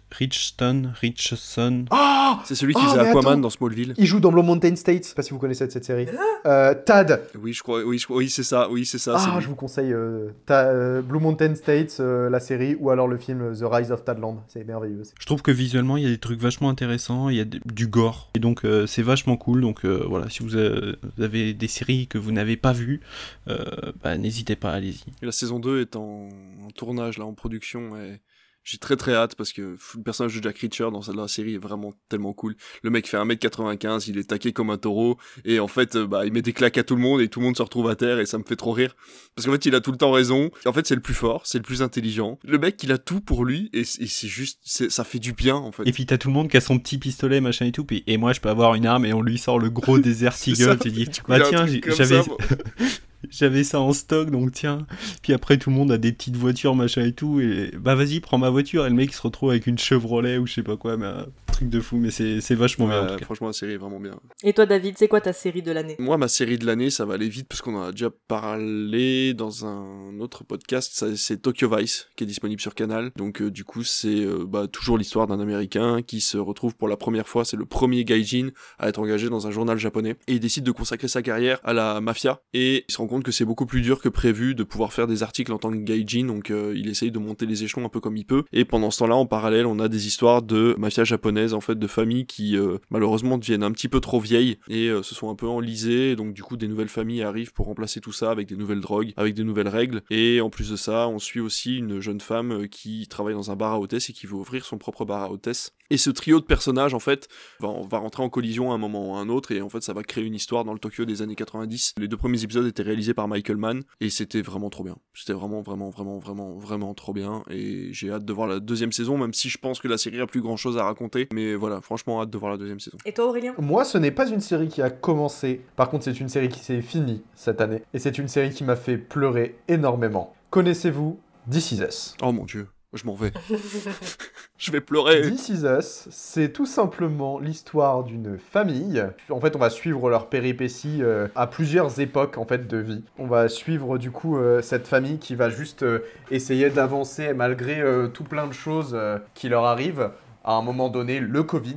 [0.62, 1.84] Richton, Richson.
[1.90, 3.38] Ah C'est celui qui Oh, faisait Aquaman attends.
[3.40, 3.94] dans Smallville.
[3.96, 6.06] Il joue dans Blue Mountain State, je sais pas si vous connaissez cette série.
[6.46, 7.82] Euh, Tad Oui, je crois.
[7.84, 8.68] Oui, je crois- oui c'est ça.
[8.70, 9.16] Oui, c'est ça.
[9.18, 13.08] Ah, je vous conseille euh, Ta- euh, Blue Mountain State, euh, la série, ou alors
[13.08, 14.42] le film The Rise of Tadland.
[14.48, 15.02] C'est merveilleux.
[15.18, 17.86] Je trouve que visuellement, il y a des trucs vachement intéressants, il y a du
[17.86, 18.30] gore.
[18.34, 19.60] Et donc, euh, c'est vachement cool.
[19.62, 23.00] Donc, euh, voilà, si vous, euh, vous avez des séries que vous n'avez pas vues,
[23.48, 23.64] euh,
[24.02, 25.02] bah, n'hésitez pas, allez-y.
[25.22, 26.28] La saison 2 est en,
[26.64, 27.96] en tournage, là, en production.
[27.96, 28.20] Et
[28.64, 31.62] j'ai très très hâte parce que le personnage de Jack Reacher dans la série est
[31.62, 32.54] vraiment tellement cool.
[32.82, 35.18] Le mec fait 1m95, il est taqué comme un taureau.
[35.44, 37.40] Et en fait, euh, bah, il met des claques à tout le monde et tout
[37.40, 38.94] le monde se retrouve à terre et ça me fait trop rire.
[39.34, 40.50] Parce qu'en fait, il a tout le temps raison.
[40.64, 42.38] Et en fait, c'est le plus fort, c'est le plus intelligent.
[42.44, 45.72] Le mec, il a tout pour lui et c'est juste, ça fait du bien en
[45.72, 45.82] fait.
[45.86, 47.84] Et puis, t'as tout le monde qui a son petit pistolet, machin et tout.
[47.84, 50.30] Puis, et moi, je peux avoir une arme et on lui sort le gros ça.
[50.46, 50.78] Eagle.
[50.78, 52.20] Tu dis, bah tiens, j'avais.
[53.30, 54.86] j'avais ça en stock, donc tiens.
[55.22, 57.40] Puis après, tout le monde a des petites voitures, machin et tout.
[57.40, 58.86] Et bah, vas-y, prends ma voiture.
[58.86, 60.96] Et le mec, il se retrouve avec une Chevrolet ou je sais pas quoi.
[60.96, 61.26] Mais un
[61.62, 61.96] truc de fou.
[61.96, 63.24] Mais c'est vachement bien en Ouais, tout cas.
[63.24, 64.18] franchement, la série est vraiment bien.
[64.42, 65.96] Et toi, David, c'est quoi ta série de l'année?
[65.98, 69.34] Moi, ma série de l'année, ça va aller vite parce qu'on en a déjà parlé
[69.34, 71.14] dans un autre podcast.
[71.16, 73.10] C'est Tokyo Vice qui est disponible sur Canal.
[73.16, 76.88] Donc, euh, du coup, c'est euh, bah, toujours l'histoire d'un Américain qui se retrouve pour
[76.88, 77.44] la première fois.
[77.44, 80.70] C'est le premier gaijin à être engagé dans un journal japonais et il décide de
[80.72, 82.40] consacrer sa carrière à la mafia.
[82.52, 85.06] Et il se rend compte que c'est beaucoup plus dur que prévu de pouvoir faire
[85.06, 86.26] des articles en tant que gaijin.
[86.26, 88.44] Donc, euh, il essaye de monter les échelons un peu comme il peut.
[88.52, 91.78] Et pendant ce temps-là, en parallèle, on a des histoires de mafia japonaise, en fait,
[91.78, 95.30] de familles qui euh, malheureusement deviennent un petit peu trop vieilles et euh, se sont
[95.30, 96.16] un peu enlisées.
[96.16, 99.12] Donc, du coup, des nouvelles familles arrivent pour remplacer tout ça avec des nouvelles drogues,
[99.16, 100.02] avec des nouvelles règles.
[100.10, 103.50] Et en plus de ça, on suit aussi une jeune femme euh, qui travaille dans
[103.50, 105.72] un bar à hôtesse et qui veut ouvrir son propre bar à hôtesse.
[105.90, 107.28] Et ce trio de personnages, en fait,
[107.60, 109.52] va, va rentrer en collision à un moment ou à un autre.
[109.52, 111.94] Et en fait, ça va créer une histoire dans le Tokyo des années 90.
[111.98, 114.96] Les deux premiers épisodes étaient réalisés par Michael Mann et c'était vraiment trop bien.
[115.12, 117.42] C'était vraiment, vraiment, vraiment, vraiment, vraiment trop bien.
[117.50, 120.20] Et j'ai hâte de voir la deuxième saison, même si je pense que la série
[120.20, 121.28] a plus grand chose à raconter.
[121.32, 122.98] Mais voilà, franchement, hâte de voir la deuxième saison.
[123.04, 123.54] Et toi, Aurélien?
[123.58, 125.62] Moi, ce n'est pas une série qui a commencé.
[125.76, 127.82] Par contre, c'est une série qui s'est finie cette année.
[127.94, 130.34] Et c'est une série qui m'a fait pleurer énormément.
[130.50, 131.18] Connaissez-vous
[131.50, 132.16] This Is Us?
[132.22, 133.32] Oh mon dieu, je m'en vais.
[134.58, 135.22] je vais pleurer.
[135.22, 139.02] This Is Us, c'est tout simplement l'histoire d'une famille.
[139.30, 143.02] En fait, on va suivre leurs péripéties euh, à plusieurs époques en fait de vie.
[143.18, 146.00] On va suivre du coup euh, cette famille qui va juste euh,
[146.30, 150.10] essayer d'avancer malgré euh, tout plein de choses euh, qui leur arrivent.
[150.44, 151.76] À un moment donné, le Covid.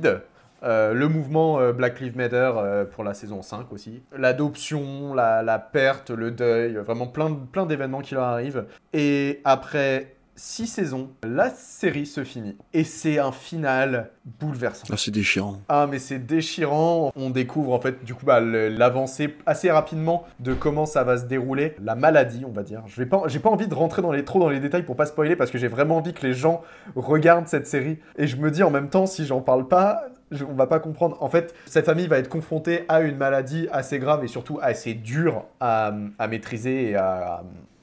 [0.62, 4.02] euh, le mouvement euh, Black Lives Matter euh, pour la saison 5 aussi.
[4.16, 8.64] L'adoption, la, la perte, le deuil, vraiment plein, plein d'événements qui leur arrivent.
[8.92, 12.56] Et après six saisons, la série se finit.
[12.74, 14.86] Et c'est un final bouleversant.
[14.90, 15.56] Ah, c'est déchirant.
[15.68, 17.10] Ah mais c'est déchirant.
[17.16, 21.24] On découvre en fait du coup bah, l'avancée assez rapidement de comment ça va se
[21.24, 22.82] dérouler, la maladie on va dire.
[22.86, 24.96] Je vais pas, j'ai pas envie de rentrer dans les trop dans les détails pour
[24.96, 26.62] pas spoiler parce que j'ai vraiment envie que les gens
[26.94, 30.44] regardent cette série et je me dis en même temps si j'en parle pas, je-
[30.44, 31.16] on va pas comprendre.
[31.22, 34.92] En fait, cette famille va être confrontée à une maladie assez grave et surtout assez
[34.94, 37.42] dure à, à maîtriser et à,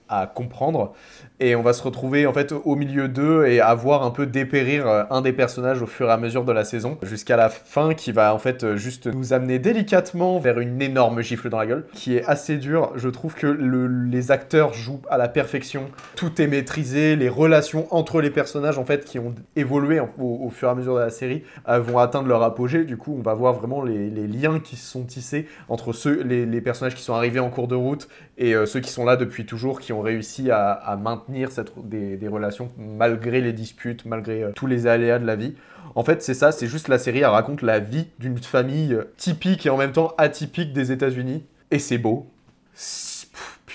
[0.09, 0.93] à comprendre.
[1.39, 4.27] Et on va se retrouver en fait au milieu d'eux et à voir un peu
[4.27, 7.49] dépérir euh, un des personnages au fur et à mesure de la saison jusqu'à la
[7.49, 11.57] fin qui va en fait euh, juste nous amener délicatement vers une énorme gifle dans
[11.57, 12.91] la gueule qui est assez dur.
[12.95, 15.85] Je trouve que le- les acteurs jouent à la perfection.
[16.15, 17.15] Tout est maîtrisé.
[17.15, 20.95] Les relations entre les personnages en fait qui ont évolué au, fur et à mesure
[20.95, 22.83] de la série euh, vont atteindre leur apogée.
[22.83, 26.61] Du coup, on va voir vraiment les, liens qui se sont tissés entre ceux, les,
[26.61, 28.07] personnages qui sont arrivés en cours de route
[28.37, 32.71] et ceux qui sont là depuis toujours, qui ont réussi à maintenir des, des relations
[32.77, 35.55] malgré les disputes, malgré euh, tous les aléas de la vie.
[35.95, 39.03] En fait, c'est ça, c'est juste la série, elle raconte la vie d'une famille euh,
[39.17, 41.45] typique et en même temps atypique des États-Unis.
[41.71, 42.27] Et c'est beau.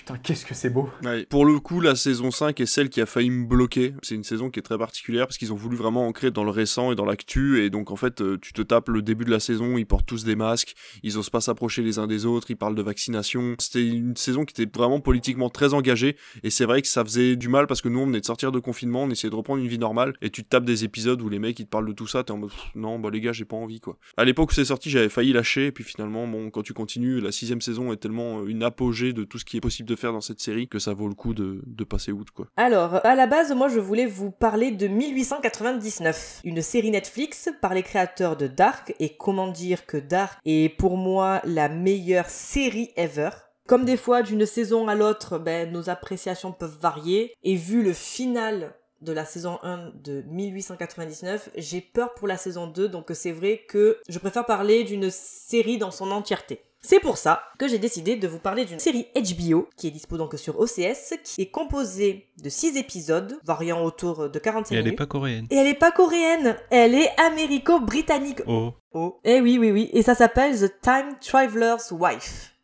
[0.09, 0.89] Putain, qu'est-ce que c'est beau.
[1.29, 3.93] Pour le coup, la saison 5 est celle qui a failli me bloquer.
[4.01, 6.51] C'est une saison qui est très particulière parce qu'ils ont voulu vraiment ancrer dans le
[6.51, 7.63] récent et dans l'actu.
[7.63, 10.07] Et donc, en fait, euh, tu te tapes le début de la saison, ils portent
[10.07, 13.55] tous des masques, ils osent pas s'approcher les uns des autres, ils parlent de vaccination.
[13.59, 16.17] C'était une saison qui était vraiment politiquement très engagée.
[16.43, 18.51] Et c'est vrai que ça faisait du mal parce que nous, on venait de sortir
[18.51, 20.15] de confinement, on essayait de reprendre une vie normale.
[20.23, 22.25] Et tu te tapes des épisodes où les mecs, ils te parlent de tout ça,
[22.25, 23.99] t'es en mode, non, bah les gars, j'ai pas envie, quoi.
[24.17, 25.67] À l'époque où c'est sorti, j'avais failli lâcher.
[25.67, 29.13] Et puis finalement, bon, quand tu continues, la sixième saison est tellement euh, une apogée
[29.13, 31.15] de tout ce qui est possible de faire dans cette série que ça vaut le
[31.15, 32.47] coup de, de passer outre, quoi.
[32.57, 37.75] Alors, à la base, moi, je voulais vous parler de 1899, une série Netflix par
[37.75, 38.95] les créateurs de Dark.
[39.01, 43.31] Et comment dire que Dark est pour moi la meilleure série ever.
[43.67, 47.35] Comme des fois, d'une saison à l'autre, ben, nos appréciations peuvent varier.
[47.43, 48.73] Et vu le final
[49.03, 53.65] de la saison 1 de 1899, j'ai peur pour la saison 2, donc c'est vrai
[53.69, 56.61] que je préfère parler d'une série dans son entièreté.
[56.81, 60.17] C'est pour ça que j'ai décidé de vous parler d'une série HBO qui est dispo
[60.17, 64.83] donc sur OCS, qui est composée de 6 épisodes, variant autour de 45 Et elle
[64.83, 64.99] est minutes.
[64.99, 65.47] pas coréenne.
[65.51, 68.43] Et elle est pas coréenne, elle est américo-britannique.
[68.47, 68.73] Oh.
[68.93, 69.19] Oh.
[69.25, 69.91] Eh oui, oui, oui.
[69.93, 72.55] Et ça s'appelle The Time Traveler's Wife.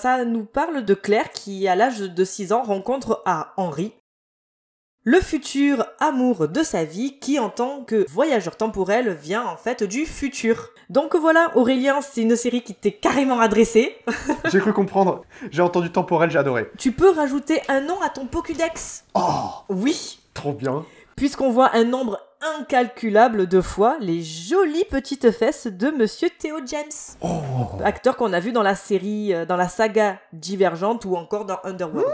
[0.00, 3.92] Ça nous parle de Claire qui, à l'âge de 6 ans, rencontre à Henry,
[5.04, 9.84] le futur amour de sa vie qui, en tant que voyageur temporel, vient en fait
[9.84, 10.70] du futur.
[10.90, 13.96] Donc voilà, Aurélien, c'est une série qui t'est carrément adressée.
[14.52, 15.22] J'ai cru comprendre.
[15.50, 16.70] J'ai entendu temporel, j'ai adoré.
[16.78, 19.04] Tu peux rajouter un nom à ton Pokédex.
[19.14, 19.22] Oh,
[19.68, 20.84] Oui, trop bien.
[21.16, 22.18] puisqu'on voit un nombre
[22.58, 27.16] incalculable de fois les jolies petites fesses de Monsieur Theo James.
[27.22, 27.28] Oh.
[27.82, 31.58] acteur qu'on a vu dans la série, euh, dans la saga Divergente ou encore dans
[31.64, 32.06] Underworld.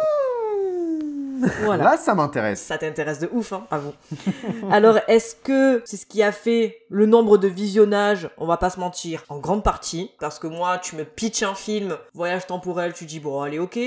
[1.62, 1.84] Voilà.
[1.84, 2.60] Là, ça m'intéresse.
[2.62, 3.92] Ça t'intéresse de ouf, hein, avoue.
[4.70, 8.70] Alors, est-ce que c'est ce qui a fait le nombre de visionnages On va pas
[8.70, 10.10] se mentir, en grande partie?
[10.18, 13.78] Parce que moi, tu me pitches un film, voyage temporel, tu dis, bon, allez, ok.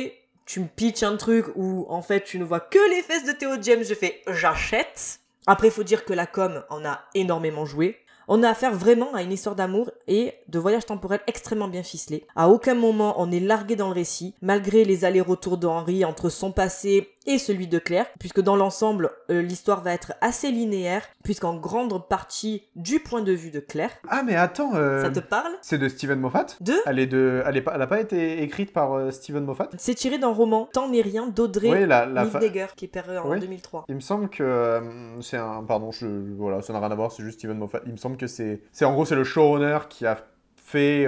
[0.46, 3.32] Tu me pitches un truc où, en fait, tu ne vois que les fesses de
[3.32, 5.20] Theo James, je fais, j'achète.
[5.48, 7.98] Après, faut dire que la com en a énormément joué.
[8.28, 12.26] On a affaire vraiment à une histoire d'amour et de voyage temporel extrêmement bien ficelé.
[12.36, 16.30] À aucun moment on est largué dans le récit, malgré les allers-retours de Henry entre
[16.30, 21.04] son passé et celui de Claire, puisque dans l'ensemble, euh, l'histoire va être assez linéaire,
[21.24, 23.92] puisqu'en grande partie du point de vue de Claire.
[24.10, 24.76] Ah, mais attends.
[24.76, 27.44] euh, Ça te parle C'est de Steven Moffat De elle, est de...
[27.46, 27.74] elle, est pas...
[27.76, 31.02] elle a pas été écrite par euh, Steven Moffat C'est tiré d'un roman Tant n'est
[31.02, 33.40] rien d'Audrey Oui, la, la fa- Niffdegger, qui est paru en Oui.
[33.40, 33.86] 2003.
[33.90, 34.82] Il me semble que euh,
[35.22, 35.64] c'est un.
[35.64, 36.08] Pardon, je...
[36.38, 37.80] voilà, ça n'a rien à voir, c'est juste Steven Moffat.
[37.86, 38.62] Il me semble que c'est.
[38.72, 40.18] C'est en gros, c'est le showrunner qui a
[40.56, 41.06] fait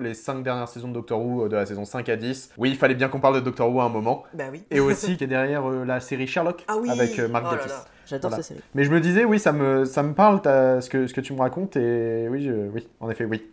[0.00, 2.50] les 5 dernières saisons de Doctor Who, euh, de la saison 5 à 10.
[2.58, 4.24] Oui, il fallait bien qu'on parle de Doctor Who à un moment.
[4.34, 4.64] Bah oui.
[4.70, 7.54] Et aussi qui est derrière euh, la série Sherlock Ah oui avec euh, Mark Oh
[7.54, 7.70] Gatiss.
[7.72, 8.42] là, J'adore Voilà.
[8.42, 8.66] cette série.
[8.74, 11.32] Mais je me disais, oui, ça me, ça me parle ce, que, ce que tu
[11.32, 13.50] me racontes, et oui, je- oui, en effet, oui.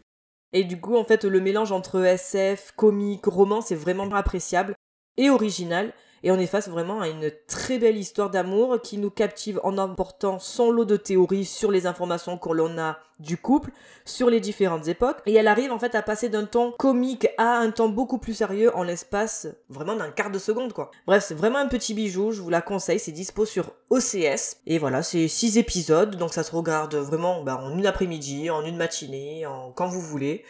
[0.54, 4.74] Et du coup, en fait, le mélange entre SF, comique, roman, c'est vraiment appréciable
[5.18, 5.94] et original.
[6.24, 9.78] Et on est face vraiment à une très belle histoire d'amour qui nous captive en
[9.78, 13.72] emportant son lot de théories sur les informations qu'on l'on a du couple,
[14.06, 15.20] sur les différentes époques.
[15.26, 18.34] Et elle arrive en fait à passer d'un ton comique à un ton beaucoup plus
[18.34, 20.92] sérieux en l'espace vraiment d'un quart de seconde quoi.
[21.08, 24.58] Bref, c'est vraiment un petit bijou, je vous la conseille, c'est dispo sur OCS.
[24.68, 28.64] Et voilà, c'est six épisodes, donc ça se regarde vraiment bah, en une après-midi, en
[28.66, 30.44] une matinée, en quand vous voulez.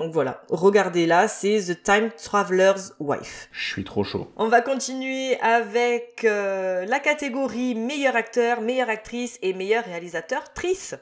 [0.00, 3.50] Donc voilà, regardez-la, c'est The Time Traveler's Wife.
[3.52, 4.32] Je suis trop chaud.
[4.36, 10.94] On va continuer avec euh, la catégorie meilleur acteur, meilleure actrice et meilleur réalisateur trice.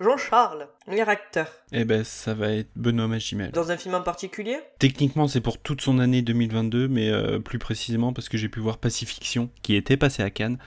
[0.00, 1.48] Jean-Charles, meilleur acteur.
[1.72, 3.50] Eh ben, ça va être Benoît Magimel.
[3.52, 4.58] Dans un film en particulier?
[4.78, 8.60] Techniquement, c'est pour toute son année 2022, mais euh, plus précisément parce que j'ai pu
[8.60, 10.58] voir Pacifiction, qui était passé à Cannes,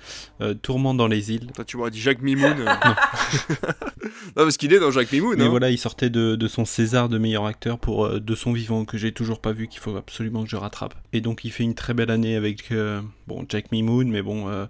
[0.42, 1.52] euh, Tourment dans les îles.
[1.54, 2.56] Toi, tu m'aurais dit Jacques Mimoun.
[2.60, 2.66] euh.
[4.36, 5.38] non, parce qu'il est dans Jacques Mimoun.
[5.38, 5.50] Mais hein.
[5.50, 8.86] voilà, il sortait de, de son César de meilleur acteur pour euh, De son vivant,
[8.86, 10.96] que j'ai toujours pas vu, qu'il faut absolument que je rattrape.
[11.14, 14.50] Et donc, il fait une très belle année avec euh, bon, Jack Mimoun, mais bon,
[14.50, 14.66] euh,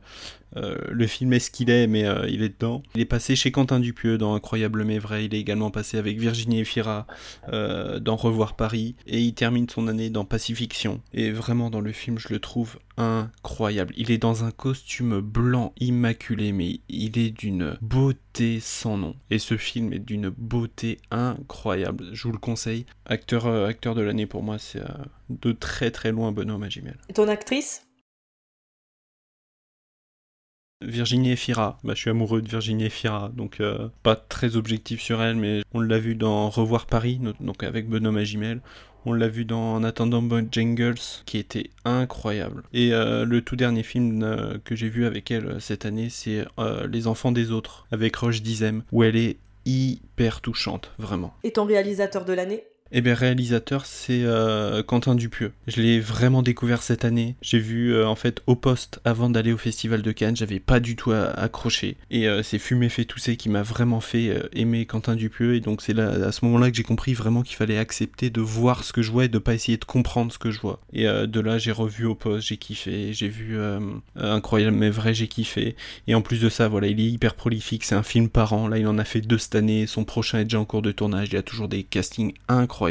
[0.58, 2.82] euh, le film est ce qu'il est, mais euh, il est dedans.
[2.96, 5.26] Il est passé chez Quentin Dupieux dans Incroyable mais vrai.
[5.26, 7.07] Il également passé avec Virginie Efira
[7.52, 8.95] euh, dans Revoir Paris.
[9.07, 11.02] Et il termine son année dans Pacifiction.
[11.14, 13.94] Et vraiment, dans le film, je le trouve incroyable.
[13.98, 19.16] Il est dans un costume blanc immaculé, mais il est d'une beauté sans nom.
[19.30, 22.06] Et ce film est d'une beauté incroyable.
[22.14, 22.86] Je vous le conseille.
[23.06, 24.88] Acteur, euh, acteur de l'année pour moi, c'est euh,
[25.30, 26.98] de très très loin Benoît Magimel.
[27.10, 27.86] Et ton actrice?
[30.82, 35.22] Virginie Efira, bah, je suis amoureux de Virginie Efira, donc euh, pas très objectif sur
[35.22, 38.62] elle, mais on l'a vu dans Revoir Paris, donc avec Benoît Magimel.
[39.06, 40.96] On l'a vu dans En attendant Bojangles,
[41.26, 42.64] qui était incroyable.
[42.74, 46.46] Et euh, le tout dernier film euh, que j'ai vu avec elle cette année, c'est
[46.90, 51.34] Les enfants des autres, avec Roche Dizem, où elle est hyper touchante, vraiment.
[51.44, 52.64] Et ton réalisateur de l'année?
[52.98, 55.52] Eh bien, réalisateur, c'est euh, Quentin Dupieux.
[55.68, 57.36] Je l'ai vraiment découvert cette année.
[57.42, 60.80] J'ai vu, euh, en fait, au poste, avant d'aller au Festival de Cannes, j'avais pas
[60.80, 61.98] du tout à- accroché.
[62.10, 65.56] Et euh, c'est Fumé fait tousser qui m'a vraiment fait euh, aimer Quentin Dupieux.
[65.56, 68.86] Et donc, c'est à ce moment-là que j'ai compris vraiment qu'il fallait accepter de voir
[68.86, 70.80] ce que je vois et de pas essayer de comprendre ce que je vois.
[70.94, 73.12] Et euh, de là, j'ai revu au poste, j'ai kiffé.
[73.12, 73.82] J'ai vu euh,
[74.16, 75.76] Incroyable mais vrai, j'ai kiffé.
[76.08, 77.84] Et en plus de ça, voilà, il est hyper prolifique.
[77.84, 78.70] C'est un film par an.
[78.70, 79.86] Là, il en a fait deux cette année.
[79.86, 81.28] Son prochain est déjà en cours de tournage.
[81.28, 82.85] Il y a toujours des castings incroyables.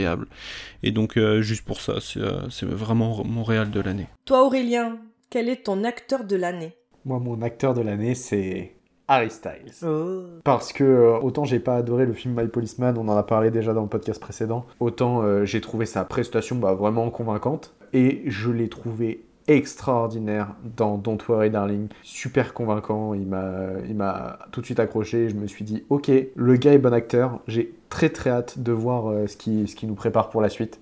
[0.82, 4.08] Et donc, euh, juste pour ça, c'est euh, c'est vraiment mon réal de l'année.
[4.24, 4.98] Toi Aurélien,
[5.30, 6.76] quel est ton acteur de l'année?
[7.04, 8.74] Moi, mon acteur de l'année, c'est
[9.08, 9.72] Harry Styles.
[9.86, 10.22] Oh.
[10.44, 13.50] Parce que euh, autant j'ai pas adoré le film My Policeman, on en a parlé
[13.50, 18.22] déjà dans le podcast précédent, autant euh, j'ai trouvé sa prestation bah, vraiment convaincante et
[18.26, 24.80] je l'ai trouvé extraordinaire dans Don't Worry Darling, super convaincant, il m'a tout de suite
[24.80, 28.58] accroché, je me suis dit OK, le gars est bon acteur, j'ai très très hâte
[28.58, 30.80] de voir euh, ce qui ce qui nous prépare pour la suite.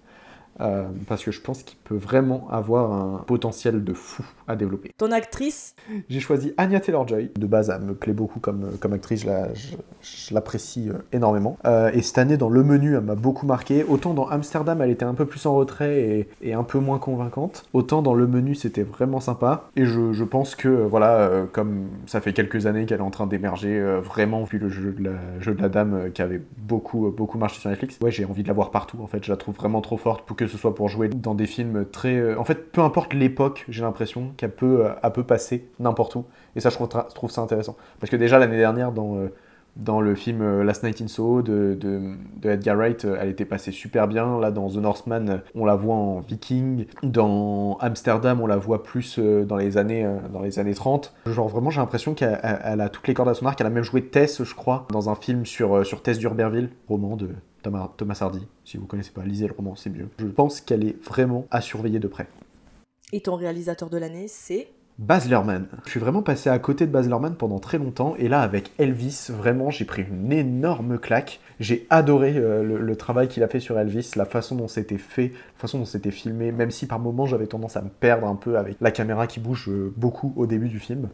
[0.61, 4.91] Euh, parce que je pense qu'il peut vraiment avoir un potentiel de fou à développer.
[4.99, 5.75] Ton actrice
[6.09, 7.31] J'ai choisi Anya Taylor-Joy.
[7.37, 10.99] De base, elle me plaît beaucoup comme, comme actrice, je la- je- je l'apprécie euh,
[11.13, 11.57] énormément.
[11.67, 13.83] Euh, et cette année, dans Le Menu, elle m'a beaucoup marqué.
[13.85, 16.99] Autant dans Amsterdam, elle était un peu plus en retrait et, et un peu moins
[16.99, 17.65] convaincante.
[17.73, 19.69] Autant dans Le Menu, c'était vraiment sympa.
[19.77, 23.03] Et je, je pense que, euh, voilà, euh, comme ça fait quelques années qu'elle est
[23.03, 26.09] en train d'émerger, euh, vraiment, vu le jeu de la, jeu de la dame euh,
[26.11, 28.99] qui avait beaucoup, euh, beaucoup marché sur Netflix, ouais, j'ai envie de la voir partout.
[29.03, 31.35] En fait, je la trouve vraiment trop forte pour que ce soit pour jouer dans
[31.35, 32.17] des films très.
[32.17, 36.25] euh, En fait, peu importe l'époque, j'ai l'impression qu'elle peut, euh, peut passer n'importe où.
[36.57, 36.77] Et ça, je
[37.15, 37.77] trouve, ça intéressant.
[38.01, 39.29] Parce que déjà, l'année dernière, dans, euh,
[39.77, 44.07] dans le film Last Night in Soho de, de, Edgar Wright, elle était passée super
[44.07, 44.39] bien.
[44.39, 46.85] Là, dans The Northman, on la voit en viking.
[47.03, 51.15] Dans Amsterdam, on la voit plus dans, les années, dans les années 30.
[51.25, 53.59] Genre, vraiment, j'ai l'impression qu'elle elle- elle a toutes les cordes à son arc.
[53.63, 57.17] Elle a même joué Tess, je crois, dans un film sur, sur Tess d'Urberville, roman
[57.17, 57.31] de
[57.63, 58.47] Thomas, Thomas Hardy.
[58.65, 60.09] Si vous connaissez pas, lisez le roman, c'est mieux.
[60.19, 62.29] Je pense qu'elle est vraiment à surveiller de près.
[63.13, 64.69] et ton réalisateur de l'année, c'est?
[64.99, 65.67] Baz Luhrmann.
[65.85, 68.71] Je suis vraiment passé à côté de Baz Luhrmann pendant très longtemps et là avec
[68.79, 71.41] Elvis, vraiment j'ai pris une énorme claque.
[71.61, 74.99] J'ai adoré euh, le, le travail qu'il a fait sur Elvis, la façon dont c'était
[74.99, 78.27] fait, la façon dont c'était filmé, même si par moments j'avais tendance à me perdre
[78.27, 81.09] un peu avec la caméra qui bouge euh, beaucoup au début du film.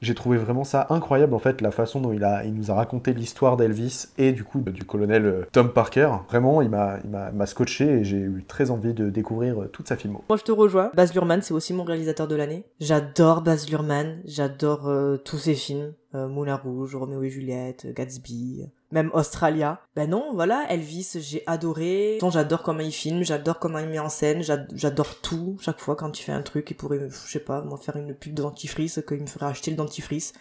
[0.00, 2.74] J'ai trouvé vraiment ça incroyable en fait, la façon dont il, a, il nous a
[2.74, 6.10] raconté l'histoire d'Elvis et du coup du colonel euh, Tom Parker.
[6.28, 9.88] Vraiment, il m'a il m'a- scotché et j'ai eu très envie de découvrir euh, toute
[9.88, 10.22] sa filmo.
[10.28, 10.90] Moi, je te rejoins.
[10.94, 12.64] Baz Luhrmann, c'est aussi mon réalisateur de l'année.
[12.80, 14.18] J'adore Baz Luhrmann.
[14.24, 15.92] J'adore euh, tous ses films.
[16.14, 19.80] Moulin Rouge, Roméo et Juliette, Gatsby, même Australia.
[19.96, 22.18] Ben non, voilà, Elvis, j'ai adoré.
[22.30, 25.56] J'adore comment il filme, j'adore comment il met en scène, j'ad- j'adore tout.
[25.60, 28.14] Chaque fois, quand il fait un truc, il pourrait, je sais pas, moi, faire une
[28.14, 30.32] pub de dentifrice, qu'il me ferait acheter le dentifrice.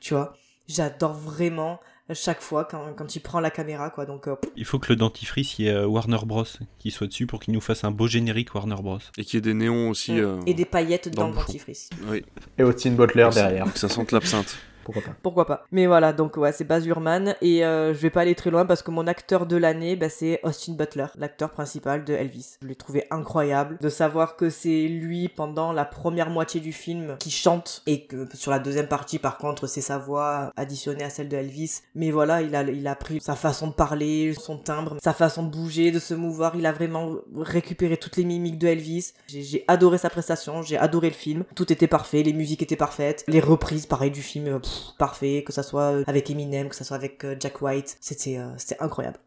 [0.00, 0.34] Tu vois,
[0.68, 1.80] j'adore vraiment
[2.12, 4.06] chaque fois quand, quand il prend la caméra, quoi.
[4.06, 6.44] Donc, euh, Il faut que le dentifrice, il y ait euh, Warner Bros.
[6.78, 8.98] qui soit dessus pour qu'il nous fasse un beau générique Warner Bros.
[9.18, 10.20] Et qu'il y ait des néons aussi.
[10.20, 11.90] euh, et des paillettes dans dans, le dentifrice.
[12.08, 12.24] Oui.
[12.58, 14.56] Et Austin Butler derrière, Que ça sente l'absinthe.
[14.86, 15.16] Pourquoi pas.
[15.20, 15.64] Pourquoi pas.
[15.72, 18.82] Mais voilà, donc ouais, c'est Baz et euh, je vais pas aller très loin parce
[18.82, 22.58] que mon acteur de l'année, bah, c'est Austin Butler, l'acteur principal de Elvis.
[22.62, 27.16] Je l'ai trouvé incroyable de savoir que c'est lui pendant la première moitié du film
[27.18, 31.10] qui chante et que sur la deuxième partie, par contre, c'est sa voix additionnée à
[31.10, 31.80] celle de Elvis.
[31.96, 35.42] Mais voilà, il a, il a pris sa façon de parler, son timbre, sa façon
[35.42, 36.54] de bouger, de se mouvoir.
[36.54, 39.14] Il a vraiment récupéré toutes les mimiques de Elvis.
[39.26, 41.42] J'ai adoré sa prestation, j'ai adoré le film.
[41.56, 44.58] Tout était parfait, les musiques étaient parfaites, les reprises, pareil, du film, euh,
[44.98, 48.38] parfait, que ça soit euh, avec Eminem, que ça soit avec euh, Jack White, c'était
[48.38, 49.18] euh, c'était incroyable.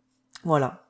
[0.43, 0.85] Voilà.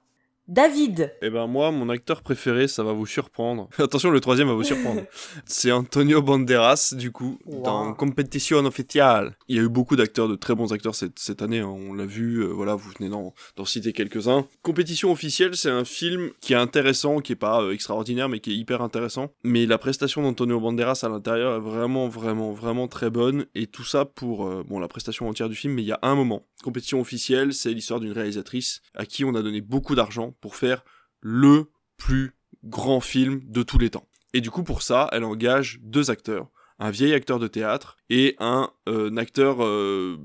[0.50, 3.70] David Eh ben moi, mon acteur préféré, ça va vous surprendre.
[3.78, 5.04] Attention, le troisième va vous surprendre.
[5.46, 7.62] C'est Antonio Banderas, du coup, Wow.
[7.64, 9.38] dans Competition Official.
[9.48, 11.94] Il y a eu beaucoup d'acteurs, de très bons acteurs cette, cette année, hein, on
[11.94, 14.48] l'a vu, euh, voilà, vous venez d'en d'en citer quelques-uns.
[14.64, 18.52] Compétition officielle, c'est un film qui est intéressant, qui est pas euh, extraordinaire, mais qui
[18.52, 19.30] est hyper intéressant.
[19.44, 23.46] Mais la prestation d'Antonio Banderas à l'intérieur est vraiment, vraiment, vraiment très bonne.
[23.54, 26.00] Et tout ça pour, euh, bon, la prestation entière du film, mais il y a
[26.02, 26.48] un moment.
[26.64, 30.84] Compétition officielle, c'est l'histoire d'une réalisatrice à qui on a donné beaucoup d'argent pour faire
[31.22, 34.08] le plus grand film de tous les temps.
[34.34, 36.50] Et du coup, pour ça, elle engage deux acteurs.
[36.78, 40.18] Un vieil acteur de théâtre et un, euh, acteur euh,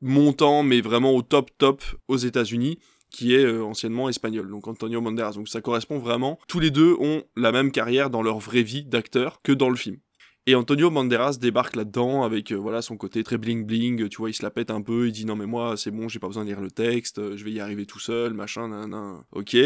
[0.00, 2.78] montant, mais vraiment au top top aux États-Unis,
[3.10, 5.32] qui est euh, anciennement espagnol, donc Antonio Banderas.
[5.32, 6.38] Donc ça correspond vraiment.
[6.48, 9.76] Tous les deux ont la même carrière dans leur vraie vie d'acteur que dans le
[9.76, 9.98] film.
[10.48, 14.28] Et Antonio Banderas débarque là-dedans avec euh, voilà son côté très bling bling, tu vois,
[14.28, 16.26] il se la pète un peu, il dit non mais moi c'est bon, j'ai pas
[16.26, 19.22] besoin de lire le texte, euh, je vais y arriver tout seul, machin, nan, nan.
[19.30, 19.56] ok.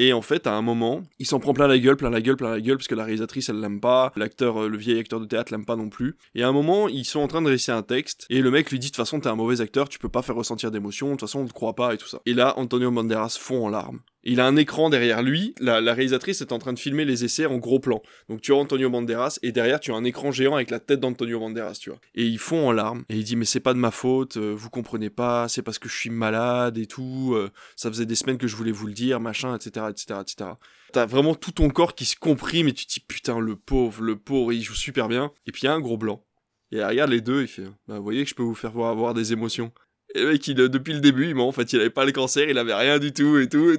[0.00, 2.36] Et en fait, à un moment, il s'en prend plein la gueule, plein la gueule,
[2.36, 5.18] plein la gueule, parce que la réalisatrice, elle l'aime pas, l'acteur, euh, le vieil acteur
[5.18, 6.16] de théâtre l'aime pas non plus.
[6.36, 8.70] Et à un moment, ils sont en train de réciter un texte, et le mec
[8.70, 11.08] lui dit, de toute façon, t'es un mauvais acteur, tu peux pas faire ressentir d'émotion,
[11.08, 12.20] de toute façon, on te croit pas, et tout ça.
[12.26, 13.98] Et là, Antonio Banderas fond en larmes.
[14.24, 17.46] Il a un écran derrière lui, la, réalisatrice est en train de filmer les essais
[17.46, 18.02] en gros plan.
[18.28, 21.00] Donc tu as Antonio Banderas, et derrière, tu as un écran géant avec la tête
[21.00, 22.00] d'Antonio Banderas, tu vois.
[22.14, 24.54] Et ils font en larmes, et il dit, mais c'est pas de ma faute, euh,
[24.56, 28.16] vous comprenez pas, c'est parce que je suis malade et tout, euh, ça faisait des
[28.16, 30.50] semaines que je voulais vous le dire, machin, etc., etc., etc.
[30.92, 34.02] T'as vraiment tout ton corps qui se comprime et tu te dis putain le pauvre,
[34.02, 35.32] le pauvre, il joue super bien.
[35.46, 36.24] Et puis il y a un gros blanc.
[36.72, 38.90] Et regarde les deux, il fait bah vous voyez que je peux vous faire voir
[38.90, 39.72] avoir des émotions.
[40.14, 42.48] Et le mec, euh, depuis le début, il, en fait, il avait pas le cancer,
[42.48, 43.76] il avait rien du tout et tout.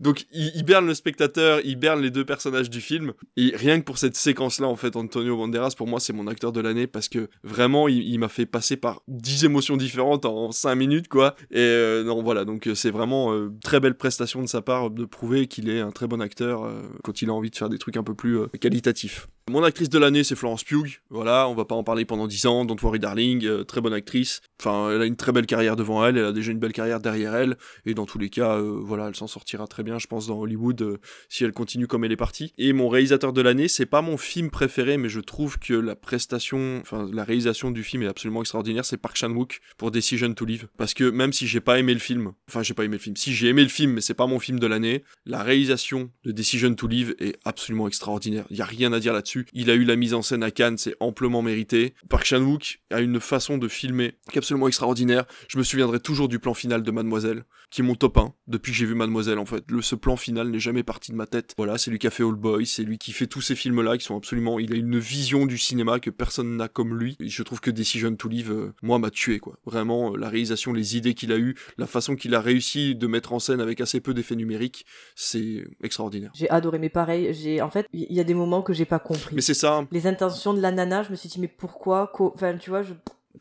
[0.00, 3.12] Donc, il, il berne le spectateur, il berne les deux personnages du film.
[3.36, 6.52] Et rien que pour cette séquence-là, en fait, Antonio Banderas, pour moi, c'est mon acteur
[6.52, 10.74] de l'année parce que vraiment, il, m'a fait passer par 10 émotions différentes en 5
[10.74, 11.34] minutes, quoi.
[11.50, 14.90] Et euh, non, voilà, donc euh, c'est vraiment euh, très belle prestation de sa part
[14.90, 16.70] de prouver qu'il est un très bon acteur
[17.02, 19.28] quand il a envie de faire des trucs un peu plus qualitatifs.
[19.50, 21.00] Mon actrice de l'année, c'est Florence Pugh.
[21.08, 22.64] Voilà, on va pas en parler pendant 10 ans.
[22.66, 23.64] Don't worry, darling.
[23.64, 24.42] très bonne actrice.
[24.60, 26.18] Enfin, elle a une très belle carrière devant elle.
[26.18, 27.56] Elle a déjà une belle carrière derrière elle.
[27.86, 30.38] Et dans tous les cas, euh, voilà, elle s'en sortira très bien, je pense, dans
[30.38, 30.98] Hollywood euh,
[31.28, 32.52] si elle continue comme elle est partie.
[32.58, 35.96] Et mon réalisateur de l'année, c'est pas mon film préféré, mais je trouve que la
[35.96, 38.84] prestation, enfin, la réalisation du film est absolument extraordinaire.
[38.84, 40.68] C'est Park Chan-wook pour Decision to Live.
[40.76, 43.16] Parce que même si j'ai pas aimé le film, enfin, j'ai pas aimé le film.
[43.16, 46.32] Si j'ai aimé le film, mais c'est pas mon film de l'année, la réalisation de
[46.32, 48.44] Decision to Live est absolument extraordinaire.
[48.50, 49.46] Il y a rien à dire là-dessus.
[49.52, 51.94] Il a eu la mise en scène à Cannes, c'est amplement mérité.
[52.08, 55.24] Park Chan-wook a une façon de filmer qui est absolument extraordinaire.
[55.48, 58.70] Je me souviendrai toujours du plan final de Mademoiselle, qui est mon top 1 depuis
[58.70, 59.64] que j'ai vu Mademoiselle en fait.
[59.70, 61.54] Le, ce plan final n'est jamais parti de ma tête.
[61.56, 63.96] Voilà, c'est lui qui a fait All Boy, c'est lui qui fait tous ces films-là
[63.96, 64.58] qui sont absolument.
[64.58, 67.16] Il a une vision du cinéma que personne n'a comme lui.
[67.18, 69.54] Et je trouve que Decision to Live, euh, moi, m'a tué quoi.
[69.64, 73.06] Vraiment, euh, la réalisation, les idées qu'il a eues, la façon qu'il a réussi de
[73.06, 74.84] mettre en scène avec assez peu d'effets numériques,
[75.14, 76.30] c'est extraordinaire.
[76.34, 78.98] J'ai adoré, mais pareil, j'ai en fait, il y a des moments que j'ai pas
[78.98, 79.34] compris.
[79.34, 82.12] Mais c'est ça, Les intentions de la nana, je me suis dit, mais pourquoi?
[82.18, 82.92] Enfin, tu vois, je...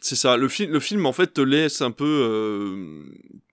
[0.02, 3.04] C'est ça, le, film en fait te laisse un peu euh,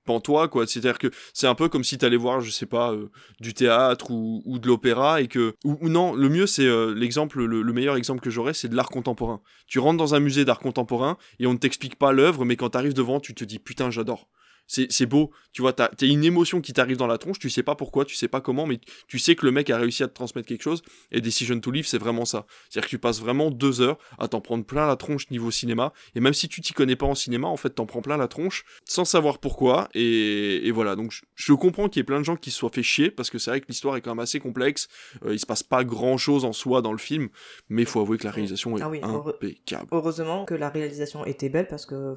[0.05, 3.11] pantois quoi, c'est-à-dire que c'est un peu comme si t'allais voir, je sais pas, euh,
[3.41, 5.55] du théâtre ou, de l'opéra et que...
[5.65, 8.69] Ou, ou non, le mieux c'est euh, l'exemple, le, le meilleur exemple que j'aurais c'est
[8.69, 9.41] de l'art contemporain.
[9.67, 12.71] Tu rentres dans un musée d'art contemporain et on ne t'explique pas l'œuvre mais quand
[12.71, 14.29] t'arrives devant tu te dis putain j'adore.
[14.67, 17.75] C'est beau, tu vois, t'as une émotion qui t'arrive dans la tronche, tu sais pas
[17.75, 20.15] pourquoi, tu sais pas comment, mais tu sais que le mec a réussi à te
[20.15, 20.83] transmettre quelque chose,
[21.13, 22.47] et Decision to Live, c'est vraiment ça.
[22.71, 25.93] C'est-à-dire que tu passes vraiment deux heures à t'en prendre plein la tronche niveau cinéma,
[26.15, 28.27] et même si tu t'y connais pas en cinéma, en fait, t'en prends plein la
[28.27, 30.97] tronche, sans savoir pourquoi, et, et voilà.
[30.97, 33.11] Donc, je, je comprends qu'il y ait plein de gens qui se soient fait chier,
[33.11, 34.89] parce que c'est vrai que l'histoire est quand même assez complexe,
[35.27, 37.29] euh, il se passe pas grand-chose en soi dans le film,
[37.69, 39.89] mais il faut avouer que la réalisation est Ah oui, impeccable.
[39.93, 42.15] heureusement que la réalisation était belle parce que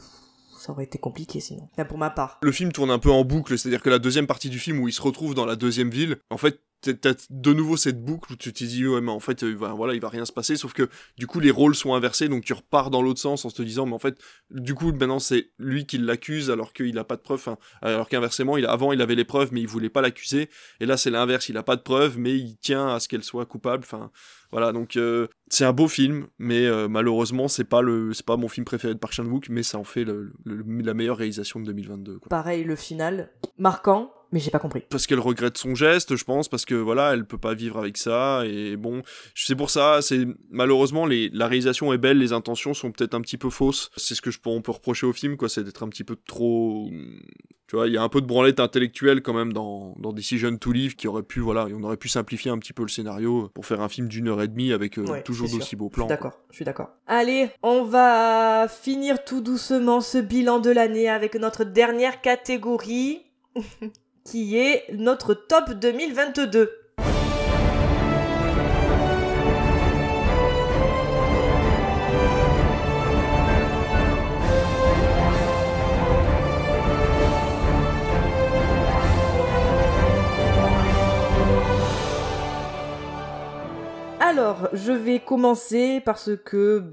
[0.57, 1.69] ça aurait été compliqué sinon.
[1.73, 2.39] Enfin, pour ma part.
[2.41, 4.87] le film tourne un peu en boucle, c'est-à-dire que la deuxième partie du film où
[4.87, 8.35] il se retrouve dans la deuxième ville, en fait, t'as- de nouveau cette boucle où
[8.35, 10.55] tu te dis ouais mais en fait euh, il voilà il va rien se passer
[10.55, 13.49] sauf que du coup les rôles sont inversés donc tu repars dans l'autre sens en
[13.49, 14.17] te disant mais en fait
[14.51, 17.43] du coup maintenant c'est lui qui l'accuse alors qu'il a pas de preuves
[17.81, 20.49] alors qu'inversement il avant il avait les preuves mais il voulait pas l'accuser.
[20.79, 23.23] Et là c'est l'inverse il a pas de preuves mais il tient à ce qu'elle
[23.23, 24.11] soit coupable enfin
[24.51, 24.71] voilà.
[24.71, 28.47] Donc euh, c'est un beau film mais euh, malheureusement c'est pas le c'est pas mon
[28.47, 30.05] film préféré de Park Chan-wook mais ça en fait
[30.45, 32.29] la meilleure réalisation de 2022 quoi.
[32.29, 34.83] Pareil, le final, marquant, mais j'ai pas compris.
[34.89, 37.97] parce qu'elle regrette son geste, je pense, parce que voilà, elle peut pas vivre avec
[37.97, 39.01] ça, et bon,
[39.35, 43.21] c'est pour ça, c'est malheureusement les, la réalisation est belle, les intentions sont peut-être un
[43.21, 43.89] petit peu fausses.
[43.97, 46.15] C'est ce que je on peut reprocher au film, quoi, c'est d'être un petit peu
[46.25, 46.89] trop,
[47.67, 50.55] tu vois, il y a un peu de branlette intellectuelle quand même dans, dans Decision
[50.57, 53.49] to Live qui aurait pu, voilà, on aurait pu simplifier un petit peu le scénario
[53.53, 56.07] pour faire un film d'une heure et demie avec euh, Ouais, toujours d'aussi beaux plans.
[56.07, 56.91] d'accord, je suis d'accord.
[57.07, 63.21] Allez, on va finir tout doucement ce bilan de l'année avec notre dernière catégorie
[64.27, 66.69] qui est notre top 2022.
[84.19, 86.91] Alors, je vais commencer parce que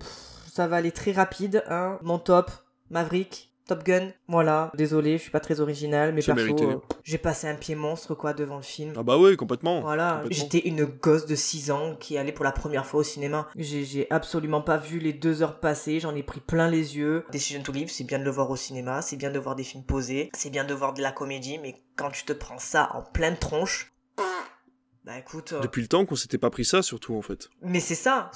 [0.53, 1.65] ça va aller très rapide.
[1.69, 1.99] Hein.
[2.03, 2.53] Mon top,
[2.91, 4.11] Maverick, Top Gun.
[4.29, 8.15] Voilà, désolé, je suis pas très original, mais perso, euh, j'ai passé un pied monstre
[8.15, 8.93] quoi devant le film.
[8.97, 9.81] Ah bah oui, complètement.
[9.81, 13.49] Voilà, j'étais une gosse de 6 ans qui allait pour la première fois au cinéma.
[13.57, 17.25] J'ai j'ai absolument pas vu les deux heures passer, j'en ai pris plein les yeux.
[17.33, 19.65] Decision to Live, c'est bien de le voir au cinéma, c'est bien de voir des
[19.65, 22.91] films posés, c'est bien de voir de la comédie, mais quand tu te prends ça
[22.93, 23.94] en pleine tronche,
[25.05, 25.53] bah écoute...
[25.53, 27.49] euh, Depuis le temps qu'on s'était pas pris ça, surtout en fait.
[27.63, 28.31] mais c'est ça.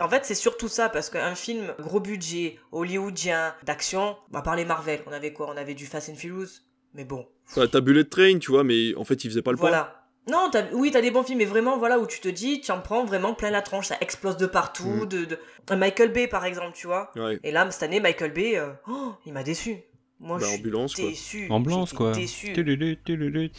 [0.00, 4.64] En fait, c'est surtout ça parce qu'un film gros budget, hollywoodien, d'action, à part les
[4.64, 5.50] Marvel, on avait quoi?
[5.52, 6.60] On avait du Fast and Furious.
[6.94, 7.26] Mais bon,
[7.56, 9.70] Ouais, T'as Bullet Train, tu vois, mais en fait il faisait pas le poids.
[9.70, 10.00] voilà.
[10.30, 12.80] Non, oui, t'as des bons films, mais vraiment, voilà, où tu te dis, tu en
[12.80, 14.88] prends vraiment plein la tronche, ça explose de partout.
[15.02, 15.06] Mm.
[15.06, 17.10] De, de- Michael Bay, par exemple, tu vois.
[17.14, 17.38] Ouais.
[17.42, 19.82] Et là, cette année, Michael Bay, euh, oh, il m'a déçu.
[20.20, 21.04] Moi, Bah, je suis ambulance, quoi.
[21.04, 21.46] déçu.
[21.50, 22.12] Ambulance, J'étais quoi.
[22.12, 22.52] Déçu.
[22.54, 23.50] Tululu, tululu.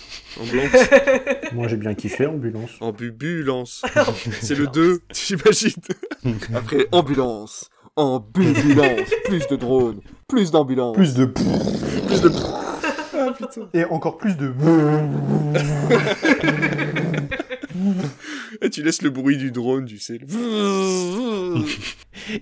[0.41, 0.72] Ambulance.
[1.53, 2.72] Moi j'ai bien kiffé Ambulance.
[2.82, 3.82] Ambulance.
[4.41, 5.73] C'est le 2, j'imagine.
[6.56, 7.69] Après, ambulance.
[7.95, 9.10] Ambulance.
[9.26, 9.99] plus de drones.
[10.27, 10.95] Plus d'ambulances.
[10.95, 11.26] Plus de...
[11.26, 12.32] plus de.
[13.18, 13.69] Ah putain.
[13.73, 14.52] Et encore plus de...
[18.61, 20.18] Et tu laisses le bruit du drone, tu sais.
[20.19, 21.64] le-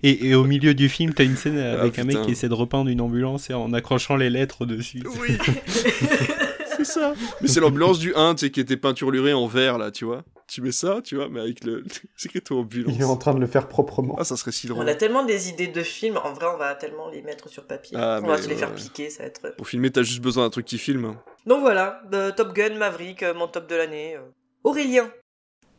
[0.03, 2.47] Et, et au milieu du film, t'as une scène avec un mec Ah, qui essaie
[2.47, 5.03] de repeindre une ambulance et en accrochant les lettres dessus.
[5.21, 5.37] Oui,
[6.77, 7.13] c'est ça.
[7.41, 10.23] Mais c'est l'ambulance du 1, tu sais, qui était peinturlurée en vert, là, tu vois.
[10.47, 11.83] Tu mets ça, tu vois, mais avec le.
[12.17, 12.93] C'est écrit ton ambulance.
[12.95, 14.15] Il est en train de le faire proprement.
[14.19, 14.89] Ah, ça serait si On drôle.
[14.89, 17.97] a tellement des idées de films, en vrai, on va tellement les mettre sur papier.
[17.99, 19.55] Ah, on va se les faire piquer, ça va être.
[19.55, 21.15] Pour filmer, t'as juste besoin d'un truc qui filme.
[21.45, 22.01] Donc voilà,
[22.35, 24.15] Top Gun, Maverick, euh, mon top de l'année.
[24.15, 24.21] euh.
[24.63, 25.09] Aurélien.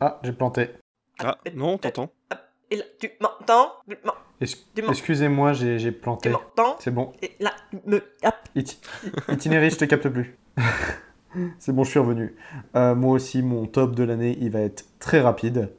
[0.07, 0.69] Ah, j'ai planté.
[1.19, 2.11] Ah, non, t'entends
[2.71, 3.73] Et là, tu m'entends?
[4.39, 6.29] Excusez-moi, j'ai planté.
[6.29, 6.77] m'entends?
[6.79, 7.15] C'est bon.
[7.23, 8.03] Et là, tu me.
[9.33, 10.37] Itinéraire, je te capte plus.
[11.59, 12.37] C'est bon, je suis revenu.
[12.77, 15.73] Euh, moi aussi, mon top de l'année, il va être très rapide.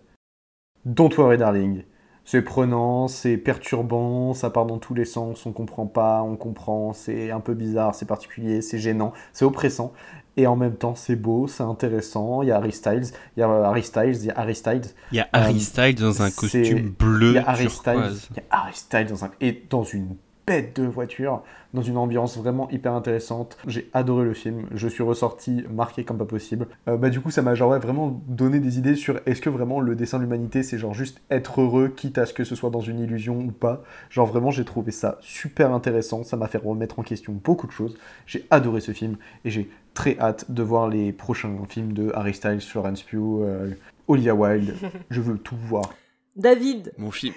[0.86, 1.84] Don't worry, darling.
[2.24, 6.94] C'est prenant, c'est perturbant, ça part dans tous les sens, on comprend pas, on comprend,
[6.94, 9.94] c'est un peu bizarre, c'est particulier, c'est gênant, c'est oppressant.
[10.38, 12.42] Et en même temps, c'est beau, c'est intéressant.
[12.42, 13.06] Il y a Harry Styles,
[13.38, 14.82] il y a Harry Styles, il y a Harry Styles,
[15.12, 17.94] Il y a Harry Euh, Styles dans un costume bleu il y a Harry Styles,
[17.94, 18.28] turquoise.
[18.32, 19.32] il y a Harry Styles dans un...
[19.40, 20.16] et dans une
[20.48, 21.42] bête de voiture,
[21.74, 23.58] dans une ambiance vraiment hyper intéressante.
[23.66, 26.68] J'ai adoré le film, je suis ressorti marqué comme pas possible.
[26.88, 29.50] Euh, bah du coup ça m'a genre ouais, vraiment donné des idées sur est-ce que
[29.50, 32.54] vraiment le dessin de l'humanité c'est genre juste être heureux quitte à ce que ce
[32.56, 33.82] soit dans une illusion ou pas.
[34.12, 37.72] Genre vraiment j'ai trouvé ça super intéressant, ça m'a fait remettre en question beaucoup de
[37.72, 37.98] choses.
[38.28, 42.36] J'ai adoré ce film et j'ai très hâte de voir les prochains films de Harry
[42.36, 43.72] Styles, Florence Pugh, euh,
[44.08, 44.76] Olivia Wilde.
[45.10, 45.92] je veux tout voir.
[46.36, 46.92] David.
[47.00, 47.34] Mon film.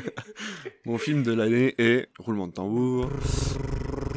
[0.86, 2.08] Mon film de l'année est.
[2.18, 3.08] Roulement de tambour.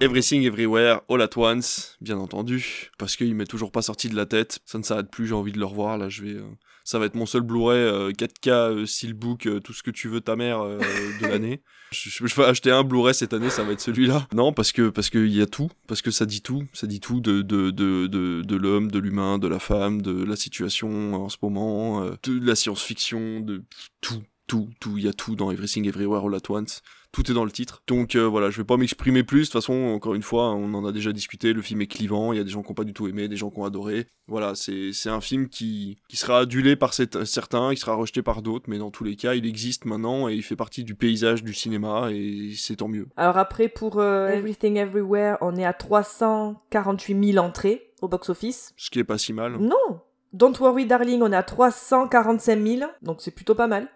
[0.05, 4.25] Everything Everywhere All at Once, bien entendu, parce qu'il m'est toujours pas sorti de la
[4.25, 4.59] tête.
[4.65, 5.97] Ça ne s'arrête plus, j'ai envie de le revoir.
[5.97, 6.33] Là, je vais.
[6.35, 6.43] euh,
[6.83, 10.07] Ça va être mon seul Blu-ray euh, 4K, euh, Steelbook, euh, tout ce que tu
[10.07, 10.59] veux, ta mère
[11.21, 11.61] de l'année.
[11.91, 14.27] Je, je- je vais acheter un Blu-ray cette année, ça va être celui-là.
[14.33, 16.99] Non, parce que parce qu'il y a tout, parce que ça dit tout, ça dit
[16.99, 21.13] tout de de de de, de l'homme, de l'humain, de la femme, de la situation
[21.15, 23.63] en ce moment, de la science-fiction, de
[24.01, 24.97] tout, tout, tout.
[24.97, 26.81] Il y a tout dans Everything Everywhere All at Once.
[27.15, 27.81] Tout est dans le titre.
[27.87, 29.39] Donc euh, voilà, je vais pas m'exprimer plus.
[29.39, 31.53] De toute façon, encore une fois, on en a déjà discuté.
[31.53, 32.33] Le film est clivant.
[32.33, 33.63] Il y a des gens qui n'ont pas du tout aimé, des gens qui ont
[33.63, 34.07] adoré.
[34.27, 38.21] Voilà, c'est c'est un film qui, qui sera adulé par cet- certains, qui sera rejeté
[38.21, 38.65] par d'autres.
[38.67, 41.53] Mais dans tous les cas, il existe maintenant et il fait partie du paysage du
[41.53, 43.07] cinéma et c'est tant mieux.
[43.15, 48.73] Alors après, pour euh, Everything Everywhere, on est à 348 000 entrées au box-office.
[48.77, 49.57] Ce qui est pas si mal.
[49.57, 50.01] Non
[50.33, 53.87] Don't Worry Darling, on est à 345 000, donc c'est plutôt pas mal.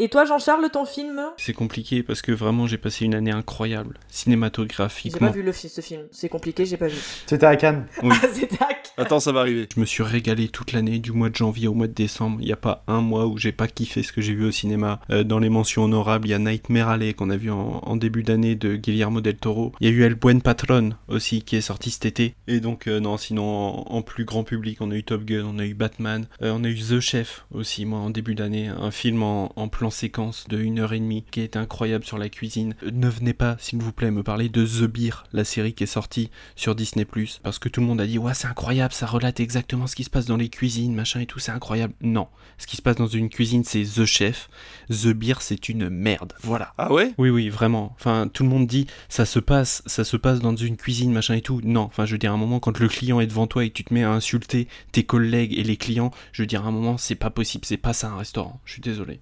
[0.00, 3.94] Et toi, Jean-Charles, ton film C'est compliqué parce que vraiment j'ai passé une année incroyable
[3.94, 5.30] J'ai pas cinématographiquement.
[5.32, 6.96] vu le ce film, c'est compliqué, j'ai pas vu.
[7.26, 7.86] C'était à Cannes.
[8.04, 8.14] Oui.
[8.22, 9.68] Ah, c'est tac Attends, ça va arriver.
[9.74, 12.38] Je me suis régalé toute l'année, du mois de janvier au mois de décembre.
[12.40, 14.50] Il n'y a pas un mois où j'ai pas kiffé ce que j'ai vu au
[14.50, 15.00] cinéma.
[15.10, 17.96] Euh, dans les mentions honorables, il y a Nightmare Alley qu'on a vu en, en
[17.96, 19.72] début d'année de Guillermo del Toro.
[19.80, 22.34] Il y a eu El Buen Patron aussi qui est sorti cet été.
[22.48, 25.44] Et donc, euh, non, sinon en, en plus grand public, on a eu Top Gun,
[25.44, 28.68] on a eu Batman, euh, on a eu The Chef aussi, moi en début d'année.
[28.68, 32.18] Un film en, en plan séquence de une heure et demie qui est incroyable sur
[32.18, 32.74] la cuisine.
[32.82, 35.84] Euh, Ne venez pas, s'il vous plaît, me parler de The Beer, la série qui
[35.84, 37.04] est sortie sur Disney⁇
[37.42, 40.04] parce que tout le monde a dit ouais c'est incroyable, ça relate exactement ce qui
[40.04, 41.94] se passe dans les cuisines, machin et tout, c'est incroyable.
[42.00, 42.28] Non,
[42.58, 44.48] ce qui se passe dans une cuisine c'est The Chef,
[44.90, 46.74] The Beer c'est une merde, voilà.
[46.78, 47.14] Ah ouais?
[47.18, 50.54] Oui oui vraiment, enfin tout le monde dit ça se passe, ça se passe dans
[50.56, 51.60] une cuisine machin et tout.
[51.64, 53.70] Non, enfin je veux dire à un moment quand le client est devant toi et
[53.70, 56.68] que tu te mets à insulter tes collègues et les clients, je veux dire à
[56.68, 58.60] un moment c'est pas possible, c'est pas ça un restaurant.
[58.64, 59.20] Je suis désolé.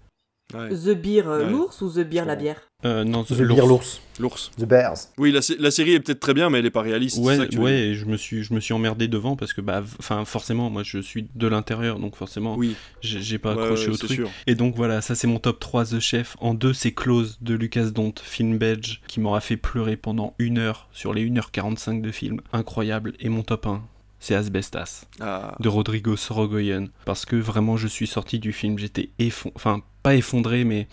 [0.54, 0.68] Ouais.
[0.70, 1.50] The Beer euh, Ouais.
[1.50, 4.00] l'ours ou The Beer la bière Euh, non, The Beer l'ours.
[4.20, 4.50] L'ours.
[4.56, 4.96] The Bears.
[5.18, 7.16] Oui, la, la série est peut-être très bien, mais elle est pas réaliste.
[7.16, 9.60] c'est ça Ouais, que et je me suis, je me suis emmerdé devant parce que
[9.60, 13.88] bah, enfin forcément, moi je suis de l'intérieur, donc forcément, Oui, j'ai j'ai pas accroché
[13.88, 14.10] ouais, au truc.
[14.12, 14.30] sûr.
[14.46, 16.36] Et donc voilà, ça c'est mon top 3 The Chef.
[16.40, 20.58] En deux, c'est Close de Lucas Dont, film belge, qui m'aura fait pleurer pendant une
[20.58, 22.40] heure sur les 1h45 de film.
[22.52, 23.14] Incroyable.
[23.18, 23.82] Et mon top 1,
[24.20, 25.56] c'est Asbestas Ah.
[25.60, 26.86] de Rodrigo Sorogoyen.
[27.04, 30.86] Parce que vraiment, je suis sorti du film, j'étais effondré, enfin pas effondré, mais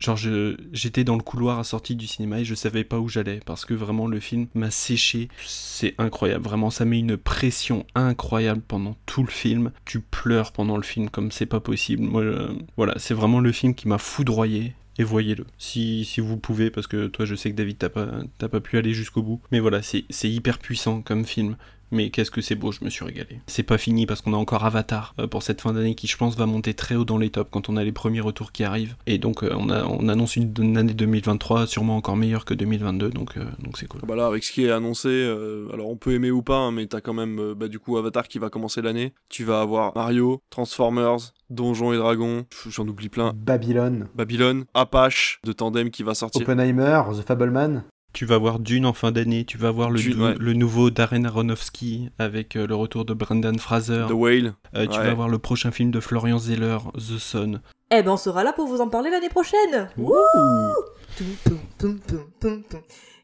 [0.00, 3.40] genre j'étais dans le couloir à sortie du cinéma et je savais pas où j'allais.
[3.46, 5.30] Parce que vraiment, le film m'a séché.
[5.46, 9.72] C'est incroyable, vraiment, ça met une pression incroyable pendant tout le film.
[9.86, 12.02] Tu pleures pendant le film comme c'est pas possible.
[12.02, 14.74] Moi, euh, voilà, c'est vraiment le film qui m'a foudroyé.
[14.98, 18.08] Et voyez-le, si, si vous pouvez, parce que toi je sais que David t'as pas,
[18.36, 19.40] t'as pas pu aller jusqu'au bout.
[19.52, 21.56] Mais voilà, c'est hyper puissant comme film.
[21.90, 23.40] Mais qu'est-ce que c'est beau, je me suis régalé.
[23.46, 26.16] C'est pas fini parce qu'on a encore Avatar euh, pour cette fin d'année qui, je
[26.16, 28.64] pense, va monter très haut dans les tops quand on a les premiers retours qui
[28.64, 28.96] arrivent.
[29.06, 32.54] Et donc, euh, on, a, on annonce une, une année 2023 sûrement encore meilleure que
[32.54, 34.00] 2022, donc euh, donc c'est cool.
[34.02, 36.56] Ah Bah là, avec ce qui est annoncé, euh, alors on peut aimer ou pas,
[36.56, 39.12] hein, mais t'as quand même euh, bah, du coup Avatar qui va commencer l'année.
[39.28, 43.32] Tu vas avoir Mario, Transformers, Donjons et Dragons, j'en oublie plein.
[43.34, 44.08] Babylone.
[44.14, 46.42] Babylone, Apache de Tandem qui va sortir.
[46.42, 47.02] Oppenheimer.
[47.16, 47.84] The Fableman.
[48.12, 50.34] Tu vas voir Dune en fin d'année, tu vas voir le, Dune, nou- ouais.
[50.38, 54.06] le nouveau Darren Aronofsky avec euh, le retour de Brendan Fraser.
[54.08, 54.54] The Whale.
[54.74, 55.04] Euh, tu ouais.
[55.04, 57.60] vas voir le prochain film de Florian Zeller, The Sun.
[57.92, 59.88] Eh ben, on sera là pour vous en parler l'année prochaine.
[59.96, 60.12] Ouh.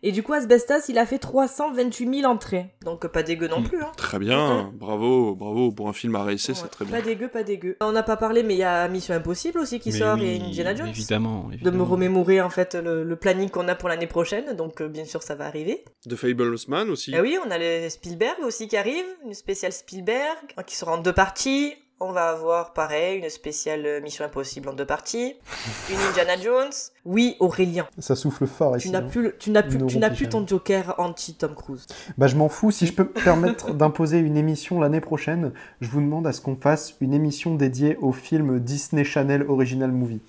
[0.02, 2.66] Et du coup, Asbestas, il a fait 328 000 entrées.
[2.84, 3.68] Donc, pas dégueu non Mm.
[3.68, 3.82] plus.
[3.82, 3.92] Hein.
[3.96, 5.72] Très bien, bravo, bravo.
[5.72, 7.02] Pour un film à réessayer, c'est Ouais, très Pas bien.
[7.02, 7.76] dégueu, pas dégueu.
[7.80, 10.26] On n'a pas parlé, mais il y a Mission Impossible aussi qui Mais sort oui,
[10.26, 10.88] et Indiana Jones.
[10.88, 11.84] Évidemment, De me évidemment.
[11.84, 15.22] remémorer en fait le, le planning qu'on a pour l'année prochaine, donc euh, bien sûr
[15.22, 15.84] ça va arriver.
[16.08, 17.14] The Fablesman aussi.
[17.14, 20.36] Ah oui, on a le Spielberg aussi qui arrive, une spéciale Spielberg
[20.66, 21.74] qui sera en deux parties.
[21.98, 25.34] On va avoir pareil une spéciale euh, Mission Impossible en deux parties,
[25.90, 26.70] une Indiana Jones.
[27.06, 28.90] Oui, Aurélien, Ça souffle fort tu ici.
[28.90, 29.08] n'as hein.
[29.10, 31.86] plus, tu n'as plus, Nous tu n'as n'aurons plus plus ton Joker anti Tom Cruise.
[32.18, 35.88] Bah je m'en fous, si je peux me permettre d'imposer une émission l'année prochaine, je
[35.88, 40.20] vous demande à ce qu'on fasse une émission dédiée au film Disney Channel Original Movie.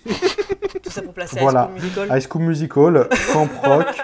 [0.84, 1.69] Tout ça pour placer Voilà.
[1.76, 2.18] High School Musical.
[2.18, 3.88] High School Musical, Camp Rock,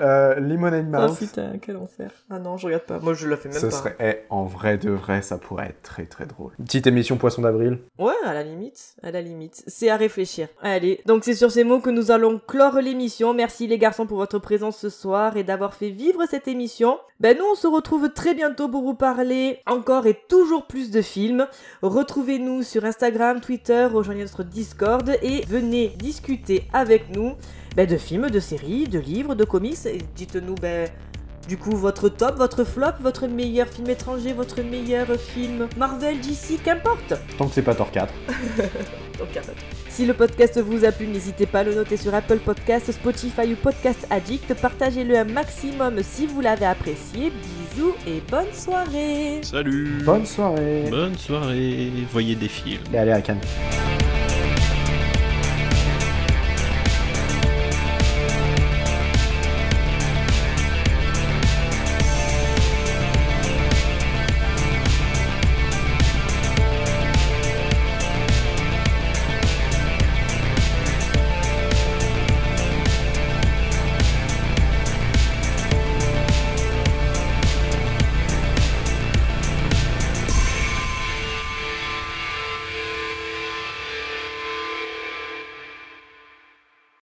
[0.00, 1.18] euh, Lemonade Oh Mouth.
[1.18, 2.10] putain, quel enfer.
[2.30, 2.98] Ah non, je regarde pas.
[3.00, 3.72] Moi je la fais même Ce pas.
[3.72, 6.52] serait, eh, en vrai de vrai, ça pourrait être très très drôle.
[6.58, 7.78] Une petite émission Poisson d'avril.
[7.98, 9.62] Ouais, à la limite, à la limite.
[9.66, 10.48] C'est à réfléchir.
[10.62, 13.34] Allez, donc c'est sur ces mots que nous allons clore l'émission.
[13.34, 16.98] Merci les garçons pour votre présence ce soir et d'avoir fait vivre cette émission.
[17.20, 21.02] Ben nous, on se retrouve très bientôt pour vous parler encore et toujours plus de
[21.02, 21.46] films.
[21.82, 27.34] Retrouvez-nous sur Instagram, Twitter, rejoignez notre Discord et venez discuter avec nous
[27.76, 29.86] ben, de films, de séries, de livres, de comics.
[29.86, 30.88] Et dites-nous, ben...
[31.48, 36.62] Du coup, votre top, votre flop, votre meilleur film étranger, votre meilleur film Marvel, DC,
[36.62, 37.14] qu'importe.
[37.38, 38.12] Tant que c'est pas Thor 4.
[39.18, 39.56] Donc, y a pas de-
[39.88, 43.52] Si le podcast vous a plu, n'hésitez pas à le noter sur Apple Podcast, Spotify
[43.52, 44.52] ou Podcast Addict.
[44.54, 47.32] Partagez-le un maximum si vous l'avez apprécié.
[47.74, 52.82] Bisous et bonne soirée Salut Bonne soirée Bonne soirée, voyez des films.
[52.92, 53.40] Et allez à Cannes.